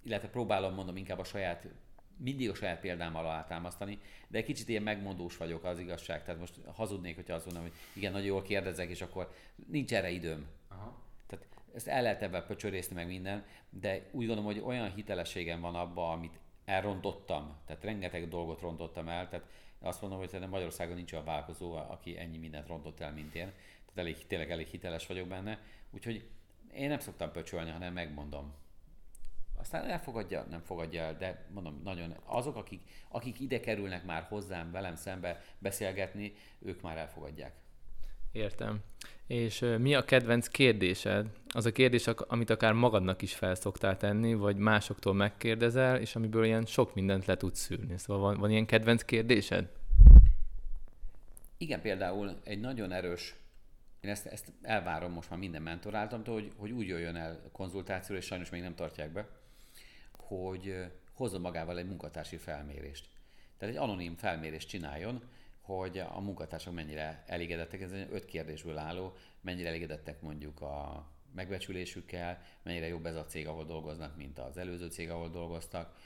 illetve 0.03 0.28
próbálom 0.28 0.74
mondom 0.74 0.97
inkább 0.97 1.18
a 1.18 1.24
saját, 1.24 1.68
mindig 2.16 2.51
a 2.51 2.55
saját 2.55 2.80
példámmal 2.80 3.24
alátámasztani, 3.24 3.99
de 4.28 4.38
egy 4.38 4.45
kicsit 4.45 4.68
ilyen 4.68 4.82
megmondós 4.82 5.36
vagyok 5.36 5.64
az 5.64 5.78
igazság, 5.78 6.24
tehát 6.24 6.40
most 6.40 6.55
hazudnék, 6.72 7.14
hogyha 7.14 7.34
azt 7.34 7.45
mondom, 7.45 7.62
hogy 7.62 7.72
igen, 7.92 8.12
nagyon 8.12 8.26
jól 8.26 8.42
kérdezek, 8.42 8.90
és 8.90 9.03
akkor 9.03 9.32
nincs 9.66 9.92
erre 9.92 10.11
időm. 10.11 10.47
Aha 10.68 11.03
ezt 11.74 11.88
el 11.88 12.02
lehet 12.02 12.22
ebben 12.22 12.46
pöcsörészni 12.46 12.94
meg 12.94 13.06
minden, 13.06 13.44
de 13.70 14.08
úgy 14.10 14.26
gondolom, 14.26 14.44
hogy 14.44 14.62
olyan 14.64 14.94
hitelességem 14.94 15.60
van 15.60 15.74
abban, 15.74 16.12
amit 16.12 16.38
elrontottam, 16.64 17.56
tehát 17.66 17.84
rengeteg 17.84 18.28
dolgot 18.28 18.60
rontottam 18.60 19.08
el, 19.08 19.28
tehát 19.28 19.46
azt 19.78 20.00
mondom, 20.00 20.18
hogy 20.18 20.28
szerintem 20.28 20.50
Magyarországon 20.50 20.94
nincs 20.94 21.12
olyan 21.12 21.24
vállalkozó, 21.24 21.72
aki 21.72 22.18
ennyi 22.18 22.38
mindent 22.38 22.66
rontott 22.66 23.00
el, 23.00 23.12
mint 23.12 23.34
én, 23.34 23.52
tehát 23.84 23.94
elég, 23.94 24.26
tényleg 24.26 24.50
elég 24.50 24.66
hiteles 24.66 25.06
vagyok 25.06 25.28
benne, 25.28 25.58
úgyhogy 25.90 26.28
én 26.74 26.88
nem 26.88 26.98
szoktam 26.98 27.32
pöcsölni, 27.32 27.70
hanem 27.70 27.92
megmondom. 27.92 28.54
Aztán 29.56 29.84
elfogadja, 29.84 30.42
nem 30.42 30.60
fogadja 30.60 31.02
el, 31.02 31.16
de 31.16 31.46
mondom, 31.50 31.80
nagyon 31.84 32.16
azok, 32.24 32.56
akik, 32.56 32.88
akik 33.08 33.40
ide 33.40 33.60
kerülnek 33.60 34.04
már 34.04 34.22
hozzám, 34.22 34.70
velem 34.70 34.96
szembe 34.96 35.42
beszélgetni, 35.58 36.34
ők 36.58 36.82
már 36.82 36.96
elfogadják. 36.96 37.63
Értem. 38.35 38.78
És 39.26 39.64
mi 39.78 39.95
a 39.95 40.05
kedvenc 40.05 40.49
kérdésed? 40.49 41.26
Az 41.49 41.66
a 41.66 41.72
kérdés, 41.72 42.07
amit 42.07 42.51
akár 42.51 42.72
magadnak 42.72 43.22
is 43.22 43.35
felszoktál 43.35 43.97
tenni, 43.97 44.35
vagy 44.35 44.57
másoktól 44.57 45.14
megkérdezel, 45.14 45.97
és 46.01 46.16
amiből 46.16 46.45
ilyen 46.45 46.64
sok 46.64 46.95
mindent 46.95 47.26
le 47.26 47.37
tudsz 47.37 47.61
szűrni. 47.61 47.99
Szóval 47.99 48.22
van, 48.22 48.41
van 48.41 48.51
ilyen 48.51 48.66
kedvenc 48.66 49.03
kérdésed? 49.03 49.68
Igen, 51.57 51.80
például 51.80 52.41
egy 52.45 52.61
nagyon 52.61 52.93
erős, 52.93 53.35
én 54.01 54.11
ezt, 54.11 54.26
ezt 54.26 54.53
elvárom 54.62 55.12
most 55.12 55.30
már 55.30 55.39
minden 55.39 55.62
mentoráltamtól, 55.62 56.35
hogy, 56.35 56.53
hogy 56.57 56.70
úgy 56.70 56.87
jöjjön 56.87 57.16
el 57.16 57.41
konzultációra, 57.53 58.20
és 58.20 58.26
sajnos 58.26 58.51
még 58.51 58.62
nem 58.62 58.74
tartják 58.74 59.12
be, 59.12 59.28
hogy 60.12 60.85
hozzon 61.12 61.41
magával 61.41 61.78
egy 61.78 61.87
munkatársi 61.89 62.37
felmérést. 62.37 63.07
Tehát 63.59 63.74
egy 63.74 63.80
anonim 63.80 64.16
felmérést 64.16 64.68
csináljon, 64.68 65.22
hogy 65.64 65.98
a 65.98 66.20
munkatársak 66.20 66.74
mennyire 66.74 67.24
elégedettek, 67.26 67.80
ez 67.80 67.92
öt 67.92 68.24
kérdésből 68.24 68.78
álló, 68.78 69.12
mennyire 69.40 69.68
elégedettek 69.68 70.20
mondjuk 70.20 70.60
a 70.60 71.06
megbecsülésükkel, 71.34 72.42
mennyire 72.62 72.86
jobb 72.86 73.06
ez 73.06 73.16
a 73.16 73.24
cég, 73.24 73.46
ahol 73.46 73.64
dolgoznak, 73.64 74.16
mint 74.16 74.38
az 74.38 74.56
előző 74.56 74.88
cég, 74.88 75.10
ahol 75.10 75.28
dolgoztak, 75.28 75.96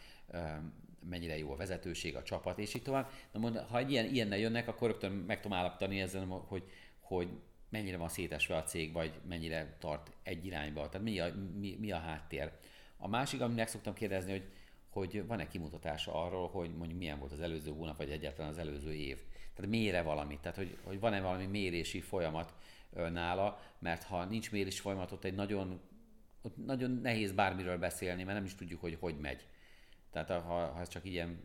mennyire 1.08 1.38
jó 1.38 1.52
a 1.52 1.56
vezetőség, 1.56 2.16
a 2.16 2.22
csapat, 2.22 2.58
és 2.58 2.74
így 2.74 2.82
tovább. 2.82 3.10
Na 3.32 3.38
mond, 3.38 3.56
ha 3.56 3.78
egy 3.78 3.90
ilyen, 3.90 4.06
ilyennel 4.06 4.38
jönnek, 4.38 4.68
akkor 4.68 4.88
rögtön 4.88 5.12
meg 5.12 5.40
tudom 5.40 5.58
állapítani 5.58 6.00
ezzel, 6.00 6.24
hogy, 6.26 6.62
hogy 7.00 7.28
mennyire 7.68 7.96
van 7.96 8.08
szétesve 8.08 8.56
a 8.56 8.62
cég, 8.62 8.92
vagy 8.92 9.12
mennyire 9.28 9.76
tart 9.78 10.10
egy 10.22 10.46
irányba. 10.46 10.88
Tehát 10.88 11.06
mi 11.06 11.20
a, 11.20 11.34
mi, 11.58 11.76
mi 11.80 11.92
a 11.92 11.98
háttér. 11.98 12.52
A 12.96 13.08
másik, 13.08 13.40
amit 13.40 13.56
meg 13.56 13.68
szoktam 13.68 13.94
kérdezni, 13.94 14.30
hogy, 14.30 14.44
hogy 14.88 15.26
van-e 15.26 15.48
kimutatása 15.48 16.24
arról, 16.24 16.48
hogy 16.48 16.76
mondjuk 16.76 16.98
milyen 16.98 17.18
volt 17.18 17.32
az 17.32 17.40
előző 17.40 17.70
hónap, 17.70 17.96
vagy 17.96 18.10
egyáltalán 18.10 18.50
az 18.50 18.58
előző 18.58 18.94
év. 18.94 19.18
Tehát 19.58 19.72
mére 19.72 20.02
valamit, 20.02 20.40
tehát 20.40 20.56
hogy, 20.56 20.76
hogy 20.82 21.00
van-e 21.00 21.20
valami 21.20 21.46
mérési 21.46 22.00
folyamat 22.00 22.54
nála, 22.94 23.60
mert 23.78 24.02
ha 24.02 24.24
nincs 24.24 24.50
mérési 24.50 24.80
folyamat, 24.80 25.12
ott 25.12 25.24
egy 25.24 25.34
nagyon, 25.34 25.80
ott 26.42 26.56
nagyon 26.64 26.90
nehéz 26.90 27.32
bármiről 27.32 27.78
beszélni, 27.78 28.22
mert 28.22 28.36
nem 28.36 28.46
is 28.46 28.54
tudjuk, 28.54 28.80
hogy 28.80 28.96
hogy 29.00 29.18
megy. 29.18 29.46
Tehát 30.10 30.30
ha, 30.30 30.66
ha 30.66 30.86
csak 30.86 31.04
ilyen 31.04 31.40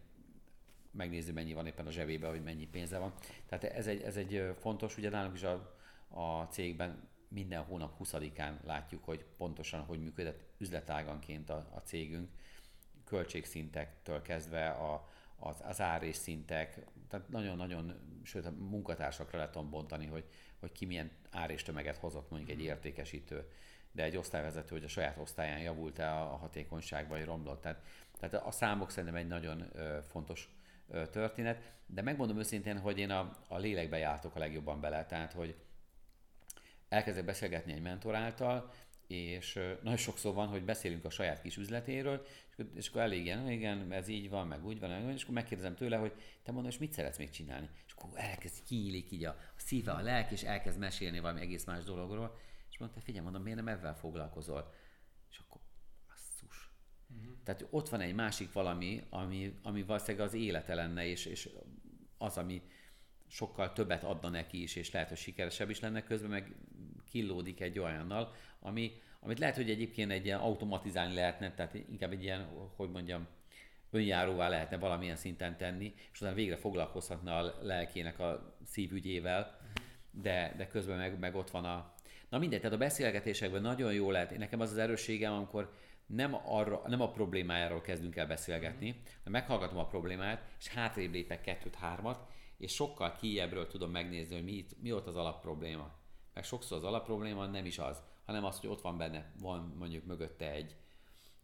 megnézi, 0.92 1.32
mennyi 1.32 1.54
van 1.54 1.68
éppen 1.68 1.88
a 1.88 1.92
zsebében, 1.92 2.30
hogy 2.30 2.44
mennyi 2.44 2.68
pénze 2.68 2.98
van. 2.98 3.14
Tehát 3.46 3.64
ez 3.64 3.88
egy, 3.88 4.02
ez 4.02 4.18
egy 4.18 4.54
fontos, 4.60 4.98
ugye 4.98 5.10
nálunk 5.10 5.36
is 5.36 5.44
a, 5.44 5.78
a 6.08 6.44
cégben 6.44 7.08
minden 7.28 7.64
hónap 7.64 7.98
20-án 8.04 8.54
látjuk, 8.64 9.04
hogy 9.04 9.26
pontosan 9.38 9.82
hogy 9.82 10.00
működött 10.00 10.44
üzletáganként 10.58 11.50
a, 11.50 11.70
a 11.74 11.80
cégünk, 11.80 12.30
költségszintektől 13.06 14.22
kezdve 14.22 14.70
a, 14.70 15.08
az, 15.36 15.62
az 15.64 15.82
ár 15.82 16.04
és 16.04 16.16
szintek, 16.16 16.86
tehát 17.14 17.30
nagyon-nagyon, 17.30 17.94
sőt 18.24 18.46
a 18.46 18.52
munkatársakra 18.52 19.38
lehet 19.38 19.70
bontani, 19.70 20.06
hogy, 20.06 20.26
hogy 20.60 20.72
ki 20.72 20.86
milyen 20.86 21.12
ár 21.32 21.50
és 21.50 21.64
tömeget 21.64 21.98
hozott 21.98 22.30
mondjuk 22.30 22.52
egy 22.52 22.62
értékesítő, 22.62 23.50
de 23.92 24.04
egy 24.04 24.18
osztályvezető, 24.18 24.76
hogy 24.76 24.84
a 24.84 24.88
saját 24.88 25.18
osztályán 25.18 25.60
javult-e 25.60 26.22
a, 26.22 26.24
hatékonyság, 26.24 27.08
vagy 27.08 27.26
romlott. 27.26 27.62
Tehát, 27.62 27.84
tehát 28.20 28.46
a 28.46 28.52
számok 28.52 28.90
szerintem 28.90 29.16
egy 29.16 29.28
nagyon 29.28 29.72
fontos 30.08 30.56
történet, 31.12 31.62
de 31.86 32.02
megmondom 32.02 32.38
őszintén, 32.38 32.80
hogy 32.80 33.00
én 33.00 33.10
a, 33.10 33.38
a 33.48 33.58
lélekbe 33.58 33.98
jártok 33.98 34.36
a 34.36 34.40
legjobban 34.40 34.82
bele, 34.82 35.06
tehát 35.06 35.34
hogy 35.34 35.56
elkezdek 36.90 37.26
beszélgetni 37.26 37.74
egy 37.74 37.82
mentor 37.82 38.16
által, 38.16 38.70
és 39.16 39.54
nagyon 39.82 39.98
sokszor 39.98 40.34
van, 40.34 40.48
hogy 40.48 40.64
beszélünk 40.64 41.06
a 41.06 41.10
saját 41.10 41.42
kis 41.42 41.58
üzletéről, 41.58 42.26
és 42.76 42.88
akkor 42.88 43.02
elég 43.02 43.26
ilyen, 43.26 43.52
igen, 43.52 43.92
ez 43.92 44.08
így 44.08 44.30
van, 44.30 44.48
meg 44.48 44.66
úgy 44.66 44.80
van, 44.80 45.10
és 45.10 45.24
akkor 45.24 45.34
megkérdezem 45.34 45.76
tőle, 45.76 45.98
hogy 45.98 46.14
te 46.44 46.52
mondod, 46.52 46.72
és 46.72 46.78
mit 46.78 46.94
szeretsz 46.94 47.18
még 47.18 47.30
csinálni? 47.30 47.70
És 47.88 47.94
akkor 47.94 48.10
elkezd 48.14 48.64
kinyílik 48.64 49.12
így 49.12 49.24
a, 49.24 49.30
a 49.30 49.60
szíve, 49.60 49.92
a 49.92 50.02
lelk, 50.02 50.32
és 50.32 50.44
elkezd 50.44 50.80
mesélni 50.80 51.20
valami 51.20 51.42
egész 51.42 51.66
más 51.66 51.84
dologról, 51.84 52.40
és 52.70 52.78
mondta, 52.78 53.00
figyelj, 53.00 53.24
mondom, 53.24 53.44
miért 53.44 53.58
nem 53.58 53.68
ebben 53.68 53.96
foglalkozol? 53.96 54.74
És 55.30 55.38
akkor, 55.38 55.62
asszus. 56.14 56.70
Uh-huh. 57.10 57.34
Tehát 57.44 57.68
ott 57.70 57.90
van 57.90 58.02
egy 58.02 58.16
másik 58.16 58.52
valami, 58.52 59.04
ami, 59.10 59.60
ami 59.64 59.84
valószínűleg 59.84 60.28
az 60.28 60.34
élete 60.34 60.76
lenne, 60.76 61.06
és, 61.06 61.26
és 61.26 61.50
az, 62.18 62.38
ami 62.38 62.62
sokkal 63.28 63.74
többet 63.74 64.04
adna 64.04 64.30
neki 64.30 64.62
is, 64.62 64.76
és 64.76 64.92
lehet, 64.92 65.10
hogy 65.10 65.18
sikeresebb 65.18 65.70
is 65.70 65.80
lenne, 65.80 66.04
közben 66.04 66.30
meg 66.30 66.56
killódik 67.14 67.62
egy 67.62 67.80
olyannal, 67.80 68.34
ami, 68.60 68.92
amit 69.20 69.40
lehet, 69.40 69.56
hogy 69.56 69.70
egyébként 69.70 70.12
egy 70.12 70.26
ilyen 70.26 70.40
automatizálni 70.40 71.14
lehetne, 71.14 71.54
tehát 71.54 71.74
inkább 71.74 72.12
egy 72.12 72.24
ilyen, 72.24 72.48
hogy 72.76 72.90
mondjam, 72.90 73.28
önjáróvá 73.92 74.50
lehetne 74.50 74.78
valamilyen 74.78 75.16
szinten 75.16 75.58
tenni, 75.58 75.94
és 76.12 76.22
utána 76.22 76.36
végre 76.36 76.56
foglalkozhatna 76.56 77.38
a 77.38 77.56
lelkének 77.62 78.20
a 78.20 78.56
szívügyével, 78.66 79.60
de, 80.12 80.54
de 80.58 80.68
közben 80.68 80.98
meg, 80.98 81.20
meg 81.20 81.36
ott 81.36 81.50
van 81.50 81.66
a... 81.66 81.94
Na 82.30 82.38
mindegy, 82.38 82.60
tehát 82.60 82.76
a 82.76 82.80
beszélgetésekben 82.80 83.62
nagyon 83.62 83.94
jó 83.94 84.12
lehet, 84.12 84.38
nekem 84.38 84.60
az 84.60 84.72
az 84.72 84.78
erősségem, 84.78 85.34
amikor 85.34 85.74
nem, 86.06 86.36
arra, 86.46 86.82
nem 86.88 87.02
a 87.02 87.12
problémájáról 87.12 87.82
kezdünk 87.82 88.16
el 88.16 88.28
beszélgetni, 88.28 89.02
hanem 89.24 89.42
meghallgatom 89.42 89.78
a 89.78 89.88
problémát, 89.88 90.42
és 90.60 90.68
hátrébb 90.68 91.14
lépek 91.14 91.42
kettőt-hármat, 91.42 92.28
és 92.58 92.74
sokkal 92.74 93.16
kijebbről 93.16 93.68
tudom 93.68 93.92
megnézni, 93.92 94.36
hogy 94.36 94.44
mi, 94.44 94.66
mi 94.82 94.92
ott 94.92 95.08
az 95.08 95.16
alapprobléma. 95.16 96.02
Meg 96.34 96.44
sokszor 96.44 96.78
az 96.78 96.84
alapprobléma 96.84 97.46
nem 97.46 97.66
is 97.66 97.80
az, 97.80 98.02
hanem 98.26 98.46
az, 98.46 98.60
hogy 98.60 98.70
ott 98.70 98.82
van 98.82 98.98
benne, 98.98 99.32
van 99.40 99.74
mondjuk 99.78 100.06
mögötte 100.06 100.52
egy, 100.52 100.76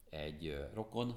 egy 0.09 0.67
rokon, 0.73 1.15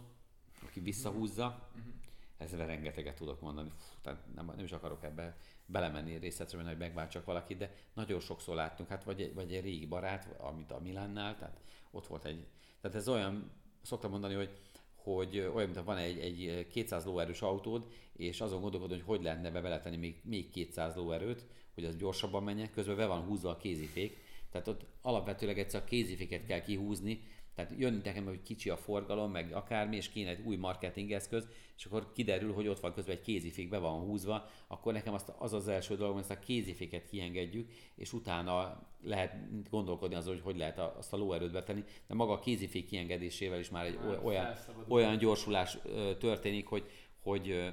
aki 0.66 0.80
visszahúzza, 0.80 1.68
uh-huh. 1.68 1.92
ezzel 2.36 2.66
rengeteget 2.66 3.16
tudok 3.16 3.40
mondani, 3.40 3.70
Fú, 3.76 3.94
tehát 4.02 4.34
nem, 4.34 4.46
nem 4.46 4.64
is 4.64 4.72
akarok 4.72 5.04
ebbe 5.04 5.36
belemenni 5.66 6.16
részletre, 6.16 6.62
hogy 6.62 6.76
megváltsak 6.76 7.24
valakit, 7.24 7.58
de 7.58 7.74
nagyon 7.92 8.20
sokszor 8.20 8.54
láttunk, 8.54 8.88
hát 8.88 9.04
vagy 9.04 9.20
egy, 9.20 9.34
vagy 9.34 9.54
egy 9.54 9.64
régi 9.64 9.86
barát, 9.86 10.40
amit 10.40 10.70
a 10.70 10.80
Milánnál, 10.80 11.36
tehát 11.36 11.60
ott 11.90 12.06
volt 12.06 12.24
egy, 12.24 12.46
tehát 12.80 12.96
ez 12.96 13.08
olyan, 13.08 13.50
szoktam 13.82 14.10
mondani, 14.10 14.34
hogy 14.34 14.58
hogy 15.02 15.38
olyan, 15.38 15.70
mint 15.70 15.84
van 15.84 15.96
egy, 15.96 16.18
egy 16.18 16.66
200 16.66 17.04
lóerős 17.04 17.42
autód, 17.42 17.86
és 18.12 18.40
azon 18.40 18.60
gondolkodod, 18.60 18.96
hogy 18.96 19.06
hogy 19.06 19.22
lehetne 19.22 19.50
be 19.50 19.60
beletenni 19.60 19.96
még, 19.96 20.20
még 20.24 20.50
200 20.50 20.94
lóerőt, 20.94 21.46
hogy 21.74 21.84
az 21.84 21.96
gyorsabban 21.96 22.42
menjen, 22.42 22.70
közben 22.70 22.96
be 22.96 23.06
van 23.06 23.20
húzva 23.20 23.50
a 23.50 23.56
kézifék, 23.56 24.16
tehát 24.50 24.68
ott 24.68 24.84
alapvetőleg 25.02 25.58
egyszer 25.58 25.80
a 25.80 25.84
kéziféket 25.84 26.46
kell 26.46 26.60
kihúzni, 26.60 27.20
tehát 27.54 27.72
jön 27.78 28.00
nekem, 28.04 28.24
hogy 28.24 28.42
kicsi 28.42 28.70
a 28.70 28.76
forgalom, 28.76 29.30
meg 29.30 29.52
akármi, 29.52 29.96
és 29.96 30.08
kéne 30.08 30.30
egy 30.30 30.40
új 30.44 30.56
marketing 30.56 31.12
eszköz, 31.12 31.48
és 31.76 31.84
akkor 31.84 32.12
kiderül, 32.12 32.52
hogy 32.52 32.68
ott 32.68 32.80
van 32.80 32.92
közben 32.92 33.16
egy 33.16 33.22
kézifék 33.22 33.68
be 33.68 33.78
van 33.78 34.00
húzva, 34.00 34.50
akkor 34.66 34.92
nekem 34.92 35.14
azt, 35.14 35.32
az 35.38 35.52
az 35.52 35.68
első 35.68 35.96
dolog, 35.96 36.12
hogy 36.12 36.22
ezt 36.22 36.30
a 36.30 36.38
kéziféket 36.38 37.06
kiengedjük, 37.06 37.70
és 37.94 38.12
utána 38.12 38.86
lehet 39.02 39.34
gondolkodni 39.70 40.14
azon, 40.14 40.32
hogy 40.32 40.42
hogy 40.42 40.56
lehet 40.56 40.78
azt 40.78 41.12
a 41.12 41.16
lóerőt 41.16 41.52
betenni, 41.52 41.84
de 42.06 42.14
maga 42.14 42.32
a 42.32 42.38
kézifék 42.38 42.86
kiengedésével 42.86 43.58
is 43.58 43.70
már 43.70 43.86
egy 43.86 43.98
olyan, 44.24 44.54
olyan 44.88 45.18
gyorsulás 45.18 45.78
történik, 46.18 46.66
hogy, 46.66 46.84
hogy 47.22 47.72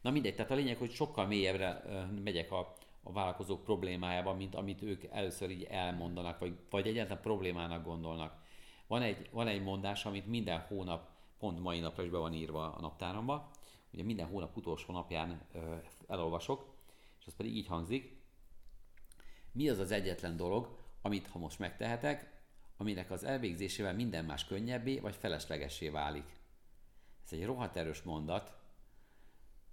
na 0.00 0.10
mindegy, 0.10 0.34
tehát 0.34 0.50
a 0.50 0.54
lényeg, 0.54 0.76
hogy 0.76 0.90
sokkal 0.90 1.26
mélyebbre 1.26 1.82
megyek 2.24 2.52
a, 2.52 2.76
a 3.08 3.12
vállalkozók 3.12 3.64
problémájában, 3.64 4.36
mint 4.36 4.54
amit 4.54 4.82
ők 4.82 5.04
először 5.04 5.50
így 5.50 5.62
elmondanak, 5.62 6.38
vagy, 6.38 6.58
vagy 6.70 6.86
egyáltalán 6.86 7.22
problémának 7.22 7.84
gondolnak. 7.84 8.42
Van 8.86 9.02
egy, 9.02 9.28
van 9.32 9.46
egy 9.46 9.62
mondás, 9.62 10.04
amit 10.04 10.26
minden 10.26 10.60
hónap, 10.60 11.08
pont 11.38 11.60
mai 11.60 11.80
napra 11.80 12.02
is 12.02 12.10
be 12.10 12.18
van 12.18 12.34
írva 12.34 12.74
a 12.74 12.80
naptáramba, 12.80 13.50
ugye 13.92 14.02
minden 14.02 14.26
hónap 14.26 14.56
utolsó 14.56 14.92
napján 14.92 15.40
ö, 15.52 15.76
elolvasok, 16.06 16.74
és 17.20 17.26
az 17.26 17.36
pedig 17.36 17.56
így 17.56 17.66
hangzik, 17.66 18.16
mi 19.52 19.68
az 19.68 19.78
az 19.78 19.90
egyetlen 19.90 20.36
dolog, 20.36 20.78
amit 21.02 21.26
ha 21.26 21.38
most 21.38 21.58
megtehetek, 21.58 22.40
aminek 22.76 23.10
az 23.10 23.24
elvégzésével 23.24 23.94
minden 23.94 24.24
más 24.24 24.44
könnyebbé 24.44 24.98
vagy 24.98 25.14
feleslegessé 25.14 25.88
válik. 25.88 26.36
Ez 27.24 27.32
egy 27.32 27.44
rohadt 27.44 27.76
erős 27.76 28.02
mondat, 28.02 28.57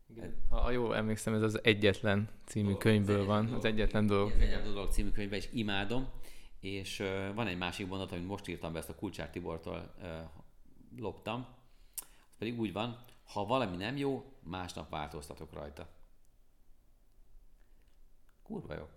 igen. 0.10 0.36
Ha 0.50 0.72
jól 0.72 0.96
emlékszem, 0.96 1.34
ez 1.34 1.42
az 1.42 1.64
Egyetlen 1.64 2.30
című 2.46 2.66
dolog, 2.66 2.82
könyvből 2.82 3.20
az 3.20 3.26
van, 3.26 3.46
dolog, 3.46 3.60
az 3.60 3.66
Egyetlen 3.66 4.08
dolog. 4.08 4.32
Az 4.32 4.40
Egyetlen 4.40 4.74
dolog 4.74 4.92
című 4.92 5.10
könyvben 5.10 5.40
is 5.40 5.50
imádom, 5.54 6.10
és 6.60 7.00
uh, 7.00 7.34
van 7.34 7.48
egy 7.48 7.58
másik 7.58 7.88
mondat, 7.88 8.12
amit 8.12 8.28
most 8.28 8.48
írtam 8.48 8.74
be, 8.74 8.80
ezt 8.80 8.90
a 8.90 8.96
Kulcsár 8.96 9.30
Tibortól 9.30 9.94
uh, 10.02 10.08
loptam, 10.98 11.48
az 12.30 12.36
pedig 12.38 12.60
úgy 12.60 12.74
van, 12.74 13.04
ha 13.24 13.46
valami 13.46 13.76
nem 13.76 13.98
jó, 13.98 14.34
másnap 14.44 14.90
változtatok 14.90 15.54
rajta. 15.54 15.88
Kurva 18.44 18.74
jó. 18.74 18.90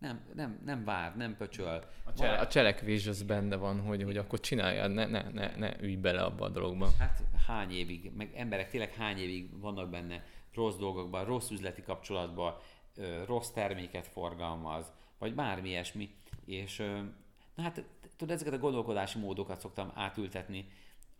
Nem, 0.00 0.20
nem, 0.34 0.60
nem 0.64 0.84
vár, 0.84 1.16
nem 1.16 1.36
pöcsöl. 1.36 1.84
A, 2.04 2.12
csele, 2.12 2.38
a 2.38 2.46
cselekvés 2.46 3.06
az 3.06 3.22
benne 3.22 3.56
van, 3.56 3.80
hogy, 3.80 4.02
hogy 4.02 4.16
akkor 4.16 4.40
csináljad, 4.40 4.90
ne, 4.90 5.06
ne, 5.06 5.22
ne, 5.30 5.56
ne 5.56 5.80
ülj 5.80 5.96
bele 5.96 6.22
abba 6.22 6.44
a 6.44 6.48
dologba. 6.48 6.88
Hát 6.98 7.22
hány 7.46 7.70
évig, 7.70 8.12
meg 8.16 8.32
emberek 8.34 8.70
tényleg 8.70 8.94
hány 8.94 9.18
évig 9.18 9.60
vannak 9.60 9.90
benne 9.90 10.24
rossz 10.54 10.76
dolgokban, 10.76 11.24
rossz 11.24 11.50
üzleti 11.50 11.82
kapcsolatban, 11.82 12.56
rossz 13.26 13.50
terméket 13.50 14.06
forgalmaz, 14.06 14.92
vagy 15.18 15.34
bármi 15.34 15.68
ilyesmi, 15.68 16.14
és 16.44 16.76
na 17.54 17.62
hát 17.62 17.84
tudod, 18.16 18.34
ezeket 18.34 18.52
a 18.52 18.58
gondolkodási 18.58 19.18
módokat 19.18 19.60
szoktam 19.60 19.92
átültetni 19.94 20.68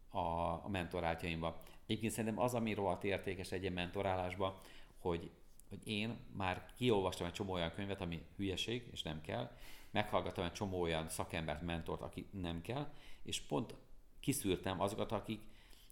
a, 0.09 0.18
a 0.64 0.68
mentoráltjaimba. 0.68 1.62
Egyébként 1.87 2.12
szerintem 2.12 2.43
az, 2.43 2.55
ami 2.55 2.74
rohadt 2.74 3.05
értékes 3.05 3.53
egy 3.53 3.61
ilyen 3.61 3.72
mentorálásba, 3.72 4.61
hogy, 4.99 5.31
hogy 5.71 5.89
én 5.89 6.18
már 6.37 6.66
kiolvastam 6.77 7.27
egy 7.27 7.33
csomó 7.33 7.53
olyan 7.53 7.73
könyvet, 7.73 8.01
ami 8.01 8.23
hülyeség, 8.37 8.89
és 8.93 9.03
nem 9.03 9.21
kell, 9.21 9.51
meghallgattam 9.91 10.45
egy 10.45 10.53
csomó 10.53 10.81
olyan 10.81 11.09
szakembert, 11.09 11.62
mentort, 11.62 12.01
aki 12.01 12.27
nem 12.31 12.61
kell, 12.62 12.93
és 13.23 13.41
pont 13.41 13.75
kiszűrtem 14.21 14.81
azokat, 14.81 15.12
akik, 15.12 15.41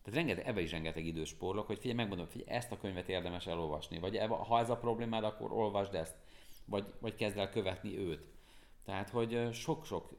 tehát 0.02 0.18
rengeteg, 0.18 0.46
ebben 0.46 0.62
is 0.62 0.70
rengeteg 0.70 1.06
idős 1.06 1.28
spórolok, 1.28 1.66
hogy 1.66 1.78
figyelj, 1.78 1.96
megmondom, 1.96 2.26
hogy 2.32 2.44
ezt 2.46 2.72
a 2.72 2.78
könyvet 2.78 3.08
érdemes 3.08 3.46
elolvasni, 3.46 3.98
vagy 3.98 4.18
ha 4.18 4.58
ez 4.58 4.70
a 4.70 4.76
problémád, 4.76 5.24
akkor 5.24 5.52
olvasd 5.52 5.94
ezt, 5.94 6.16
vagy, 6.64 6.92
vagy 7.00 7.14
kezd 7.14 7.36
el 7.38 7.50
követni 7.50 7.98
őt. 7.98 8.28
Tehát, 8.84 9.10
hogy 9.10 9.48
sok-sok 9.52 10.12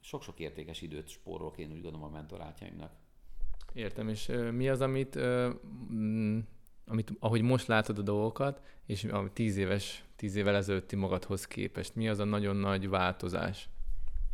sok-sok 0.00 0.38
értékes 0.38 0.82
időt 0.82 1.08
spórolok 1.08 1.58
én 1.58 1.72
úgy 1.72 1.82
gondolom 1.82 2.02
a 2.02 2.10
mentorátjaimnak. 2.10 2.92
Értem, 3.72 4.08
és 4.08 4.32
mi 4.50 4.68
az, 4.68 4.80
amit, 4.80 5.18
amit, 6.90 7.12
ahogy 7.18 7.42
most 7.42 7.66
látod 7.66 7.98
a 7.98 8.02
dolgokat, 8.02 8.62
és 8.86 9.04
a 9.04 9.32
tíz 9.32 9.56
éves, 9.56 10.04
tíz 10.16 10.34
évvel 10.34 10.54
ezelőtti 10.54 10.96
magadhoz 10.96 11.46
képest, 11.46 11.94
mi 11.94 12.08
az 12.08 12.18
a 12.18 12.24
nagyon 12.24 12.56
nagy 12.56 12.88
változás? 12.88 13.68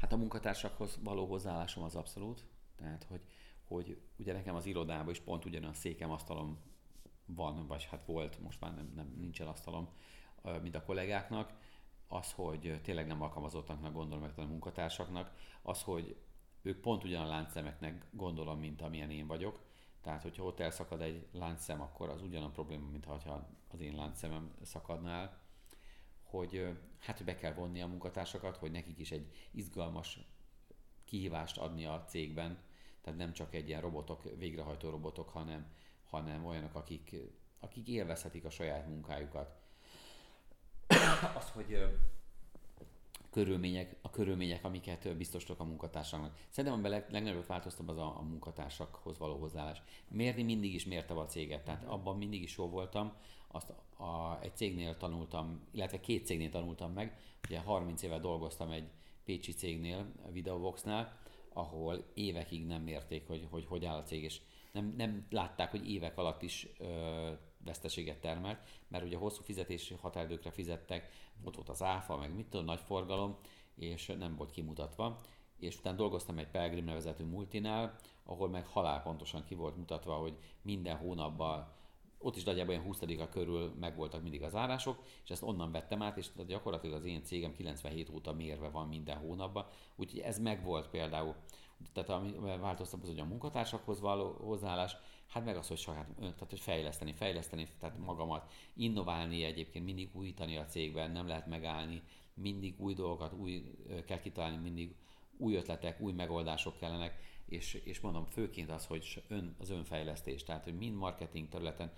Hát 0.00 0.12
a 0.12 0.16
munkatársakhoz 0.16 0.98
való 1.02 1.26
hozzáállásom 1.26 1.84
az 1.84 1.94
abszolút. 1.94 2.44
Tehát, 2.76 3.04
hogy, 3.04 3.20
hogy 3.64 4.00
ugye 4.18 4.32
nekem 4.32 4.54
az 4.54 4.66
irodában 4.66 5.10
is 5.10 5.20
pont 5.20 5.44
ugyanaz 5.44 5.76
székem, 5.76 6.10
asztalom 6.10 6.58
van, 7.26 7.66
vagy 7.66 7.84
hát 7.84 8.04
volt, 8.06 8.40
most 8.40 8.60
már 8.60 8.74
nem, 8.74 8.92
nem 8.94 9.14
nincsen 9.18 9.46
asztalom, 9.46 9.88
mint 10.62 10.74
a 10.74 10.84
kollégáknak, 10.84 11.52
az, 12.08 12.32
hogy 12.32 12.80
tényleg 12.82 13.06
nem 13.06 13.22
alkalmazottaknak 13.22 13.92
gondolom 13.92 14.24
meg 14.24 14.32
a 14.36 14.42
munkatársaknak, 14.42 15.32
az, 15.62 15.82
hogy 15.82 16.16
ők 16.62 16.80
pont 16.80 17.04
ugyan 17.04 17.22
a 17.22 17.28
láncszemeknek 17.28 18.06
gondolom, 18.10 18.58
mint 18.58 18.82
amilyen 18.82 19.10
én 19.10 19.26
vagyok, 19.26 19.60
tehát, 20.06 20.22
hogyha 20.22 20.44
ott 20.44 20.60
elszakad 20.60 21.00
egy 21.00 21.26
láncszem, 21.32 21.80
akkor 21.80 22.08
az 22.08 22.22
ugyanaz 22.22 22.52
probléma, 22.52 22.88
mint 22.90 23.04
ha 23.04 23.20
az 23.68 23.80
én 23.80 23.94
láncszemem 23.94 24.54
szakadna 24.62 25.10
el, 25.10 25.40
hogy 26.22 26.78
hát, 26.98 27.16
hogy 27.16 27.26
be 27.26 27.34
kell 27.34 27.52
vonni 27.52 27.82
a 27.82 27.86
munkatársakat, 27.86 28.56
hogy 28.56 28.70
nekik 28.70 28.98
is 28.98 29.10
egy 29.10 29.32
izgalmas 29.50 30.18
kihívást 31.04 31.58
adni 31.58 31.86
a 31.86 32.04
cégben, 32.04 32.58
tehát 33.00 33.18
nem 33.18 33.32
csak 33.32 33.54
egy 33.54 33.68
ilyen 33.68 33.80
robotok, 33.80 34.22
végrehajtó 34.36 34.90
robotok, 34.90 35.28
hanem, 35.28 35.72
hanem 36.04 36.44
olyanok, 36.44 36.74
akik, 36.74 37.16
akik 37.60 37.88
élvezhetik 37.88 38.44
a 38.44 38.50
saját 38.50 38.86
munkájukat. 38.88 39.56
Az, 41.38 41.50
hogy 41.50 41.98
körülmények, 43.36 43.96
a 44.02 44.10
körülmények, 44.10 44.64
amiket 44.64 45.16
biztosítok 45.16 45.60
a 45.60 45.64
munkatársaknak. 45.64 46.38
Szerintem 46.48 46.84
a 46.84 46.88
leg, 46.88 47.06
legnagyobb 47.10 47.46
változtam 47.46 47.88
az 47.88 47.98
a, 47.98 48.18
a 48.18 48.22
munkatársakhoz 48.22 49.18
való 49.18 49.36
hozzáállás. 49.36 49.82
Mérni 50.08 50.42
mindig 50.42 50.74
is 50.74 50.84
mérte 50.84 51.14
a 51.14 51.26
céget, 51.26 51.64
tehát 51.64 51.84
abban 51.84 52.16
mindig 52.16 52.42
is 52.42 52.56
jó 52.56 52.68
voltam. 52.68 53.12
Azt 53.48 53.72
a, 53.98 54.38
egy 54.42 54.56
cégnél 54.56 54.96
tanultam, 54.96 55.60
illetve 55.70 56.00
két 56.00 56.26
cégnél 56.26 56.50
tanultam 56.50 56.92
meg. 56.92 57.18
Ugye 57.48 57.58
30 57.60 58.02
éve 58.02 58.18
dolgoztam 58.18 58.70
egy 58.70 58.88
pécsi 59.24 59.52
cégnél, 59.52 60.12
a 60.26 60.30
Videovoxnál, 60.30 61.18
ahol 61.52 62.04
évekig 62.14 62.66
nem 62.66 62.82
mérték, 62.82 63.26
hogy 63.26 63.46
hogy, 63.50 63.66
hogy 63.66 63.84
áll 63.84 63.96
a 63.96 64.02
cég, 64.02 64.22
és 64.22 64.40
nem, 64.72 64.94
nem 64.96 65.26
látták, 65.30 65.70
hogy 65.70 65.90
évek 65.90 66.18
alatt 66.18 66.42
is 66.42 66.68
ö, 66.78 67.32
veszteséget 67.66 68.20
termelt, 68.20 68.68
mert 68.88 69.04
ugye 69.04 69.16
hosszú 69.16 69.42
fizetési 69.42 69.94
határidőkre 69.94 70.50
fizettek, 70.50 71.10
ott 71.44 71.54
volt 71.54 71.68
az 71.68 71.82
áfa, 71.82 72.16
meg 72.16 72.34
mit 72.34 72.46
tudom, 72.46 72.66
nagy 72.66 72.80
forgalom, 72.80 73.36
és 73.74 74.06
nem 74.18 74.36
volt 74.36 74.50
kimutatva. 74.50 75.20
És 75.58 75.78
utána 75.78 75.96
dolgoztam 75.96 76.38
egy 76.38 76.48
Pelgrim 76.50 76.84
nevezetű 76.84 77.24
multinál, 77.24 77.96
ahol 78.24 78.48
meg 78.48 78.66
halálpontosan 78.66 79.44
ki 79.44 79.54
volt 79.54 79.76
mutatva, 79.76 80.14
hogy 80.14 80.36
minden 80.62 80.96
hónapban 80.96 81.74
ott 82.18 82.36
is 82.36 82.44
nagyjából 82.44 82.74
olyan 82.74 82.86
20 82.86 83.00
a 83.00 83.28
körül 83.28 83.74
megvoltak 83.80 84.22
mindig 84.22 84.42
az 84.42 84.54
árások, 84.54 85.02
és 85.24 85.30
ezt 85.30 85.42
onnan 85.42 85.72
vettem 85.72 86.02
át, 86.02 86.16
és 86.16 86.30
gyakorlatilag 86.46 86.96
az 86.96 87.04
én 87.04 87.22
cégem 87.22 87.52
97 87.52 88.10
óta 88.10 88.32
mérve 88.32 88.68
van 88.68 88.88
minden 88.88 89.16
hónapban, 89.16 89.66
úgyhogy 89.96 90.20
ez 90.20 90.38
megvolt 90.38 90.88
például. 90.88 91.34
Tehát 91.92 92.10
ami 92.10 92.32
változtam 92.60 93.00
az, 93.02 93.08
hogy 93.08 93.18
a 93.18 93.24
munkatársakhoz 93.24 94.00
való 94.00 94.30
hozzáállás, 94.32 94.96
hát 95.28 95.44
meg 95.44 95.56
az, 95.56 95.68
hogy 95.68 95.78
saját, 95.78 96.08
tehát 96.18 96.50
hogy 96.50 96.60
fejleszteni, 96.60 97.12
fejleszteni, 97.12 97.68
tehát 97.80 97.98
magamat, 97.98 98.52
innoválni 98.74 99.42
egyébként, 99.42 99.84
mindig 99.84 100.10
újítani 100.12 100.56
a 100.56 100.66
cégben, 100.66 101.10
nem 101.10 101.26
lehet 101.26 101.46
megállni, 101.46 102.02
mindig 102.34 102.80
új 102.80 102.94
dolgokat, 102.94 103.32
új 103.32 103.76
kell 104.06 104.20
kitalálni, 104.20 104.56
mindig 104.56 104.94
új 105.36 105.54
ötletek, 105.54 106.00
új 106.00 106.12
megoldások 106.12 106.76
kellenek, 106.76 107.18
és, 107.46 107.74
és 107.74 108.00
mondom, 108.00 108.24
főként 108.24 108.70
az, 108.70 108.86
hogy 108.86 109.24
ön, 109.28 109.56
az 109.58 109.70
önfejlesztés, 109.70 110.42
tehát 110.42 110.64
hogy 110.64 110.76
mind 110.76 110.96
marketing 110.96 111.48
területen, 111.48 111.92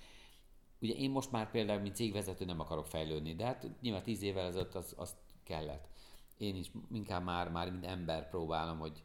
ugye 0.80 0.94
én 0.94 1.10
most 1.10 1.30
már 1.30 1.50
például, 1.50 1.80
mint 1.80 1.94
cégvezető 1.94 2.44
nem 2.44 2.60
akarok 2.60 2.86
fejlődni, 2.86 3.34
de 3.34 3.44
hát 3.44 3.70
nyilván 3.80 4.02
tíz 4.02 4.22
évvel 4.22 4.46
ezelőtt 4.46 4.74
az, 4.74 4.94
az 4.96 5.16
kellett. 5.42 5.88
Én 6.36 6.56
is 6.56 6.70
inkább 6.92 7.24
már, 7.24 7.50
már 7.50 7.70
mint 7.70 7.84
ember 7.84 8.28
próbálom, 8.30 8.78
hogy 8.78 9.02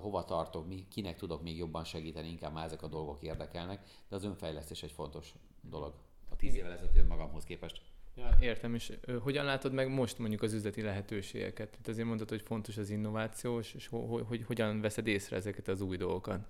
hova 0.00 0.24
tartok, 0.24 0.66
mi, 0.66 0.86
kinek 0.88 1.16
tudok 1.16 1.42
még 1.42 1.56
jobban 1.56 1.84
segíteni, 1.84 2.28
inkább 2.28 2.52
már 2.52 2.64
ezek 2.64 2.82
a 2.82 2.88
dolgok 2.88 3.22
érdekelnek, 3.22 3.86
de 4.08 4.16
az 4.16 4.24
önfejlesztés 4.24 4.82
egy 4.82 4.92
fontos 4.92 5.34
dolog 5.60 5.94
a 6.30 6.36
tíz 6.36 6.54
évvel 6.54 6.72
ezelőtt 6.72 7.08
magamhoz 7.08 7.44
képest. 7.44 7.82
Ja, 8.16 8.36
értem, 8.40 8.74
és 8.74 8.92
hogyan 9.20 9.44
látod 9.44 9.72
meg 9.72 9.88
most 9.88 10.18
mondjuk 10.18 10.42
az 10.42 10.52
üzleti 10.52 10.82
lehetőségeket? 10.82 11.76
Itt 11.78 11.88
azért 11.88 12.06
mondod, 12.06 12.28
hogy 12.28 12.42
fontos 12.42 12.76
az 12.76 12.90
innováció, 12.90 13.58
és 13.58 13.88
hogy, 13.90 14.24
hogy 14.26 14.44
hogyan 14.44 14.80
veszed 14.80 15.06
észre 15.06 15.36
ezeket 15.36 15.68
az 15.68 15.80
új 15.80 15.96
dolgokat? 15.96 16.46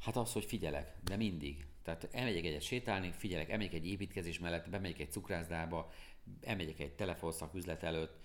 Hát 0.00 0.16
az, 0.16 0.32
hogy 0.32 0.44
figyelek, 0.44 0.96
de 1.04 1.16
mindig. 1.16 1.66
Tehát 1.82 2.08
elmegyek 2.12 2.44
egyet 2.44 2.60
sétálni, 2.60 3.12
figyelek, 3.16 3.50
elmegyek 3.50 3.72
egy 3.72 3.86
építkezés 3.86 4.38
mellett, 4.38 4.70
bemegyek 4.70 4.98
egy 5.00 5.12
cukrászdába, 5.12 5.90
elmegyek 6.40 6.80
egy 6.80 6.92
telefonszaküzlet 6.92 7.82
előtt, 7.82 8.18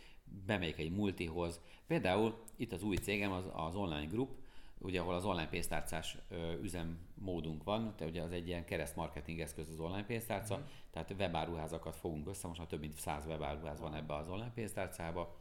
bemegyek 0.45 0.77
egy 0.77 0.91
multihoz. 0.91 1.61
Például 1.87 2.43
itt 2.55 2.71
az 2.71 2.83
új 2.83 2.95
cégem, 2.95 3.31
az, 3.31 3.49
az 3.53 3.75
online 3.75 4.05
group, 4.05 4.29
ugye 4.77 4.99
ahol 4.99 5.15
az 5.15 5.25
online 5.25 5.49
pénztárcás 5.49 6.17
ö, 6.29 6.53
üzemmódunk 6.61 7.63
van, 7.63 7.95
tehát 7.95 8.13
ugye 8.13 8.21
az 8.21 8.31
egy 8.31 8.47
ilyen 8.47 8.65
kereszt 8.65 8.95
marketing 8.95 9.39
eszköz 9.39 9.69
az 9.69 9.79
online 9.79 10.05
pénztárca, 10.05 10.57
mm. 10.57 10.61
tehát 10.91 11.13
webáruházakat 11.17 11.95
fogunk 11.95 12.27
össze, 12.27 12.47
most 12.47 12.59
már 12.59 12.67
több 12.67 12.79
mint 12.79 12.93
100 12.93 13.25
webáruház 13.25 13.79
van 13.79 13.95
ebbe 13.95 14.15
az 14.15 14.29
online 14.29 14.51
pénztárcába, 14.53 15.37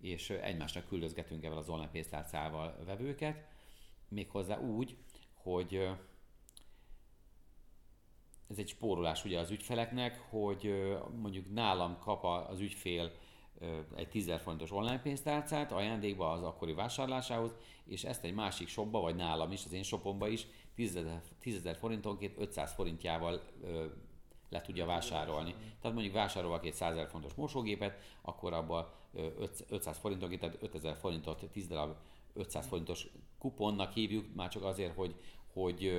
és 0.00 0.30
egymásnak 0.30 0.86
küldözgetünk 0.86 1.44
ebben 1.44 1.56
az 1.56 1.68
online 1.68 1.90
pénztárcával 1.90 2.76
vevőket, 2.84 3.48
méghozzá 4.08 4.58
úgy, 4.58 4.96
hogy 5.34 5.88
ez 8.48 8.58
egy 8.58 8.68
spórolás 8.68 9.24
ugye 9.24 9.38
az 9.38 9.50
ügyfeleknek, 9.50 10.18
hogy 10.18 10.74
mondjuk 11.20 11.52
nálam 11.52 11.98
kap 11.98 12.24
az 12.24 12.60
ügyfél 12.60 13.12
egy 13.96 14.08
10 14.08 14.32
forintos 14.42 14.70
online 14.72 15.00
pénztárcát 15.00 15.72
ajándékba 15.72 16.30
az 16.30 16.42
akkori 16.42 16.72
vásárlásához, 16.72 17.54
és 17.84 18.04
ezt 18.04 18.24
egy 18.24 18.34
másik 18.34 18.68
shopba, 18.68 19.00
vagy 19.00 19.14
nálam 19.14 19.52
is, 19.52 19.64
az 19.64 19.72
én 19.72 19.82
shopomba 19.82 20.28
is 20.28 20.46
10 20.74 20.96
ezer 21.44 21.76
forintonként 21.76 22.38
500 22.38 22.72
forintjával 22.72 23.42
le 24.48 24.60
tudja 24.60 24.86
vásárolni. 24.86 25.54
Tehát 25.80 25.92
mondjuk 25.96 26.14
vásárol 26.14 26.60
egy 26.62 26.74
100 26.74 27.10
fontos 27.10 27.34
mosógépet, 27.34 27.98
akkor 28.22 28.52
abban 28.52 28.88
500 29.68 29.98
forintonként, 29.98 30.40
tehát 30.40 30.62
5000 30.62 30.96
forintot 30.96 31.48
10 31.52 31.66
darab 31.66 31.96
500 32.34 32.66
forintos 32.66 33.06
kuponnak 33.38 33.92
hívjuk, 33.92 34.34
már 34.34 34.48
csak 34.48 34.62
azért, 34.62 34.94
hogy, 34.94 35.14
hogy 35.52 35.92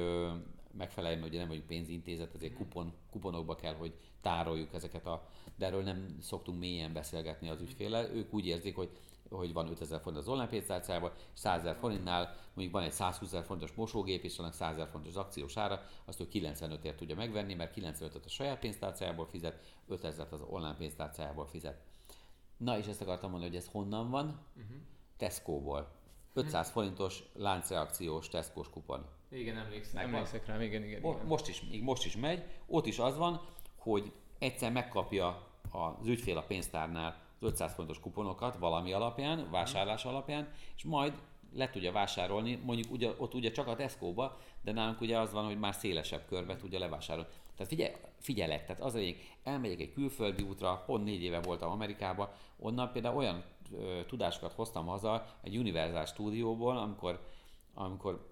megfeleljen, 0.78 1.22
hogy 1.22 1.32
nem 1.32 1.47
vagyunk 1.47 1.66
pénzintézet, 1.66 2.36
ezért 2.36 2.53
kupon, 2.53 2.93
kuponokba 3.12 3.55
kell, 3.55 3.76
hogy 3.76 3.93
tároljuk 4.22 4.74
ezeket 4.74 5.05
a, 5.05 5.28
de 5.56 5.66
erről 5.66 5.84
nem 5.84 6.18
szoktunk 6.22 6.60
mélyen 6.60 6.93
beszélgetni 6.93 7.49
az 7.49 7.62
ügyféllel. 7.62 8.06
Ők 8.06 8.34
úgy 8.34 8.45
érzik, 8.45 8.76
hogy 8.76 8.89
hogy 9.38 9.54
van 9.54 9.70
5000 9.70 10.02
forint 10.02 10.22
az 10.22 10.28
online 10.28 10.47
pénztárcában, 10.47 11.12
100 11.34 11.60
ezer 11.60 11.76
forintnál 11.76 12.36
mondjuk 12.54 12.72
van 12.72 12.84
egy 12.84 12.91
120 12.91 13.28
ezer 13.28 13.43
fontos 13.43 13.72
mosógép, 13.72 14.24
és 14.24 14.38
annak 14.38 14.54
100 14.54 14.74
ezer 14.74 14.88
fontos 14.88 15.16
akciós 15.16 15.58
ára, 15.58 15.84
azt 16.06 16.20
ő 16.20 16.28
95-ért 16.34 16.95
tudja 16.95 17.16
megvenni, 17.16 17.54
mert 17.54 17.74
95-öt 17.76 18.26
a 18.26 18.30
saját 18.30 18.60
pénztárcájából 18.60 19.26
fizet, 19.26 19.60
5000 19.88 20.28
az 20.32 20.41
online 20.49 20.76
pénztárcájából 20.76 21.45
fizet. 21.45 21.82
Na 22.58 22.78
és 22.78 22.86
ezt 22.86 23.02
akartam 23.02 23.30
mondani, 23.30 23.52
hogy 23.52 23.62
ez 23.62 23.72
honnan 23.72 24.10
van? 24.10 24.26
Uh-huh. 24.26 24.78
Tesco-ból. 25.18 25.91
500 26.34 26.54
uh-huh. 26.54 26.74
forintos 26.74 27.24
láncreakciós 27.34 28.30
Tesco-s 28.30 28.70
kupon. 28.70 29.06
Igen, 29.30 29.58
emlékszem, 29.58 30.02
emlékszek 30.02 30.45
rá, 30.45 30.64
igen, 30.64 30.84
igen, 30.84 30.99
igen. 30.99 31.26
Most 31.26 31.47
is, 31.47 31.64
most 31.82 32.06
is 32.06 32.18
megy. 32.18 32.43
Ott 32.68 32.86
is 32.86 32.99
az 32.99 33.18
van, 33.18 33.41
hogy 33.78 34.12
egyszer 34.41 34.71
megkapja 34.71 35.47
az 35.71 36.07
ügyfél 36.07 36.37
a 36.37 36.43
pénztárnál 36.43 37.21
500 37.39 37.73
fontos 37.73 37.99
kuponokat 37.99 38.57
valami 38.57 38.93
alapján, 38.93 39.47
vásárlás 39.51 40.05
alapján, 40.05 40.53
és 40.75 40.83
majd 40.83 41.13
le 41.53 41.69
tudja 41.69 41.91
vásárolni, 41.91 42.59
mondjuk 42.63 42.91
ugye, 42.91 43.11
ott 43.17 43.33
ugye 43.33 43.51
csak 43.51 43.67
a 43.67 43.75
Tesco-ba, 43.75 44.37
de 44.61 44.71
nálunk 44.71 45.01
ugye 45.01 45.19
az 45.19 45.31
van, 45.31 45.45
hogy 45.45 45.59
már 45.59 45.73
szélesebb 45.73 46.25
körbe 46.27 46.55
tudja 46.55 46.79
levásárolni. 46.79 47.29
Tehát 47.55 47.71
figyel, 47.71 47.91
figyelek, 48.19 48.65
tehát 48.65 48.81
az 48.81 48.95
egyik, 48.95 49.37
elmegyek 49.43 49.79
egy 49.79 49.93
külföldi 49.93 50.43
útra, 50.43 50.83
pont 50.85 51.03
négy 51.03 51.23
éve 51.23 51.39
voltam 51.39 51.71
Amerikába, 51.71 52.33
onnan 52.59 52.91
például 52.91 53.15
olyan 53.15 53.43
ö, 53.73 54.05
tudásokat 54.07 54.53
hoztam 54.53 54.85
haza 54.85 55.25
egy 55.41 55.57
Universal 55.57 56.05
stúdióból, 56.05 56.77
amikor, 56.77 57.27
amikor 57.73 58.29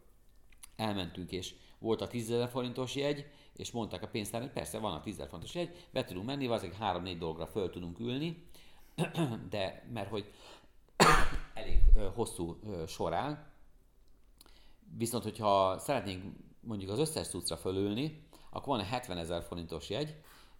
elmentünk, 0.76 1.32
és 1.32 1.54
volt 1.80 2.02
a 2.02 2.08
10 2.08 2.34
forintos 2.52 2.96
jegy, 2.96 3.26
és 3.60 3.72
mondták 3.72 4.04
a 4.04 4.08
pénztár, 4.08 4.42
hogy 4.42 4.52
persze 4.52 4.80
van 4.80 4.94
a 4.94 5.02
10 5.02 5.16
forintos 5.16 5.56
jegy, 5.56 5.88
be 5.92 6.04
tudunk 6.04 6.26
menni, 6.26 6.48
azért 6.48 6.76
három-négy 6.76 7.18
dologra 7.18 7.48
föl 7.48 7.70
tudunk 7.70 8.00
ülni, 8.00 8.44
de 9.50 9.88
mert 9.94 10.10
hogy 10.10 10.32
elég 11.54 11.82
hosszú 12.14 12.60
során, 12.88 13.48
viszont 14.98 15.24
hogyha 15.24 15.78
szeretnénk 15.80 16.24
mondjuk 16.60 16.92
az 16.92 17.00
összes 17.00 17.28
cuccra 17.28 17.58
fölülni, 17.58 18.28
akkor 18.50 18.68
van 18.68 18.80
egy 18.80 18.92
70 18.92 19.18
ezer 19.18 19.44
forintos 19.44 19.90
jegy, 19.90 20.16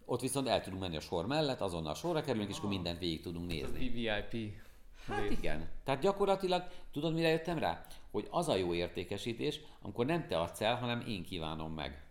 ott 0.06 0.22
viszont 0.22 0.48
el 0.48 0.62
tudunk 0.62 0.82
menni 0.82 0.96
a 0.96 1.00
sor 1.00 1.26
mellett, 1.26 1.62
azonnal 1.62 1.94
sorra 1.94 2.22
kerülünk, 2.22 2.50
és 2.50 2.58
akkor 2.58 2.70
mindent 2.70 3.00
végig 3.00 3.22
tudunk 3.22 3.48
nézni. 3.48 3.90
VIP. 3.90 4.54
Hát 5.08 5.30
igen. 5.30 5.70
Tehát 5.84 6.02
gyakorlatilag, 6.02 6.64
tudod 6.92 7.14
mire 7.14 7.30
jöttem 7.30 7.58
rá? 7.58 7.86
Hogy 8.12 8.28
az 8.32 8.48
a 8.48 8.56
jó 8.56 8.74
értékesítés, 8.74 9.60
amikor 9.82 10.06
nem 10.06 10.28
te 10.28 10.40
adsz 10.40 10.62
el, 10.62 10.76
hanem 10.76 11.04
én 11.08 11.24
kívánom 11.24 11.74
meg. 11.74 12.09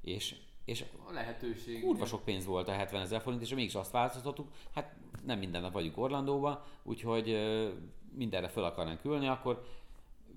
És, 0.00 0.36
és 0.64 0.84
a 1.08 1.12
lehetőség. 1.12 1.82
Kurva 1.82 2.06
sok 2.06 2.24
pénz 2.24 2.44
volt 2.44 2.68
a 2.68 2.72
70 2.72 3.00
ezer 3.00 3.20
forint, 3.20 3.42
és 3.42 3.54
mégis 3.54 3.74
azt 3.74 3.90
változtattuk, 3.90 4.48
hát 4.74 4.96
nem 5.24 5.38
minden 5.38 5.62
nap 5.62 5.72
vagyunk 5.72 5.98
Orlandóban, 5.98 6.62
úgyhogy 6.82 7.38
mindenre 8.14 8.48
fel 8.48 8.64
akarnánk 8.64 9.04
ülni, 9.04 9.26
akkor 9.26 9.64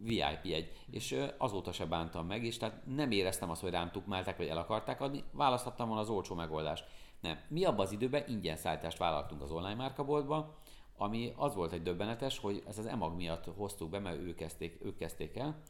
VIP 0.03 0.53
egy. 0.53 0.71
És 0.89 1.17
azóta 1.37 1.71
se 1.71 1.85
bántam 1.85 2.27
meg, 2.27 2.43
és 2.43 2.57
tehát 2.57 2.85
nem 2.95 3.11
éreztem 3.11 3.49
azt, 3.49 3.61
hogy 3.61 3.71
rám 3.71 3.91
tukmálták, 3.91 4.37
vagy 4.37 4.47
el 4.47 4.57
akarták 4.57 5.01
adni, 5.01 5.23
választhattam 5.31 5.87
volna 5.87 6.01
az 6.01 6.09
olcsó 6.09 6.35
megoldást. 6.35 6.85
Nem. 7.21 7.39
Mi 7.47 7.63
abban 7.63 7.85
az 7.85 7.91
időben 7.91 8.23
ingyen 8.27 8.55
szállítást 8.55 8.97
vállaltunk 8.97 9.41
az 9.41 9.51
online 9.51 9.75
márkaboltba, 9.75 10.57
ami 10.97 11.33
az 11.35 11.55
volt 11.55 11.71
egy 11.71 11.81
döbbenetes, 11.81 12.39
hogy 12.39 12.63
ez 12.67 12.77
az 12.77 12.85
EMAG 12.85 13.15
miatt 13.15 13.45
hoztuk 13.55 13.89
be, 13.89 13.99
mert 13.99 14.19
ők 14.19 14.35
kezdték, 14.35 14.79
ők 14.83 14.97
kezdték 14.97 15.35
el, 15.35 15.61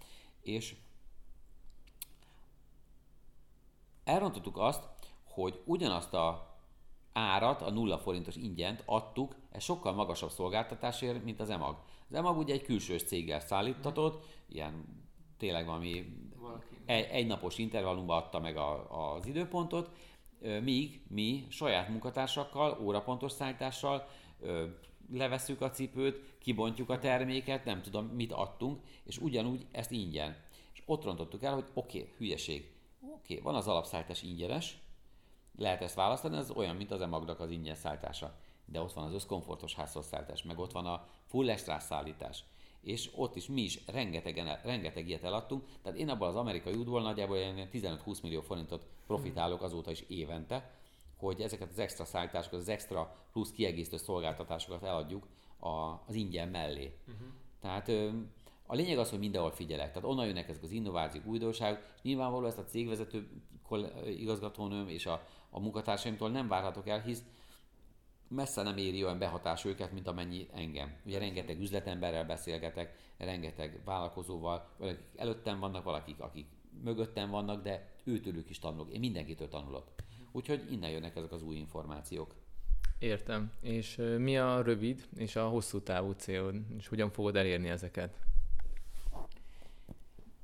és 0.41 0.75
elrontottuk 4.11 4.57
azt, 4.57 4.83
hogy 5.23 5.61
ugyanazt 5.65 6.13
a 6.13 6.55
árat, 7.13 7.61
a 7.61 7.71
nulla 7.71 7.97
forintos 7.97 8.35
ingyent 8.35 8.83
adtuk, 8.85 9.35
ez 9.51 9.63
sokkal 9.63 9.93
magasabb 9.93 10.29
szolgáltatásért, 10.29 11.23
mint 11.23 11.39
az 11.39 11.49
EMAG. 11.49 11.77
Az 12.09 12.15
EMAG 12.15 12.37
ugye 12.37 12.53
egy 12.53 12.63
külsős 12.63 13.03
céggel 13.03 13.39
szállítatott, 13.39 14.25
ilyen 14.47 14.85
tényleg 15.37 15.65
valami 15.65 16.05
egy, 16.85 17.07
egy 17.11 17.27
napos 17.27 17.57
intervallumban 17.57 18.17
adta 18.17 18.39
meg 18.39 18.57
a, 18.57 19.13
az 19.15 19.25
időpontot, 19.25 19.89
míg 20.61 21.01
mi 21.07 21.45
saját 21.49 21.89
munkatársakkal, 21.89 22.79
órapontos 22.81 23.31
szállítással 23.31 24.07
levesszük 25.13 25.61
a 25.61 25.69
cipőt, 25.69 26.37
kibontjuk 26.39 26.89
a 26.89 26.99
terméket, 26.99 27.65
nem 27.65 27.81
tudom, 27.81 28.05
mit 28.05 28.31
adtunk, 28.31 28.79
és 29.03 29.17
ugyanúgy 29.17 29.65
ezt 29.71 29.91
ingyen. 29.91 30.35
És 30.73 30.81
ott 30.85 31.03
rontottuk 31.03 31.43
el, 31.43 31.53
hogy 31.53 31.65
oké, 31.73 31.99
okay, 31.99 32.13
hülyeség. 32.17 32.71
Oké, 33.01 33.13
okay, 33.13 33.39
van 33.39 33.55
az 33.55 33.67
alapszállítás 33.67 34.23
ingyenes, 34.23 34.79
lehet 35.57 35.81
ezt 35.81 35.95
választani, 35.95 36.37
ez 36.37 36.51
olyan, 36.51 36.75
mint 36.75 36.91
az 36.91 37.01
emagnak 37.01 37.39
az 37.39 37.51
ingyen 37.51 37.75
szállítása. 37.75 38.35
De 38.65 38.81
ott 38.81 38.93
van 38.93 39.03
az 39.03 39.13
összkomfortos 39.13 39.75
házhozszállítás, 39.75 40.43
meg 40.43 40.59
ott 40.59 40.71
van 40.71 40.85
a 40.85 41.07
full 41.25 41.49
extra 41.49 41.79
szállítás. 41.79 42.43
És 42.81 43.09
ott 43.15 43.35
is 43.35 43.47
mi 43.47 43.61
is 43.61 43.85
rengetegen, 43.87 44.59
rengeteg 44.63 45.07
ilyet 45.07 45.23
eladtunk. 45.23 45.67
Tehát 45.81 45.99
én 45.99 46.09
abban 46.09 46.29
az 46.29 46.35
amerikai 46.35 46.73
útból 46.73 47.01
nagyjából 47.01 47.37
15-20 47.37 48.21
millió 48.21 48.41
forintot 48.41 48.85
profitálok 49.07 49.61
azóta 49.61 49.91
is 49.91 50.01
évente, 50.07 50.71
hogy 51.17 51.41
ezeket 51.41 51.69
az 51.69 51.79
extra 51.79 52.05
szállításokat, 52.05 52.59
az 52.59 52.69
extra 52.69 53.15
plusz 53.31 53.51
kiegészítő 53.51 53.97
szolgáltatásokat 53.97 54.83
eladjuk 54.83 55.27
az 55.59 56.15
ingyen 56.15 56.47
mellé. 56.47 56.97
Uh-huh. 57.07 57.27
Tehát 57.61 57.91
a 58.71 58.75
lényeg 58.75 58.97
az, 58.97 59.09
hogy 59.09 59.19
mindenhol 59.19 59.51
figyelek. 59.51 59.87
Tehát 59.87 60.09
onnan 60.09 60.25
jönnek 60.25 60.49
ezek 60.49 60.63
az 60.63 60.71
innovációk, 60.71 61.25
újdonságok. 61.25 61.79
Nyilvánvaló 62.01 62.45
ezt 62.45 62.57
a 62.57 62.63
cégvezető 62.63 63.27
igazgatónőm 64.05 64.87
és 64.87 65.05
a, 65.05 65.27
a 65.49 65.59
munkatársaimtól 65.59 66.29
nem 66.29 66.47
várhatok 66.47 66.87
el, 66.87 67.01
hisz 67.01 67.23
messze 68.27 68.61
nem 68.61 68.77
éri 68.77 69.03
olyan 69.03 69.19
behatás 69.19 69.65
őket, 69.65 69.91
mint 69.91 70.07
amennyi 70.07 70.47
engem. 70.53 70.95
Ugye 71.05 71.19
rengeteg 71.19 71.59
üzletemberrel 71.59 72.25
beszélgetek, 72.25 72.95
rengeteg 73.17 73.81
vállalkozóval, 73.85 74.69
valakik 74.77 75.03
előttem 75.15 75.59
vannak, 75.59 75.83
valakik, 75.83 76.19
akik 76.19 76.47
mögöttem 76.83 77.29
vannak, 77.29 77.63
de 77.63 77.91
őtőlük 78.03 78.49
is 78.49 78.59
tanulok. 78.59 78.91
Én 78.93 78.99
mindenkitől 78.99 79.47
tanulok. 79.47 79.87
Úgyhogy 80.31 80.71
innen 80.71 80.89
jönnek 80.89 81.15
ezek 81.15 81.31
az 81.31 81.43
új 81.43 81.55
információk. 81.55 82.35
Értem. 82.99 83.51
És 83.61 84.01
mi 84.17 84.37
a 84.37 84.61
rövid 84.61 85.07
és 85.17 85.35
a 85.35 85.47
hosszú 85.47 85.81
távú 85.81 86.11
célod, 86.11 86.55
és 86.77 86.87
hogyan 86.87 87.09
fogod 87.09 87.35
elérni 87.35 87.69
ezeket? 87.69 88.29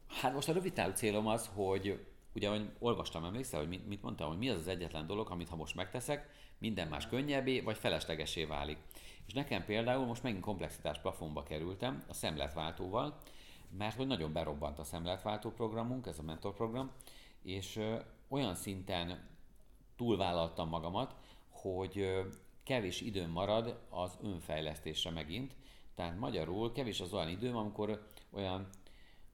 Hát 0.07 0.33
most 0.33 0.49
a 0.49 0.53
rövid 0.53 0.73
távú 0.73 0.93
célom 0.93 1.27
az, 1.27 1.49
hogy 1.53 2.05
ugye, 2.35 2.47
ahogy 2.47 2.69
olvastam, 2.79 3.23
emlékszel, 3.23 3.59
hogy 3.59 3.69
mit, 3.69 3.87
mit 3.87 4.01
mondtam, 4.01 4.27
hogy 4.27 4.37
mi 4.37 4.49
az 4.49 4.59
az 4.59 4.67
egyetlen 4.67 5.07
dolog, 5.07 5.29
amit 5.29 5.49
ha 5.49 5.55
most 5.55 5.75
megteszek, 5.75 6.29
minden 6.57 6.87
más 6.87 7.07
könnyebbé 7.07 7.59
vagy 7.59 7.77
feleslegesé 7.77 8.45
válik. 8.45 8.77
És 9.27 9.33
nekem 9.33 9.65
például 9.65 10.05
most 10.05 10.23
megint 10.23 10.41
komplexitás 10.43 10.99
plafonba 10.99 11.43
kerültem 11.43 12.03
a 12.07 12.13
szemletváltóval, 12.13 13.17
mert 13.77 13.95
hogy 13.95 14.07
nagyon 14.07 14.33
berobbant 14.33 14.79
a 14.79 14.83
szemletváltó 14.83 15.51
programunk, 15.51 16.05
ez 16.07 16.19
a 16.19 16.23
mentor 16.23 16.53
program, 16.53 16.91
és 17.43 17.79
olyan 18.27 18.55
szinten 18.55 19.27
túlvállaltam 19.95 20.69
magamat, 20.69 21.15
hogy 21.49 22.25
kevés 22.63 23.01
időm 23.01 23.29
marad 23.29 23.79
az 23.89 24.17
önfejlesztésre 24.23 25.11
megint. 25.11 25.55
Tehát 25.95 26.19
magyarul 26.19 26.71
kevés 26.71 26.99
az 26.99 27.13
olyan 27.13 27.29
időm, 27.29 27.55
amikor 27.55 28.07
olyan 28.31 28.69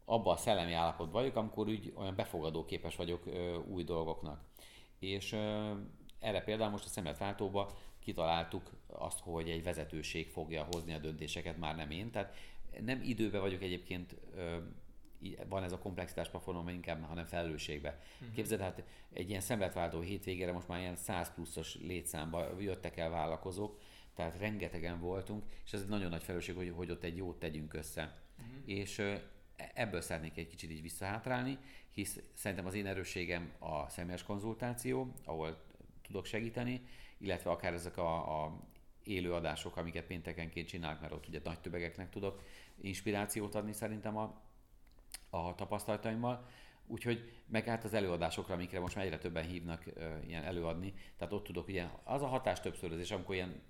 abba 0.05 0.31
a 0.31 0.37
szellemi 0.37 0.73
állapotban 0.73 1.21
vagyok, 1.21 1.35
amikor 1.35 1.67
úgy 1.67 1.93
olyan 1.95 2.15
befogadó 2.15 2.65
képes 2.65 2.95
vagyok 2.95 3.25
ö, 3.25 3.57
új 3.57 3.83
dolgoknak. 3.83 4.41
És 4.99 5.31
ö, 5.31 5.71
erre 6.19 6.41
például 6.41 6.69
most 6.71 6.85
a 6.85 6.89
szemletváltóba 6.89 7.71
kitaláltuk 7.99 8.71
azt, 8.87 9.19
hogy 9.19 9.49
egy 9.49 9.63
vezetőség 9.63 10.29
fogja 10.29 10.67
hozni 10.71 10.93
a 10.93 10.99
döntéseket, 10.99 11.57
már 11.57 11.75
nem 11.75 11.91
én. 11.91 12.11
Tehát 12.11 12.35
nem 12.85 13.01
időbe 13.03 13.39
vagyok 13.39 13.61
egyébként, 13.61 14.15
ö, 14.35 14.57
van 15.49 15.63
ez 15.63 15.71
a 15.71 15.79
komplexitás 15.79 16.29
platformon, 16.29 16.69
inkább, 16.69 17.03
hanem 17.03 17.25
felelősségbe. 17.25 17.99
Uh-huh. 18.19 18.35
Képzeld, 18.35 18.61
hát 18.61 18.83
egy 19.13 19.29
ilyen 19.29 19.41
szemletváltó 19.41 19.99
hétvégére 19.99 20.51
most 20.51 20.67
már 20.67 20.79
ilyen 20.79 20.95
100 20.95 21.33
pluszos 21.33 21.75
létszámba 21.75 22.59
jöttek 22.59 22.97
el 22.97 23.09
vállalkozók, 23.09 23.79
tehát 24.15 24.37
rengetegen 24.37 24.99
voltunk, 24.99 25.43
és 25.65 25.73
ez 25.73 25.81
egy 25.81 25.87
nagyon 25.87 26.09
nagy 26.09 26.23
felelősség, 26.23 26.55
hogy, 26.55 26.73
hogy 26.75 26.91
ott 26.91 27.03
egy 27.03 27.17
jót 27.17 27.39
tegyünk 27.39 27.73
össze. 27.73 28.17
Uh-huh. 28.39 28.55
És 28.65 29.01
ebből 29.73 30.01
szeretnék 30.01 30.37
egy 30.37 30.47
kicsit 30.47 30.71
így 30.71 30.81
visszahátrálni, 30.81 31.57
hisz 31.91 32.19
szerintem 32.33 32.65
az 32.65 32.73
én 32.73 32.87
erősségem 32.87 33.51
a 33.59 33.89
személyes 33.89 34.23
konzultáció, 34.23 35.13
ahol 35.25 35.63
tudok 36.01 36.25
segíteni, 36.25 36.81
illetve 37.17 37.49
akár 37.49 37.73
ezek 37.73 37.97
a, 37.97 38.43
a 38.43 38.59
élő 39.03 39.33
adások, 39.33 39.77
amiket 39.77 40.05
péntekenként 40.05 40.67
csinálok, 40.67 41.01
mert 41.01 41.13
ott 41.13 41.27
ugye 41.27 41.39
nagy 41.43 41.59
töbegeknek 41.59 42.09
tudok 42.09 42.41
inspirációt 42.81 43.55
adni 43.55 43.73
szerintem 43.73 44.17
a, 44.17 44.41
a 45.29 45.55
tapasztalataimmal. 45.55 46.47
Úgyhogy 46.87 47.31
meg 47.47 47.65
hát 47.65 47.83
az 47.83 47.93
előadásokra, 47.93 48.53
amikre 48.53 48.79
most 48.79 48.95
már 48.95 49.05
egyre 49.05 49.17
többen 49.17 49.45
hívnak 49.47 49.83
uh, 49.85 50.27
ilyen 50.27 50.43
előadni, 50.43 50.93
tehát 51.17 51.33
ott 51.33 51.43
tudok 51.43 51.67
ugye, 51.67 51.87
az 52.03 52.21
a 52.21 52.27
hatás 52.27 52.59
többszörözés, 52.59 53.11
amikor 53.11 53.35
ilyen 53.35 53.61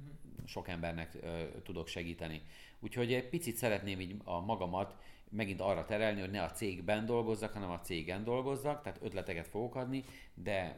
sok 0.45 0.67
embernek 0.67 1.17
uh, 1.21 1.61
tudok 1.63 1.87
segíteni. 1.87 2.41
Úgyhogy 2.79 3.13
egy 3.13 3.29
picit 3.29 3.55
szeretném 3.55 3.99
így 3.99 4.15
a 4.23 4.39
magamat 4.39 4.95
megint 5.35 5.61
arra 5.61 5.85
terelni, 5.85 6.19
hogy 6.19 6.31
ne 6.31 6.43
a 6.43 6.51
cégben 6.51 7.05
dolgozzak, 7.05 7.53
hanem 7.53 7.69
a 7.69 7.79
cégen 7.79 8.23
dolgozzak, 8.23 8.81
tehát 8.81 8.99
ötleteket 9.01 9.47
fogok 9.47 9.75
adni, 9.75 10.03
de 10.33 10.77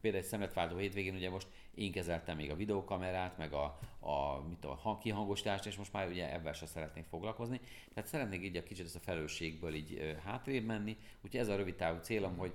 például 0.00 0.22
egy 0.22 0.28
szemetváltó 0.28 0.76
hétvégén 0.76 1.14
ugye 1.14 1.30
most 1.30 1.46
én 1.74 1.92
kezeltem 1.92 2.36
még 2.36 2.50
a 2.50 2.56
videókamerát, 2.56 3.38
meg 3.38 3.52
a, 3.52 3.78
a, 4.00 4.42
mit 4.48 4.64
a 4.64 4.98
kihangosítást, 5.00 5.66
és 5.66 5.76
most 5.76 5.92
már 5.92 6.08
ugye 6.08 6.32
ebben 6.32 6.52
sem 6.52 6.68
szeretnék 6.68 7.04
foglalkozni. 7.04 7.60
Tehát 7.94 8.10
szeretnék 8.10 8.44
így 8.44 8.56
a 8.56 8.62
kicsit 8.62 8.84
ezt 8.84 8.96
a 8.96 9.00
felelősségből 9.00 9.74
így 9.74 10.16
hátrébb 10.24 10.64
menni, 10.64 10.96
úgyhogy 11.24 11.40
ez 11.40 11.48
a 11.48 11.56
rövid 11.56 11.74
távú 11.74 11.98
célom, 12.00 12.36
hogy 12.36 12.52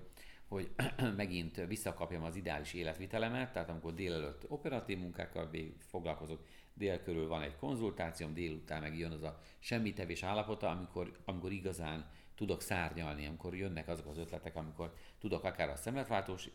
hogy 0.53 0.69
megint 1.15 1.65
visszakapjam 1.67 2.23
az 2.23 2.35
ideális 2.35 2.73
életvitelemet, 2.73 3.53
tehát 3.53 3.69
amikor 3.69 3.93
délelőtt 3.93 4.45
operatív 4.47 4.97
munkákkal 4.97 5.49
foglalkozok, 5.79 6.45
dél 6.73 7.03
körül 7.03 7.27
van 7.27 7.41
egy 7.41 7.55
konzultációm, 7.55 8.33
délután 8.33 8.81
meg 8.81 8.97
jön 8.97 9.11
az 9.11 9.23
a 9.23 9.39
semmitevés 9.59 10.23
állapota, 10.23 10.69
amikor, 10.69 11.17
amikor 11.25 11.51
igazán 11.51 12.11
tudok 12.35 12.61
szárnyalni, 12.61 13.25
amikor 13.25 13.55
jönnek 13.55 13.87
azok 13.87 14.05
az 14.05 14.17
ötletek, 14.17 14.55
amikor 14.55 14.93
tudok 15.19 15.43
akár 15.43 15.69
a 15.69 15.75
szemletváltós 15.75 16.49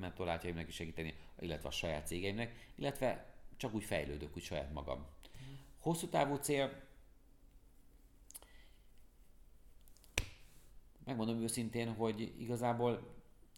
mentorátjaimnak 0.00 0.68
is 0.68 0.74
segíteni, 0.74 1.14
illetve 1.38 1.68
a 1.68 1.72
saját 1.72 2.06
cégeimnek, 2.06 2.70
illetve 2.74 3.34
csak 3.56 3.74
úgy 3.74 3.84
fejlődök, 3.84 4.36
úgy 4.36 4.42
saját 4.42 4.72
magam. 4.72 5.06
Hosszú 5.78 6.08
távú 6.08 6.36
cél, 6.36 6.82
megmondom 11.04 11.42
őszintén, 11.42 11.94
hogy 11.94 12.34
igazából 12.40 13.13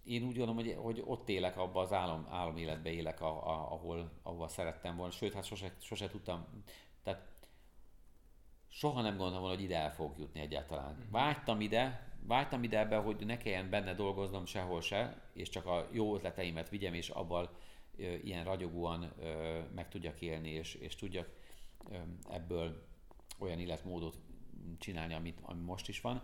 én 0.07 0.23
úgy 0.23 0.37
gondolom, 0.37 0.55
hogy, 0.55 0.77
hogy 0.79 1.03
ott 1.07 1.29
élek, 1.29 1.57
abban 1.57 1.85
az 1.85 1.93
álom, 1.93 2.27
álom 2.31 2.57
élek, 2.85 3.21
a, 3.21 3.49
a, 3.49 3.73
ahol, 3.73 4.11
ahol 4.23 4.49
szerettem 4.49 4.97
volna. 4.97 5.13
Sőt, 5.13 5.33
hát 5.33 5.45
sose, 5.45 5.75
sose 5.81 6.09
tudtam, 6.09 6.47
tehát 7.03 7.27
soha 8.69 9.01
nem 9.01 9.17
gondoltam 9.17 9.41
volna, 9.41 9.57
hogy 9.57 9.65
ide 9.65 9.77
el 9.77 9.93
fog 9.93 10.19
jutni 10.19 10.41
egyáltalán. 10.41 10.91
Uh-huh. 10.91 11.11
Vágytam 11.11 11.61
ide, 11.61 12.13
vágytam 12.23 12.63
ide 12.63 12.79
ebbe, 12.79 12.97
hogy 12.97 13.27
ne 13.27 13.37
kelljen 13.37 13.71
benne 13.71 13.95
dolgoznom 13.95 14.47
sehol 14.47 14.81
se, 14.81 15.23
és 15.33 15.49
csak 15.49 15.67
a 15.67 15.89
jó 15.93 16.15
ötleteimet 16.15 16.69
vigyem, 16.69 16.95
és 16.95 17.09
abban 17.09 17.49
ö, 17.97 18.03
ilyen 18.03 18.45
ragyogóan 18.45 19.13
ö, 19.19 19.59
meg 19.75 19.89
tudjak 19.89 20.21
élni, 20.21 20.51
és, 20.51 20.75
és 20.75 20.95
tudjak 20.95 21.29
ö, 21.91 21.97
ebből 22.31 22.87
olyan 23.39 23.59
életmódot 23.59 24.19
csinálni, 24.79 25.15
amit, 25.15 25.39
ami 25.43 25.61
most 25.61 25.89
is 25.89 26.01
van. 26.01 26.23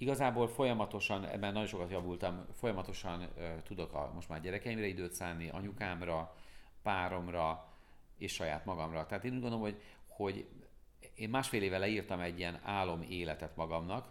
Igazából 0.00 0.48
folyamatosan, 0.48 1.24
ebben 1.24 1.52
nagyon 1.52 1.68
sokat 1.68 1.90
javultam, 1.90 2.46
folyamatosan 2.52 3.20
uh, 3.20 3.62
tudok 3.62 3.92
a, 3.92 4.10
most 4.14 4.28
már 4.28 4.40
gyerekeimre 4.40 4.86
időt 4.86 5.12
szállni, 5.12 5.48
anyukámra, 5.48 6.34
páromra 6.82 7.72
és 8.18 8.32
saját 8.32 8.64
magamra. 8.64 9.06
Tehát 9.06 9.24
én 9.24 9.32
úgy 9.32 9.40
gondolom, 9.40 9.64
hogy, 9.64 9.80
hogy 10.06 10.48
én 11.14 11.28
másfél 11.28 11.62
éve 11.62 11.78
leírtam 11.78 12.20
egy 12.20 12.38
ilyen 12.38 12.60
álom 12.62 13.02
életet 13.08 13.56
magamnak, 13.56 14.08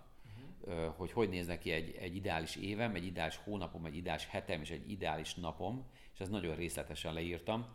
uh-huh. 0.65 0.93
hogy 0.95 1.11
hogy 1.11 1.29
néz 1.29 1.47
neki 1.47 1.71
egy, 1.71 1.95
egy 1.99 2.15
ideális 2.15 2.55
évem, 2.55 2.95
egy 2.95 3.05
ideális 3.05 3.39
hónapom, 3.43 3.85
egy 3.85 3.95
ideális 3.95 4.27
hetem 4.27 4.61
és 4.61 4.69
egy 4.69 4.91
ideális 4.91 5.35
napom, 5.35 5.85
és 6.13 6.19
ezt 6.19 6.31
nagyon 6.31 6.55
részletesen 6.55 7.13
leírtam, 7.13 7.65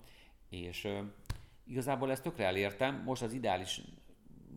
és 0.48 0.84
uh, 0.84 0.98
igazából 1.64 2.10
ezt 2.10 2.22
tökre 2.22 2.44
elértem, 2.44 3.02
most 3.04 3.22
az 3.22 3.32
ideális 3.32 3.80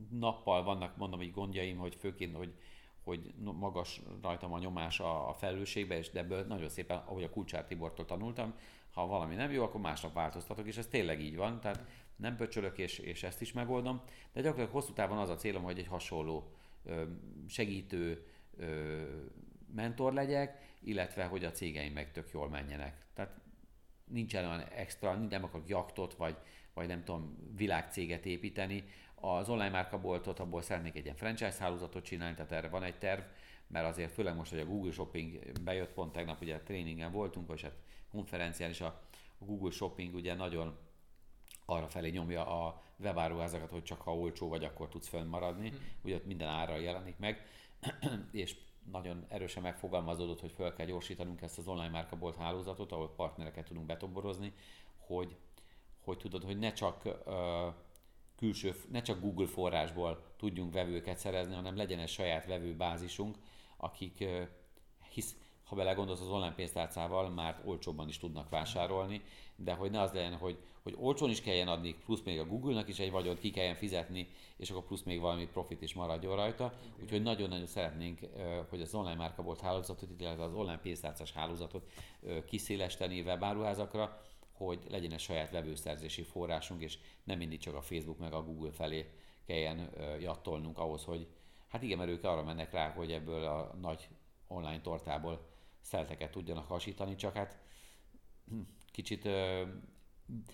nappal 0.09 0.63
vannak, 0.63 0.97
mondom, 0.97 1.19
hogy 1.19 1.31
gondjaim, 1.31 1.77
hogy 1.77 1.95
főként, 1.95 2.35
hogy, 2.35 2.53
hogy 3.05 3.33
magas 3.37 4.01
rajtam 4.21 4.53
a 4.53 4.59
nyomás 4.59 4.99
a, 4.99 5.29
a 5.29 5.33
felelősségbe, 5.33 5.97
és 5.97 6.09
de 6.09 6.19
ebből 6.19 6.45
nagyon 6.45 6.69
szépen, 6.69 6.97
ahogy 6.97 7.23
a 7.23 7.29
Kulcsár 7.29 7.65
Tibortól 7.65 8.05
tanultam, 8.05 8.53
ha 8.91 9.07
valami 9.07 9.35
nem 9.35 9.51
jó, 9.51 9.63
akkor 9.63 9.81
másnap 9.81 10.13
változtatok, 10.13 10.67
és 10.67 10.77
ez 10.77 10.87
tényleg 10.87 11.21
így 11.21 11.35
van, 11.35 11.59
tehát 11.59 11.85
nem 12.15 12.35
pöcsölök, 12.35 12.77
és, 12.77 12.99
és 12.99 13.23
ezt 13.23 13.41
is 13.41 13.53
megoldom, 13.53 14.01
de 14.33 14.41
gyakorlatilag 14.41 14.71
hosszú 14.71 14.93
távon 14.93 15.17
az 15.17 15.29
a 15.29 15.35
célom, 15.35 15.63
hogy 15.63 15.79
egy 15.79 15.87
hasonló 15.87 16.51
segítő 17.47 18.25
mentor 19.75 20.13
legyek, 20.13 20.73
illetve 20.79 21.25
hogy 21.25 21.45
a 21.45 21.51
cégeim 21.51 21.93
meg 21.93 22.11
tök 22.11 22.29
jól 22.33 22.49
menjenek. 22.49 23.05
Tehát 23.13 23.41
nincsen 24.05 24.45
olyan 24.45 24.59
extra, 24.61 25.13
nem 25.13 25.43
akarok 25.43 25.69
jaktot, 25.69 26.13
vagy, 26.13 26.37
vagy 26.73 26.87
nem 26.87 27.03
tudom, 27.03 27.37
világcéget 27.55 28.25
építeni. 28.25 28.83
Az 29.15 29.49
online 29.49 29.69
márkaboltot, 29.69 30.39
abból 30.39 30.61
szeretnék 30.61 30.95
egy 30.95 31.03
ilyen 31.03 31.15
franchise 31.15 31.57
hálózatot 31.59 32.03
csinálni, 32.03 32.35
tehát 32.35 32.51
erre 32.51 32.69
van 32.69 32.83
egy 32.83 32.97
terv, 32.97 33.21
mert 33.67 33.85
azért 33.85 34.11
főleg 34.11 34.35
most, 34.35 34.51
hogy 34.51 34.59
a 34.59 34.65
Google 34.65 34.91
Shopping 34.91 35.61
bejött, 35.61 35.93
pont 35.93 36.11
tegnap 36.11 36.41
ugye 36.41 36.55
a 36.55 36.63
tréningen 36.63 37.11
voltunk, 37.11 37.51
és 37.53 37.61
hát 37.61 37.75
konferencián 38.11 38.69
is 38.69 38.81
a, 38.81 39.01
a 39.37 39.45
Google 39.45 39.71
Shopping 39.71 40.13
ugye 40.13 40.35
nagyon 40.35 40.77
arra 41.65 41.87
felé 41.87 42.09
nyomja 42.09 42.65
a 42.65 42.83
webáruházakat, 42.97 43.69
hogy 43.69 43.83
csak 43.83 44.01
ha 44.01 44.17
olcsó 44.17 44.49
vagy, 44.49 44.63
akkor 44.63 44.89
tudsz 44.89 45.07
fönnmaradni. 45.07 45.69
Hmm. 45.69 45.79
Ugye 46.03 46.15
ott 46.15 46.25
minden 46.25 46.47
ára 46.47 46.77
jelenik 46.77 47.17
meg, 47.17 47.45
és 48.31 48.55
nagyon 48.91 49.25
erősen 49.27 49.63
megfogalmazódott, 49.63 50.39
hogy 50.39 50.51
fel 50.51 50.73
kell 50.73 50.85
gyorsítanunk 50.85 51.41
ezt 51.41 51.57
az 51.57 51.67
online 51.67 51.89
márkabolt 51.89 52.35
hálózatot, 52.35 52.91
ahol 52.91 53.13
partnereket 53.15 53.65
tudunk 53.65 53.85
betoborozni, 53.85 54.53
hogy, 54.97 55.35
hogy 56.03 56.17
tudod, 56.17 56.43
hogy 56.43 56.59
ne 56.59 56.73
csak 56.73 57.05
uh, 57.05 57.73
külső, 58.35 58.75
ne 58.91 59.01
csak 59.01 59.21
Google 59.21 59.47
forrásból 59.47 60.23
tudjunk 60.37 60.73
vevőket 60.73 61.17
szerezni, 61.17 61.53
hanem 61.53 61.75
legyen 61.75 61.99
egy 61.99 62.09
saját 62.09 62.45
vevőbázisunk, 62.45 63.37
akik 63.77 64.23
hisz, 65.09 65.35
ha 65.63 65.75
belegondolsz 65.75 66.21
az 66.21 66.29
online 66.29 66.53
pénztárcával, 66.53 67.29
már 67.29 67.61
olcsóbban 67.65 68.07
is 68.07 68.17
tudnak 68.17 68.49
vásárolni, 68.49 69.21
de 69.55 69.73
hogy 69.73 69.91
ne 69.91 70.01
az 70.01 70.11
legyen, 70.11 70.35
hogy, 70.35 70.57
hogy 70.83 70.95
olcsón 70.97 71.29
is 71.29 71.41
kelljen 71.41 71.67
adni, 71.67 71.95
plusz 72.05 72.21
még 72.25 72.39
a 72.39 72.45
Google-nak 72.45 72.87
is 72.87 72.99
egy 72.99 73.11
vagyont 73.11 73.39
ki 73.39 73.49
kelljen 73.49 73.75
fizetni, 73.75 74.27
és 74.57 74.69
akkor 74.69 74.83
plusz 74.85 75.03
még 75.03 75.19
valami 75.19 75.47
profit 75.47 75.81
is 75.81 75.93
maradjon 75.93 76.35
rajta. 76.35 76.73
Úgyhogy 77.01 77.21
nagyon-nagyon 77.21 77.65
szeretnénk, 77.65 78.19
hogy 78.69 78.81
az 78.81 78.93
online 78.93 79.15
márkabolt 79.15 79.61
hálózatot, 79.61 80.09
illetve 80.17 80.43
az 80.43 80.53
online 80.53 80.79
pénztárcás 80.79 81.31
hálózatot 81.31 81.87
kiszélesteni 82.45 83.21
webáruházakra, 83.21 84.21
hogy 84.55 84.79
legyen 84.89 85.11
egy 85.11 85.19
saját 85.19 85.51
vevőszerzési 85.51 86.23
forrásunk, 86.23 86.81
és 86.81 86.97
nem 87.23 87.37
mindig 87.37 87.59
csak 87.59 87.75
a 87.75 87.81
Facebook 87.81 88.19
meg 88.19 88.33
a 88.33 88.43
Google 88.43 88.71
felé 88.71 89.11
kelljen 89.45 89.89
jattolnunk 90.19 90.77
ahhoz, 90.77 91.03
hogy 91.03 91.27
hát 91.67 91.83
igen, 91.83 91.97
mert 91.97 92.09
ők 92.09 92.23
arra 92.23 92.43
mennek 92.43 92.71
rá, 92.71 92.89
hogy 92.89 93.11
ebből 93.11 93.43
a 93.43 93.75
nagy 93.81 94.07
online 94.47 94.81
tortából 94.81 95.47
szelteket 95.81 96.31
tudjanak 96.31 96.67
hasítani, 96.67 97.15
csak 97.15 97.33
hát 97.33 97.59
hm, 98.49 98.59
kicsit 98.91 99.25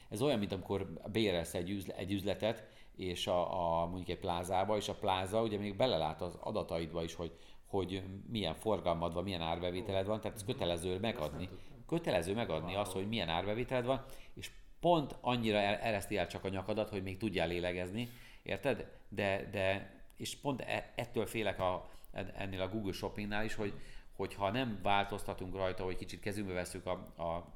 ez 0.09 0.21
olyan, 0.21 0.39
mint 0.39 0.51
amikor 0.51 1.01
bérelsz 1.11 1.53
egy, 1.53 1.93
egy 1.95 2.11
üzletet, 2.11 2.67
és 2.95 3.27
a, 3.27 3.81
a, 3.81 3.85
mondjuk 3.85 4.09
egy 4.09 4.19
plázába, 4.19 4.77
és 4.77 4.89
a 4.89 4.95
pláza 4.95 5.41
ugye 5.41 5.57
még 5.57 5.75
belelát 5.75 6.21
az 6.21 6.37
adataidba 6.39 7.03
is, 7.03 7.15
hogy, 7.15 7.37
hogy 7.65 8.03
milyen 8.29 8.53
forgalmad 8.53 9.13
van, 9.13 9.23
milyen 9.23 9.41
árbevételed 9.41 10.05
van, 10.05 10.21
tehát 10.21 10.37
ez 10.37 10.45
kötelező 10.45 10.99
megadni. 10.99 11.49
Kötelező 11.91 12.33
megadni 12.33 12.75
azt, 12.75 12.91
hogy 12.91 13.07
milyen 13.07 13.29
árbevételed 13.29 13.85
van, 13.85 14.05
és 14.33 14.51
pont 14.79 15.15
annyira 15.21 15.57
ereszti 15.57 16.17
el 16.17 16.27
csak 16.27 16.43
a 16.43 16.49
nyakadat, 16.49 16.89
hogy 16.89 17.03
még 17.03 17.17
tudjál 17.17 17.47
lélegezni, 17.47 18.09
érted? 18.43 18.91
De, 19.09 19.49
de 19.51 19.93
és 20.15 20.35
pont 20.35 20.61
e, 20.61 20.91
ettől 20.95 21.25
félek 21.25 21.59
a, 21.59 21.89
ennél 22.35 22.61
a 22.61 22.69
Google 22.69 22.91
Shoppingnál 22.91 23.45
is, 23.45 23.55
hogy, 23.55 23.73
hogyha 24.15 24.51
nem 24.51 24.79
változtatunk 24.83 25.55
rajta, 25.55 25.83
hogy 25.83 25.95
kicsit 25.95 26.19
kezünkbe 26.19 26.53
veszük 26.53 26.85
a, 26.85 26.91
a 27.23 27.53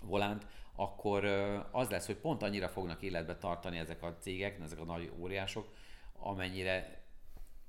volánt, 0.00 0.46
akkor 0.74 1.24
az 1.70 1.88
lesz, 1.88 2.06
hogy 2.06 2.16
pont 2.16 2.42
annyira 2.42 2.68
fognak 2.68 3.02
életbe 3.02 3.36
tartani 3.36 3.78
ezek 3.78 4.02
a 4.02 4.16
cégek, 4.20 4.60
ezek 4.60 4.80
a 4.80 4.84
nagy 4.84 5.12
óriások, 5.18 5.68
amennyire 6.12 7.04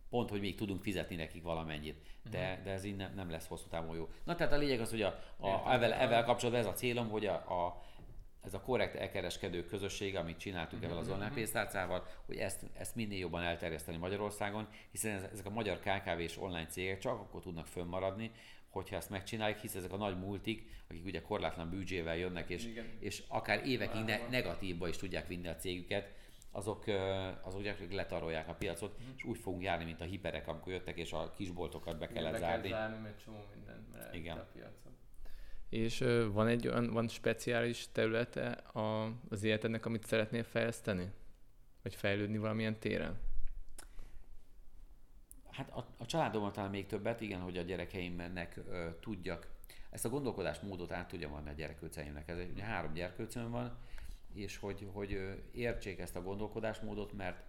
pont, 0.09 0.29
hogy 0.29 0.39
még 0.39 0.55
tudunk 0.55 0.81
fizetni 0.81 1.15
nekik 1.15 1.43
valamennyit. 1.43 2.01
De, 2.31 2.49
uh-huh. 2.49 2.63
de 2.63 2.71
ez 2.71 2.83
így 2.83 2.95
nem, 2.95 3.29
lesz 3.29 3.47
hosszú 3.47 3.67
távon 3.69 3.95
jó. 3.95 4.09
Na 4.23 4.35
tehát 4.35 4.53
a 4.53 4.57
lényeg 4.57 4.79
az, 4.79 4.89
hogy 4.89 5.01
a, 5.01 5.19
a, 5.37 5.73
evel, 5.73 5.93
evel 5.93 6.23
kapcsolatban 6.23 6.63
ez 6.63 6.69
a 6.69 6.73
célom, 6.73 7.09
hogy 7.09 7.25
a, 7.25 7.33
a, 7.33 7.83
ez 8.43 8.53
a 8.53 8.61
korrekt 8.61 8.95
elkereskedő 8.95 9.65
közösség, 9.65 10.15
amit 10.15 10.37
csináltunk 10.37 10.83
uh-huh. 10.83 10.97
az 10.97 11.09
online 11.09 11.31
pénztárcával, 11.33 12.07
hogy 12.25 12.37
ezt, 12.37 12.65
ezt 12.77 12.95
minél 12.95 13.17
jobban 13.19 13.43
elterjeszteni 13.43 13.97
Magyarországon, 13.97 14.67
hiszen 14.91 15.29
ezek 15.31 15.45
a 15.45 15.49
magyar 15.49 15.79
KKV 15.79 16.19
és 16.19 16.37
online 16.37 16.67
cégek 16.67 16.99
csak 16.99 17.19
akkor 17.19 17.41
tudnak 17.41 17.67
fönnmaradni, 17.67 18.31
hogyha 18.69 18.95
ezt 18.95 19.09
megcsináljuk, 19.09 19.59
hisz 19.59 19.75
ezek 19.75 19.91
a 19.91 19.97
nagy 19.97 20.19
multik, 20.19 20.69
akik 20.89 21.05
ugye 21.05 21.21
korlátlan 21.21 21.69
büdzsével 21.69 22.17
jönnek, 22.17 22.49
és, 22.49 22.81
és 22.99 23.23
akár 23.27 23.65
évekig 23.65 24.03
ne, 24.03 24.27
negatívba 24.29 24.87
is 24.87 24.97
tudják 24.97 25.27
vinni 25.27 25.47
a 25.47 25.55
cégüket, 25.55 26.13
azok, 26.57 26.83
azok 27.41 27.61
gyakorlatilag 27.61 27.91
letarolják 27.91 28.47
a 28.47 28.53
piacot, 28.53 28.99
mm. 29.01 29.09
és 29.15 29.23
úgy 29.23 29.37
fogunk 29.37 29.63
járni, 29.63 29.85
mint 29.85 30.01
a 30.01 30.03
hiperek, 30.03 30.47
amikor 30.47 30.73
jöttek, 30.73 30.97
és 30.97 31.13
a 31.13 31.31
kisboltokat 31.35 31.97
be 31.97 32.07
kellett 32.07 32.37
zárni. 32.37 32.69
Be 32.69 32.75
kell 32.75 32.79
zárni, 32.79 33.01
mert 33.03 33.23
csomó 33.23 33.37
mindent 33.55 34.15
Igen. 34.15 34.37
a 34.37 34.47
piacot. 34.53 34.91
És 35.69 36.03
van 36.31 36.47
egy 36.47 36.67
olyan, 36.67 36.91
van 36.91 37.07
speciális 37.07 37.91
területe 37.91 38.49
a, 38.51 39.11
az 39.29 39.43
életednek, 39.43 39.85
amit 39.85 40.05
szeretnél 40.05 40.43
fejleszteni? 40.43 41.11
Vagy 41.83 41.95
fejlődni 41.95 42.37
valamilyen 42.37 42.79
téren? 42.79 43.19
Hát 45.51 45.69
a, 45.69 45.85
a 45.97 46.05
családommal 46.05 46.51
talán 46.51 46.69
még 46.69 46.85
többet, 46.85 47.21
igen, 47.21 47.39
hogy 47.39 47.57
a 47.57 47.61
gyerekeimnek 47.61 48.57
ö, 48.69 48.87
tudjak 48.99 49.47
ezt 49.89 50.05
a 50.05 50.09
gondolkodásmódot 50.09 50.91
át 50.91 51.07
tudjam 51.07 51.33
adni 51.33 51.49
a 51.49 51.53
gyerkőceimnek. 51.53 52.27
Ez 52.27 52.37
ugye 52.51 52.63
három 52.63 52.93
gyerkőcöm 52.93 53.51
van, 53.51 53.77
és 54.33 54.57
hogy, 54.57 54.87
hogy 54.93 55.41
értsék 55.51 55.99
ezt 55.99 56.15
a 56.15 56.21
gondolkodásmódot, 56.21 57.13
mert, 57.13 57.43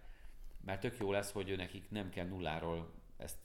mert 0.65 0.81
tök 0.81 0.97
jó 0.97 1.11
lesz, 1.11 1.31
hogy 1.31 1.53
nekik 1.57 1.89
nem 1.89 2.09
kell 2.09 2.25
nulláról 2.25 2.91
ezt 3.17 3.37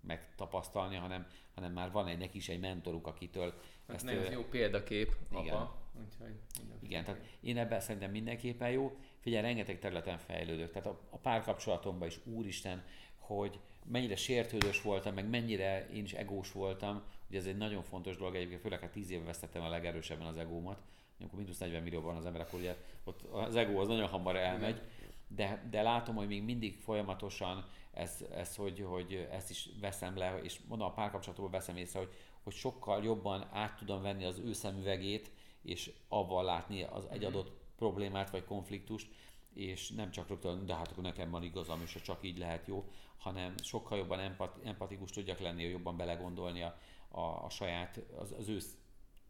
megtapasztalni, 0.00 0.96
hanem, 0.96 1.26
hanem 1.54 1.72
már 1.72 1.90
van 1.90 2.06
egy 2.06 2.18
neki 2.18 2.36
is 2.36 2.48
egy 2.48 2.60
mentoruk, 2.60 3.06
akitől... 3.06 3.54
Hát 3.86 3.96
ezt 3.96 4.08
ez 4.08 4.32
jó 4.32 4.44
példakép, 4.44 5.16
igen. 5.30 5.54
apa. 5.54 5.78
Úgyhogy 6.04 6.34
igen, 6.80 7.04
tehát 7.04 7.38
én 7.40 7.58
ebben 7.58 7.80
szerintem 7.80 8.10
mindenképpen 8.10 8.70
jó. 8.70 8.98
Figyelj, 9.18 9.42
rengeteg 9.42 9.78
területen 9.78 10.18
fejlődök. 10.18 10.70
Tehát 10.70 10.86
a, 10.86 11.00
a 11.10 11.16
párkapcsolatomban 11.16 12.08
is, 12.08 12.20
úristen, 12.24 12.84
hogy 13.18 13.60
mennyire 13.84 14.16
sértődős 14.16 14.82
voltam, 14.82 15.14
meg 15.14 15.28
mennyire 15.28 15.88
én 15.88 16.04
is 16.04 16.12
egós 16.12 16.52
voltam. 16.52 17.02
Ugye 17.28 17.38
ez 17.38 17.46
egy 17.46 17.56
nagyon 17.56 17.82
fontos 17.82 18.16
dolog, 18.16 18.34
egyébként 18.34 18.60
főleg 18.60 18.80
hát 18.80 18.90
10 18.90 19.10
éve 19.10 19.24
vesztettem 19.24 19.62
a 19.62 19.68
legerősebben 19.68 20.26
az 20.26 20.36
egómat. 20.36 20.82
Amikor 21.20 21.38
mínusz 21.38 21.58
40 21.58 21.82
millió 21.82 22.00
van 22.00 22.16
az 22.16 22.26
ember, 22.26 22.40
akkor 22.40 22.58
ugye 22.58 22.76
ott 23.04 23.22
az 23.22 23.56
egó 23.56 23.78
az 23.78 23.88
nagyon 23.88 24.08
hamar 24.08 24.36
elmegy. 24.36 24.80
De, 25.28 25.66
de 25.70 25.82
látom, 25.82 26.14
hogy 26.14 26.26
még 26.26 26.42
mindig 26.42 26.76
folyamatosan 26.78 27.64
ez, 27.90 28.24
ez 28.34 28.56
hogy, 28.56 28.84
hogy 28.88 29.28
ezt 29.30 29.50
is 29.50 29.68
veszem 29.80 30.16
le, 30.16 30.38
és 30.42 30.60
mondom, 30.68 30.86
a 30.86 30.92
párkapcsolatból 30.92 31.50
veszem 31.50 31.76
észre, 31.76 31.98
hogy, 31.98 32.12
hogy 32.42 32.52
sokkal 32.52 33.04
jobban 33.04 33.48
át 33.52 33.76
tudom 33.76 34.02
venni 34.02 34.24
az 34.24 34.38
ő 34.38 34.52
szemüvegét, 34.52 35.30
és 35.62 35.92
avval 36.08 36.44
látni 36.44 36.82
az 36.82 37.06
egy 37.10 37.18
mhm. 37.18 37.26
adott 37.26 37.52
problémát 37.76 38.30
vagy 38.30 38.44
konfliktust, 38.44 39.08
és 39.54 39.90
nem 39.90 40.10
csak 40.10 40.28
rögtön, 40.28 40.66
de 40.66 40.74
hát 40.74 40.90
akkor 40.90 41.02
nekem 41.02 41.30
van 41.30 41.42
igazam, 41.42 41.80
és 41.82 41.98
csak 42.02 42.18
így 42.22 42.38
lehet 42.38 42.66
jó, 42.66 42.84
hanem 43.18 43.54
sokkal 43.62 43.98
jobban 43.98 44.18
empat, 44.18 44.56
empatikus 44.64 45.10
tudjak 45.10 45.38
lenni, 45.38 45.62
jobban 45.62 45.96
belegondolni 45.96 46.62
a, 46.62 46.78
a, 47.08 47.44
a 47.44 47.50
saját, 47.50 48.00
az, 48.18 48.34
az 48.38 48.48
ő, 48.48 48.58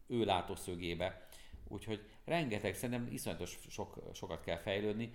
ő 0.07 0.23
látószögébe. 0.23 1.27
Úgyhogy 1.71 2.05
rengeteg, 2.25 2.75
szerintem 2.75 3.13
iszonyatos 3.13 3.57
sok, 3.69 3.97
sokat 4.13 4.41
kell 4.41 4.57
fejlődni. 4.57 5.13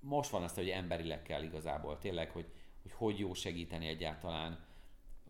Most 0.00 0.30
van 0.30 0.42
azt, 0.42 0.54
hogy 0.54 0.68
emberileg 0.68 1.22
kell 1.22 1.42
igazából, 1.42 1.98
tényleg, 1.98 2.30
hogy, 2.30 2.46
hogy 2.82 2.92
hogy 2.92 3.18
jó 3.18 3.34
segíteni 3.34 3.86
egyáltalán, 3.86 4.64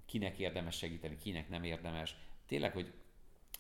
kinek 0.07 0.39
érdemes 0.39 0.77
segíteni, 0.77 1.17
kinek 1.17 1.49
nem 1.49 1.65
érdemes. 1.65 2.17
Tényleg, 2.47 2.73
hogy 2.73 2.93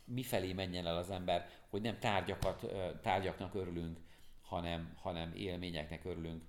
mifelé 0.04 0.52
menjen 0.52 0.86
el 0.86 0.96
az 0.96 1.10
ember, 1.10 1.48
hogy 1.68 1.80
nem 1.80 1.98
tárgyakat, 1.98 2.72
tárgyaknak 3.00 3.54
örülünk, 3.54 3.98
hanem, 4.42 4.92
hanem 4.96 5.32
élményeknek 5.34 6.04
örülünk. 6.04 6.42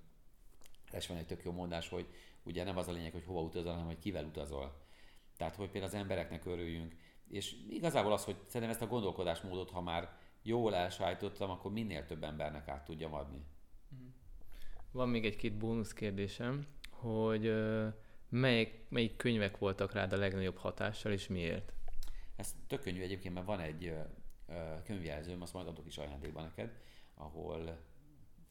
És 0.92 1.06
van 1.06 1.16
egy 1.16 1.26
tök 1.26 1.44
jó 1.44 1.52
mondás, 1.52 1.88
hogy 1.88 2.06
ugye 2.42 2.64
nem 2.64 2.76
az 2.76 2.88
a 2.88 2.92
lényeg, 2.92 3.12
hogy 3.12 3.24
hova 3.24 3.40
utazol, 3.40 3.72
hanem 3.72 3.86
hogy 3.86 3.98
kivel 3.98 4.24
utazol. 4.24 4.80
Tehát, 5.36 5.56
hogy 5.56 5.70
például 5.70 5.92
az 5.92 5.98
embereknek 5.98 6.44
örüljünk. 6.44 6.96
És 7.28 7.56
igazából 7.70 8.12
az, 8.12 8.24
hogy 8.24 8.36
szerintem 8.46 8.70
ezt 8.70 8.82
a 8.82 8.86
gondolkodásmódot, 8.92 9.70
ha 9.70 9.80
már 9.80 10.18
jól 10.42 10.74
elsájtottam, 10.74 11.50
akkor 11.50 11.72
minél 11.72 12.06
több 12.06 12.22
embernek 12.22 12.68
át 12.68 12.84
tudjam 12.84 13.14
adni. 13.14 13.44
Mhm. 13.88 14.06
Van 14.90 15.08
még 15.08 15.24
egy-két 15.24 15.56
bónusz 15.56 15.92
kérdésem, 15.92 16.66
hogy 16.90 17.54
melyik, 18.28 18.84
melyik 18.88 19.16
könyvek 19.16 19.58
voltak 19.58 19.92
rád 19.92 20.12
a 20.12 20.16
legnagyobb 20.16 20.56
hatással, 20.56 21.12
és 21.12 21.28
miért? 21.28 21.72
Ez 22.36 22.54
tök 22.66 22.80
könnyű 22.80 23.02
egyébként, 23.02 23.34
mert 23.34 23.46
van 23.46 23.60
egy 23.60 23.94
könyvjelzőm, 24.84 25.42
azt 25.42 25.52
majd 25.52 25.66
adok 25.66 25.86
is 25.86 25.98
ajándékba 25.98 26.42
neked, 26.42 26.78
ahol 27.14 27.78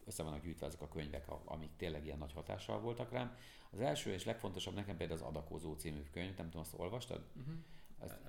össze 0.06 0.24
vannak 0.24 0.44
gyűjtve 0.44 0.66
ezek 0.66 0.82
a 0.82 0.88
könyvek, 0.88 1.26
amik 1.46 1.76
tényleg 1.76 2.06
ilyen 2.06 2.18
nagy 2.18 2.34
hatással 2.34 2.80
voltak 2.80 3.12
rám. 3.12 3.36
Az 3.72 3.80
első 3.80 4.12
és 4.12 4.26
legfontosabb 4.26 4.74
nekem 4.74 4.98
például 4.98 5.20
az 5.20 5.26
Adakozó 5.26 5.74
című 5.74 6.04
könyv, 6.12 6.36
nem 6.36 6.46
tudom, 6.46 6.62
azt 6.62 6.74
olvastad? 6.78 7.26
Uh-huh. 7.36 7.54
Azt, 7.98 8.20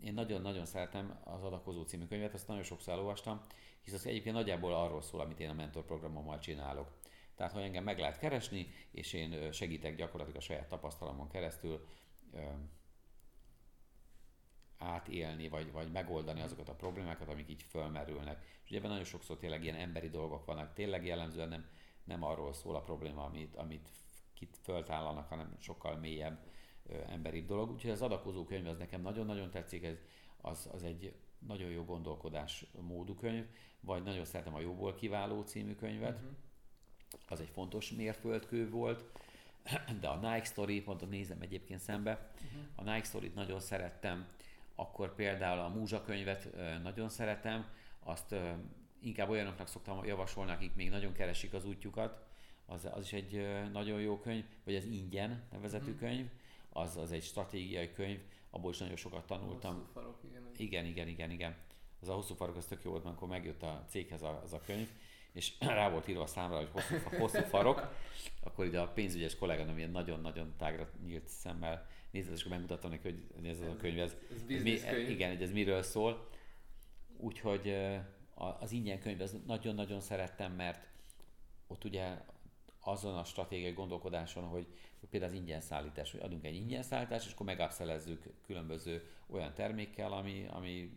én 0.00 0.14
nagyon-nagyon 0.14 0.64
szeretem 0.66 1.20
az 1.24 1.42
Adakozó 1.42 1.82
című 1.82 2.06
könyvet, 2.06 2.34
azt 2.34 2.48
nagyon 2.48 2.62
sokszor 2.62 2.92
elolvastam, 2.92 3.44
hisz 3.80 3.92
az 3.92 4.06
egyébként 4.06 4.34
nagyjából 4.34 4.74
arról 4.74 5.02
szól, 5.02 5.20
amit 5.20 5.40
én 5.40 5.50
a 5.50 5.54
mentor 5.54 5.84
programommal 5.84 6.38
csinálok. 6.38 6.92
Tehát, 7.34 7.52
hogy 7.52 7.62
engem 7.62 7.84
meg 7.84 7.98
lehet 7.98 8.18
keresni, 8.18 8.66
és 8.90 9.12
én 9.12 9.52
segítek 9.52 9.96
gyakorlatilag 9.96 10.40
a 10.40 10.44
saját 10.44 10.68
tapasztalamon 10.68 11.28
keresztül 11.28 11.86
átélni, 14.78 15.48
vagy, 15.48 15.72
vagy 15.72 15.92
megoldani 15.92 16.40
azokat 16.40 16.68
a 16.68 16.74
problémákat, 16.74 17.28
amik 17.28 17.48
így 17.48 17.62
fölmerülnek. 17.62 18.44
És 18.62 18.70
ugye 18.70 18.78
ebben 18.78 18.90
nagyon 18.90 19.04
sokszor 19.04 19.36
tényleg 19.36 19.62
ilyen 19.62 19.76
emberi 19.76 20.08
dolgok 20.08 20.44
vannak, 20.44 20.72
tényleg 20.72 21.06
jellemzően 21.06 21.48
nem, 21.48 21.68
nem 22.04 22.22
arról 22.22 22.52
szól 22.52 22.76
a 22.76 22.82
probléma, 22.82 23.24
amit, 23.24 23.56
amit 23.56 23.88
kit 24.34 24.58
föltállanak, 24.62 25.28
hanem 25.28 25.56
sokkal 25.58 25.96
mélyebb 25.96 26.38
emberi 27.08 27.44
dolog. 27.44 27.70
Úgyhogy 27.70 27.90
az 27.90 28.02
adakozó 28.02 28.44
könyv 28.44 28.66
az 28.66 28.78
nekem 28.78 29.00
nagyon-nagyon 29.00 29.50
tetszik, 29.50 29.84
ez, 29.84 29.96
az, 30.40 30.68
az 30.72 30.82
egy 30.82 31.14
nagyon 31.46 31.70
jó 31.70 31.84
gondolkodás 31.84 32.66
módú 32.80 33.14
könyv, 33.14 33.44
vagy 33.80 34.02
nagyon 34.02 34.24
szeretem 34.24 34.54
a 34.54 34.60
Jóból 34.60 34.94
kiváló 34.94 35.42
című 35.42 35.74
könyvet, 35.74 36.16
uh-huh. 36.16 36.30
az 37.28 37.40
egy 37.40 37.48
fontos 37.48 37.92
mérföldkő 37.92 38.70
volt, 38.70 39.04
de 40.00 40.08
a 40.08 40.16
Nike 40.16 40.44
Story, 40.44 40.82
pont 40.82 41.10
nézem 41.10 41.40
egyébként 41.40 41.80
szembe, 41.80 42.30
uh-huh. 42.34 42.60
a 42.74 42.82
Nike 42.92 43.06
Story-t 43.06 43.34
nagyon 43.34 43.60
szerettem, 43.60 44.26
akkor 44.74 45.14
például 45.14 45.60
a 45.60 45.68
Múzsa 45.68 46.02
könyvet 46.02 46.48
nagyon 46.82 47.08
szeretem, 47.08 47.66
azt 48.00 48.34
inkább 49.00 49.28
olyanoknak 49.28 49.68
szoktam 49.68 50.04
javasolni, 50.04 50.50
akik 50.50 50.74
még 50.74 50.90
nagyon 50.90 51.12
keresik 51.12 51.54
az 51.54 51.64
útjukat, 51.64 52.26
az, 52.66 52.88
az 52.92 53.04
is 53.04 53.12
egy 53.12 53.46
nagyon 53.72 54.00
jó 54.00 54.18
könyv, 54.18 54.44
vagy 54.64 54.74
az 54.74 54.84
Ingyen 54.84 55.42
nevezetű 55.50 55.90
mm. 55.90 55.98
könyv, 55.98 56.26
az, 56.72 56.96
az 56.96 57.12
egy 57.12 57.22
stratégiai 57.22 57.92
könyv, 57.92 58.20
abból 58.50 58.70
is 58.70 58.78
nagyon 58.78 58.96
sokat 58.96 59.26
tanultam. 59.26 59.74
Hosszú 59.74 59.90
farok, 59.92 60.18
igen. 60.24 60.42
Igen, 60.56 60.84
igen, 60.84 61.08
igen, 61.08 61.30
igen. 61.30 61.56
Az 62.00 62.08
a 62.08 62.14
hosszú 62.14 62.34
farok, 62.34 62.56
az 62.56 62.66
tök 62.66 62.84
jó 62.84 62.90
volt, 62.90 63.04
amikor 63.04 63.28
megjött 63.28 63.62
a 63.62 63.84
céghez 63.88 64.22
a, 64.22 64.40
az 64.44 64.52
a 64.52 64.60
könyv, 64.66 64.88
és 65.32 65.52
rá 65.78 65.90
volt 65.90 66.08
írva 66.08 66.22
a 66.22 66.26
számra, 66.26 66.56
hogy 66.56 66.68
hosszú, 66.72 66.96
hosszú 67.18 67.42
farok, 67.42 67.92
akkor 68.42 68.64
ide 68.64 68.80
a 68.80 68.88
pénzügyes 68.88 69.36
kolléganőm 69.36 69.78
ilyen 69.78 69.90
nagyon-nagyon 69.90 70.54
tágra 70.56 70.90
nyílt 71.04 71.26
szemmel 71.26 71.86
nézett, 72.10 72.34
és 72.34 72.40
akkor 72.40 72.52
megmutattam 72.52 72.90
neki, 72.90 73.08
hogy 73.34 73.46
ez, 73.46 73.60
ez 73.60 73.68
a 73.68 73.76
könyv, 73.76 73.98
ez, 73.98 74.16
ez, 74.30 74.56
ez 74.56 74.62
mi, 74.62 74.78
könyv. 74.78 75.08
igen, 75.10 75.30
hogy 75.30 75.42
ez 75.42 75.52
miről 75.52 75.82
szól. 75.82 76.28
Úgyhogy 77.16 77.74
az 78.34 78.72
ingyen 78.72 79.00
könyv, 79.00 79.20
ez 79.20 79.36
nagyon-nagyon 79.46 80.00
szerettem, 80.00 80.52
mert 80.52 80.88
ott 81.66 81.84
ugye 81.84 82.18
azon 82.90 83.16
a 83.16 83.24
stratégiai 83.24 83.72
gondolkodáson, 83.72 84.44
hogy, 84.44 84.66
például 85.10 85.32
az 85.32 85.38
ingyen 85.38 85.60
szállítás, 85.60 86.10
hogy 86.10 86.20
adunk 86.20 86.44
egy 86.44 86.54
ingyen 86.54 86.82
szállítást, 86.82 87.26
és 87.26 87.32
akkor 87.32 87.46
megabszelezzük 87.46 88.22
különböző 88.46 89.10
olyan 89.26 89.54
termékkel, 89.54 90.12
ami, 90.12 90.46
ami, 90.50 90.92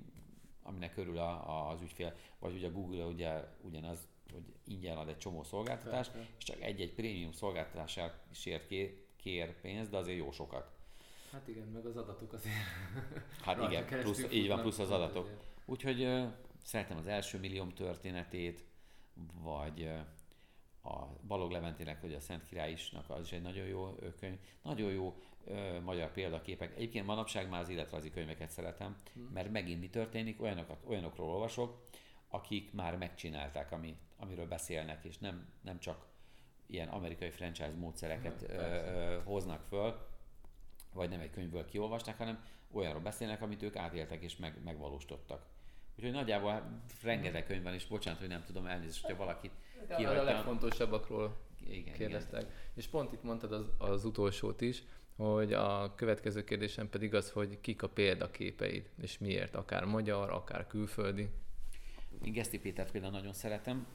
aminek 0.64 0.94
körül 0.94 1.18
a, 1.18 1.70
az 1.70 1.82
ügyfél, 1.82 2.16
vagy 2.40 2.54
ugye 2.54 2.68
a 2.68 2.72
Google 2.72 3.06
ugye 3.06 3.44
ugyanaz, 3.62 4.08
hogy 4.32 4.44
ingyen 4.66 4.98
ad 4.98 5.08
egy 5.08 5.18
csomó 5.18 5.44
szolgáltatást, 5.44 6.12
Persze. 6.12 6.30
és 6.38 6.44
csak 6.44 6.62
egy-egy 6.62 6.94
prémium 6.94 7.32
szolgáltatásért 7.32 8.68
kér 9.16 9.60
pénzt, 9.62 9.90
de 9.90 9.98
azért 9.98 10.18
jó 10.18 10.32
sokat. 10.32 10.72
Hát 11.32 11.48
igen, 11.48 11.68
meg 11.68 11.86
az 11.86 11.98
adatok 11.98 12.34
azért. 12.34 12.56
Hát 13.46 13.62
igen, 13.62 13.86
plusz, 13.86 14.26
így 14.32 14.48
van, 14.48 14.62
plusz 14.62 14.80
az 14.80 14.92
adatok. 14.92 15.30
Úgyhogy 15.66 16.04
uh, 16.04 16.28
szeretem 16.64 16.98
az 16.98 17.08
első 17.08 17.40
millióm 17.40 17.70
történetét, 17.74 18.64
vagy 19.44 19.90
a 20.84 21.06
Balog 21.28 21.52
Leventének, 21.52 22.02
vagy 22.02 22.14
a 22.14 22.20
Szent 22.20 22.46
Királyisnak, 22.46 23.10
az 23.10 23.26
is 23.26 23.32
egy 23.32 23.42
nagyon 23.42 23.66
jó 23.66 23.96
könyv. 24.20 24.38
Nagyon 24.62 24.92
jó 24.92 25.18
uh, 25.46 25.80
magyar 25.80 26.12
példaképek. 26.12 26.76
Egyébként 26.76 27.06
manapság 27.06 27.50
már 27.50 27.62
az 27.62 27.70
életrajzi 27.70 28.12
könyveket 28.12 28.50
szeretem, 28.50 28.96
hmm. 29.14 29.30
mert 29.34 29.52
megint 29.52 29.80
mi 29.80 29.90
történik, 29.90 30.42
olyanokat, 30.42 30.84
olyanokról 30.88 31.30
olvasok, 31.30 31.88
akik 32.30 32.74
már 32.74 32.98
megcsinálták, 32.98 33.72
ami, 33.72 33.96
amiről 34.18 34.48
beszélnek, 34.48 35.04
és 35.04 35.18
nem, 35.18 35.48
nem 35.62 35.80
csak 35.80 36.10
ilyen 36.66 36.88
amerikai 36.88 37.30
franchise 37.30 37.76
módszereket 37.78 38.42
hmm, 38.42 39.24
hoznak 39.24 39.64
föl, 39.64 40.08
vagy 40.94 41.10
nem 41.10 41.20
egy 41.20 41.32
könyvből 41.32 41.66
kiolvasták, 41.66 42.18
hanem 42.18 42.44
olyanról 42.72 43.02
beszélnek, 43.02 43.42
amit 43.42 43.64
ők 43.64 43.76
átéltek 43.76 44.22
és 44.22 44.38
meg, 44.38 44.64
megvalósítottak. 44.64 45.46
Úgyhogy 45.96 46.12
nagyjából 46.12 46.82
rengeteg 47.04 47.46
könyv 47.46 47.64
van, 47.64 47.74
és 47.74 47.86
bocsánat, 47.86 48.20
hogy 48.20 48.28
nem 48.28 48.44
tudom 48.44 48.66
elnézni, 48.66 49.02
hogyha 49.02 49.18
valakit 49.18 49.52
kihagytam. 49.88 50.18
A 50.18 50.24
legfontosabbakról 50.24 51.38
igen, 51.70 51.94
kérdeztek. 51.94 52.42
Igen. 52.42 52.54
És 52.74 52.88
pont 52.88 53.12
itt 53.12 53.24
mondtad 53.24 53.52
az, 53.52 53.66
az 53.78 54.06
utolsót 54.06 54.62
is, 54.62 54.84
hogy 55.16 55.54
a 55.54 55.96
következő 55.96 56.44
kérdésem 56.44 56.90
pedig 56.90 57.14
az, 57.16 57.32
hogy 57.32 57.62
kik 57.62 57.84
a 57.84 57.90
példaképeid, 57.90 58.90
és 59.02 59.18
miért, 59.18 59.56
akár 59.56 59.86
magyar, 59.86 60.30
akár 60.30 60.68
külföldi. 60.68 61.30
Én 62.24 62.34
Geszti 62.34 62.60
Pétert 62.60 62.92
például 62.92 63.14
nagyon 63.14 63.34
szeretem. 63.34 63.88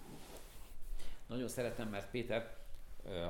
Nagyon 1.27 1.49
szeretem, 1.49 1.89
mert 1.89 2.11
Péter 2.11 2.57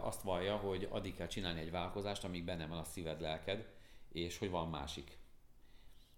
azt 0.02 0.22
vallja, 0.22 0.56
hogy 0.56 0.88
addig 0.90 1.16
kell 1.16 1.26
csinálni 1.26 1.60
egy 1.60 1.70
vállalkozást, 1.70 2.24
amíg 2.24 2.44
benne 2.44 2.66
van 2.66 2.78
a 2.78 2.84
szíved, 2.84 3.20
lelked, 3.20 3.66
és 4.12 4.38
hogy 4.38 4.50
van 4.50 4.68
másik. 4.68 5.18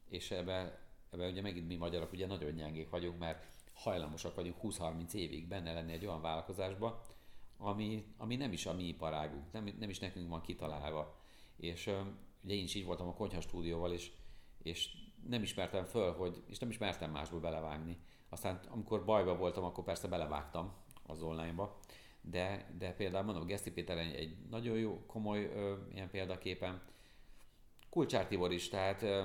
És 0.08 0.30
ebbe, 0.30 0.78
ebbe 1.10 1.28
ugye 1.28 1.40
megint 1.40 1.68
mi 1.68 1.76
magyarok 1.76 2.12
ugye 2.12 2.26
nagyon 2.26 2.50
nyengék 2.50 2.90
vagyunk, 2.90 3.18
mert 3.18 3.44
hajlamosak 3.78 4.34
vagyunk 4.34 4.56
20-30 4.62 5.12
évig 5.12 5.48
benne 5.48 5.72
lenni 5.72 5.92
egy 5.92 6.06
olyan 6.06 6.20
vállalkozásba, 6.20 7.02
ami, 7.58 8.04
ami 8.16 8.36
nem 8.36 8.52
is 8.52 8.66
a 8.66 8.74
mi 8.74 8.82
iparágunk, 8.82 9.52
nem, 9.52 9.74
nem 9.78 9.88
is 9.88 9.98
nekünk 9.98 10.28
van 10.28 10.40
kitalálva. 10.40 11.18
És 11.56 11.90
ugye 12.42 12.54
én 12.54 12.64
is 12.64 12.74
így 12.74 12.84
voltam 12.84 13.08
a 13.08 13.14
konyha 13.14 13.40
stúdióval, 13.40 13.92
és, 13.92 14.12
és 14.62 14.90
nem 15.28 15.42
ismertem 15.42 15.84
föl, 15.84 16.12
hogy, 16.12 16.42
és 16.46 16.58
nem 16.58 16.68
ismertem 16.70 17.10
másból 17.10 17.40
belevágni. 17.40 17.98
Aztán 18.28 18.60
amikor 18.68 19.04
bajba 19.04 19.36
voltam, 19.36 19.64
akkor 19.64 19.84
persze 19.84 20.08
belevágtam 20.08 20.72
az 21.02 21.22
online-ba, 21.22 21.78
de, 22.20 22.74
de 22.78 22.92
például 22.92 23.24
mondom, 23.24 23.46
Geszti 23.46 23.70
Péter 23.72 23.98
egy, 23.98 24.36
nagyon 24.50 24.78
jó, 24.78 25.04
komoly 25.06 25.44
ö, 25.44 25.76
ilyen 25.92 26.10
példaképen. 26.10 26.82
Kulcsár 27.90 28.26
Tibor 28.26 28.52
is, 28.52 28.68
tehát 28.68 29.02
ö, 29.02 29.24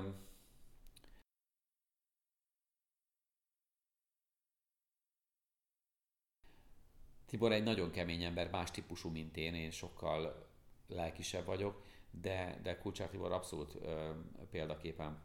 Tibor 7.34 7.51
egy 7.51 7.63
nagyon 7.63 7.91
kemény 7.91 8.23
ember, 8.23 8.49
más 8.49 8.71
típusú, 8.71 9.09
mint 9.09 9.38
én, 9.38 9.55
én 9.55 9.71
sokkal 9.71 10.47
lelkisebb 10.88 11.45
vagyok, 11.45 11.84
de, 12.11 12.59
de 12.63 12.77
Kulcsár 12.77 13.09
Tibor 13.09 13.31
abszolút 13.31 13.75
ö, 13.81 14.09
példaképen. 14.51 15.23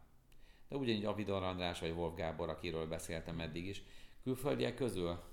De 0.67 0.75
ugyanígy 0.75 1.05
Avidon 1.05 1.43
András 1.43 1.79
vagy 1.79 1.91
Wolf 1.91 2.15
Gábor, 2.15 2.49
akiről 2.49 2.87
beszéltem 2.87 3.39
eddig 3.39 3.65
is. 3.65 3.83
Külföldiek 4.23 4.75
közül 4.75 5.23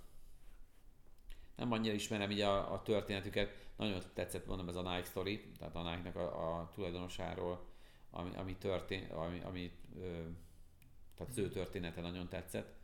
nem 1.55 1.73
annyira 1.73 1.95
ismerem 1.95 2.31
így 2.31 2.41
a, 2.41 2.73
a 2.73 2.83
történetüket, 2.83 3.69
nagyon 3.77 4.03
tetszett 4.15 4.47
mondom 4.47 4.69
ez 4.69 4.77
a 4.77 4.83
Nike 4.83 5.09
story, 5.09 5.51
tehát 5.59 5.77
a 5.77 5.91
Nike-nak 5.91 6.17
a, 6.17 6.59
a 6.59 6.71
tulajdonosáról, 6.75 7.67
ami, 8.11 8.31
ami 8.37 8.57
történt, 8.57 9.13
ami, 9.13 9.41
ami 9.41 9.73
ö, 9.99 10.23
tehát 11.15 11.33
az 11.33 11.39
ő 11.39 11.49
története 11.49 12.01
nagyon 12.01 12.29
tetszett, 12.29 12.75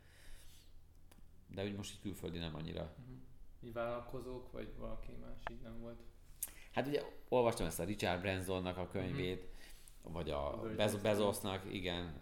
de 1.47 1.63
úgy 1.63 1.75
most 1.75 1.93
így 1.93 2.01
külföldi 2.01 2.37
nem 2.37 2.55
annyira. 2.55 2.81
Uh-huh. 2.81 3.22
Így 3.63 3.73
vállalkozók, 3.73 4.51
vagy 4.51 4.73
valaki 4.77 5.11
más 5.21 5.37
így 5.51 5.61
nem 5.61 5.79
volt? 5.79 5.99
Hát 6.71 6.87
ugye 6.87 7.03
olvastam 7.29 7.65
ezt 7.65 7.79
a 7.79 7.83
Richard 7.83 8.21
Bransonnak 8.21 8.77
a 8.77 8.87
könyvét, 8.87 9.47
uh-huh. 9.97 10.13
vagy 10.13 10.29
a, 10.29 10.59
Bez- 10.75 11.01
Bezosnak, 11.01 11.73
igen, 11.73 12.21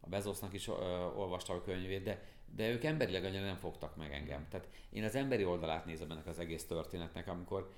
a 0.00 0.08
Bezosnak 0.08 0.52
is 0.52 0.68
ö, 0.68 0.72
olvastam 1.14 1.56
a 1.56 1.62
könyvét, 1.62 2.02
de 2.02 2.22
de 2.54 2.68
ők 2.68 2.84
emberileg 2.84 3.24
annyira 3.24 3.44
nem 3.44 3.56
fogtak 3.56 3.96
meg 3.96 4.12
engem. 4.12 4.46
Tehát 4.48 4.68
én 4.90 5.04
az 5.04 5.14
emberi 5.14 5.44
oldalát 5.44 5.84
nézem 5.84 6.10
ennek 6.10 6.26
az 6.26 6.38
egész 6.38 6.66
történetnek, 6.66 7.28
amikor 7.28 7.72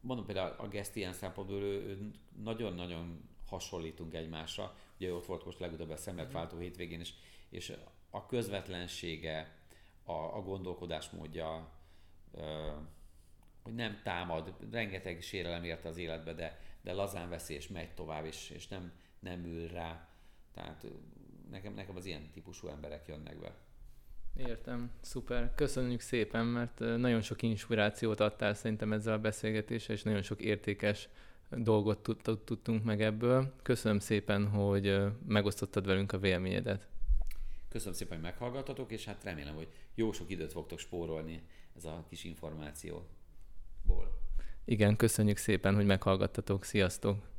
mondom 0.00 0.26
például 0.26 0.54
a 0.58 0.68
Guest 0.68 0.96
ilyen 0.96 1.12
szempontból 1.12 1.62
ő, 1.62 1.82
ő 1.82 2.10
nagyon-nagyon 2.42 3.28
hasonlítunk 3.46 4.14
egymásra. 4.14 4.76
Ugye 4.98 5.12
ott 5.12 5.26
volt 5.26 5.44
most 5.44 5.58
legutóbb 5.58 5.90
a 5.90 5.96
szemletváltó 5.96 6.58
hétvégén, 6.58 7.00
és, 7.00 7.12
és 7.48 7.76
a 8.10 8.26
közvetlensége, 8.26 9.58
a, 10.04 10.12
a 10.12 10.42
gondolkodásmódja, 10.42 11.72
hogy 13.62 13.74
nem 13.74 14.00
támad, 14.02 14.54
rengeteg 14.70 15.22
sérelem 15.22 15.64
érte 15.64 15.88
az 15.88 15.96
életbe, 15.96 16.32
de, 16.32 16.60
de 16.82 16.92
lazán 16.92 17.28
veszi 17.28 17.54
és 17.54 17.68
megy 17.68 17.94
tovább, 17.94 18.24
és, 18.24 18.50
és 18.50 18.68
nem, 18.68 18.92
nem 19.18 19.44
ül 19.44 19.68
rá. 19.68 20.08
Tehát 20.54 20.86
nekem, 21.50 21.74
nekem 21.74 21.96
az 21.96 22.04
ilyen 22.04 22.30
típusú 22.32 22.68
emberek 22.68 23.06
jönnek 23.06 23.38
be. 23.38 23.54
Értem, 24.36 24.90
szuper. 25.00 25.54
Köszönjük 25.54 26.00
szépen, 26.00 26.46
mert 26.46 26.78
nagyon 26.78 27.20
sok 27.20 27.42
inspirációt 27.42 28.20
adtál 28.20 28.54
szerintem 28.54 28.92
ezzel 28.92 29.12
a 29.14 29.18
beszélgetéssel, 29.18 29.94
és 29.94 30.02
nagyon 30.02 30.22
sok 30.22 30.40
értékes 30.40 31.08
dolgot 31.50 32.16
tudtunk 32.44 32.84
meg 32.84 33.02
ebből. 33.02 33.54
Köszönöm 33.62 33.98
szépen, 33.98 34.48
hogy 34.48 35.02
megosztottad 35.26 35.86
velünk 35.86 36.12
a 36.12 36.18
véleményedet. 36.18 36.88
Köszönöm 37.68 37.94
szépen, 37.94 38.14
hogy 38.14 38.26
meghallgattatok, 38.26 38.92
és 38.92 39.04
hát 39.04 39.24
remélem, 39.24 39.54
hogy 39.54 39.68
jó 39.94 40.12
sok 40.12 40.30
időt 40.30 40.52
fogtok 40.52 40.78
spórolni 40.78 41.42
ez 41.76 41.84
a 41.84 42.04
kis 42.08 42.24
információból. 42.24 44.22
Igen, 44.64 44.96
köszönjük 44.96 45.36
szépen, 45.36 45.74
hogy 45.74 45.86
meghallgattatok. 45.86 46.64
Sziasztok! 46.64 47.32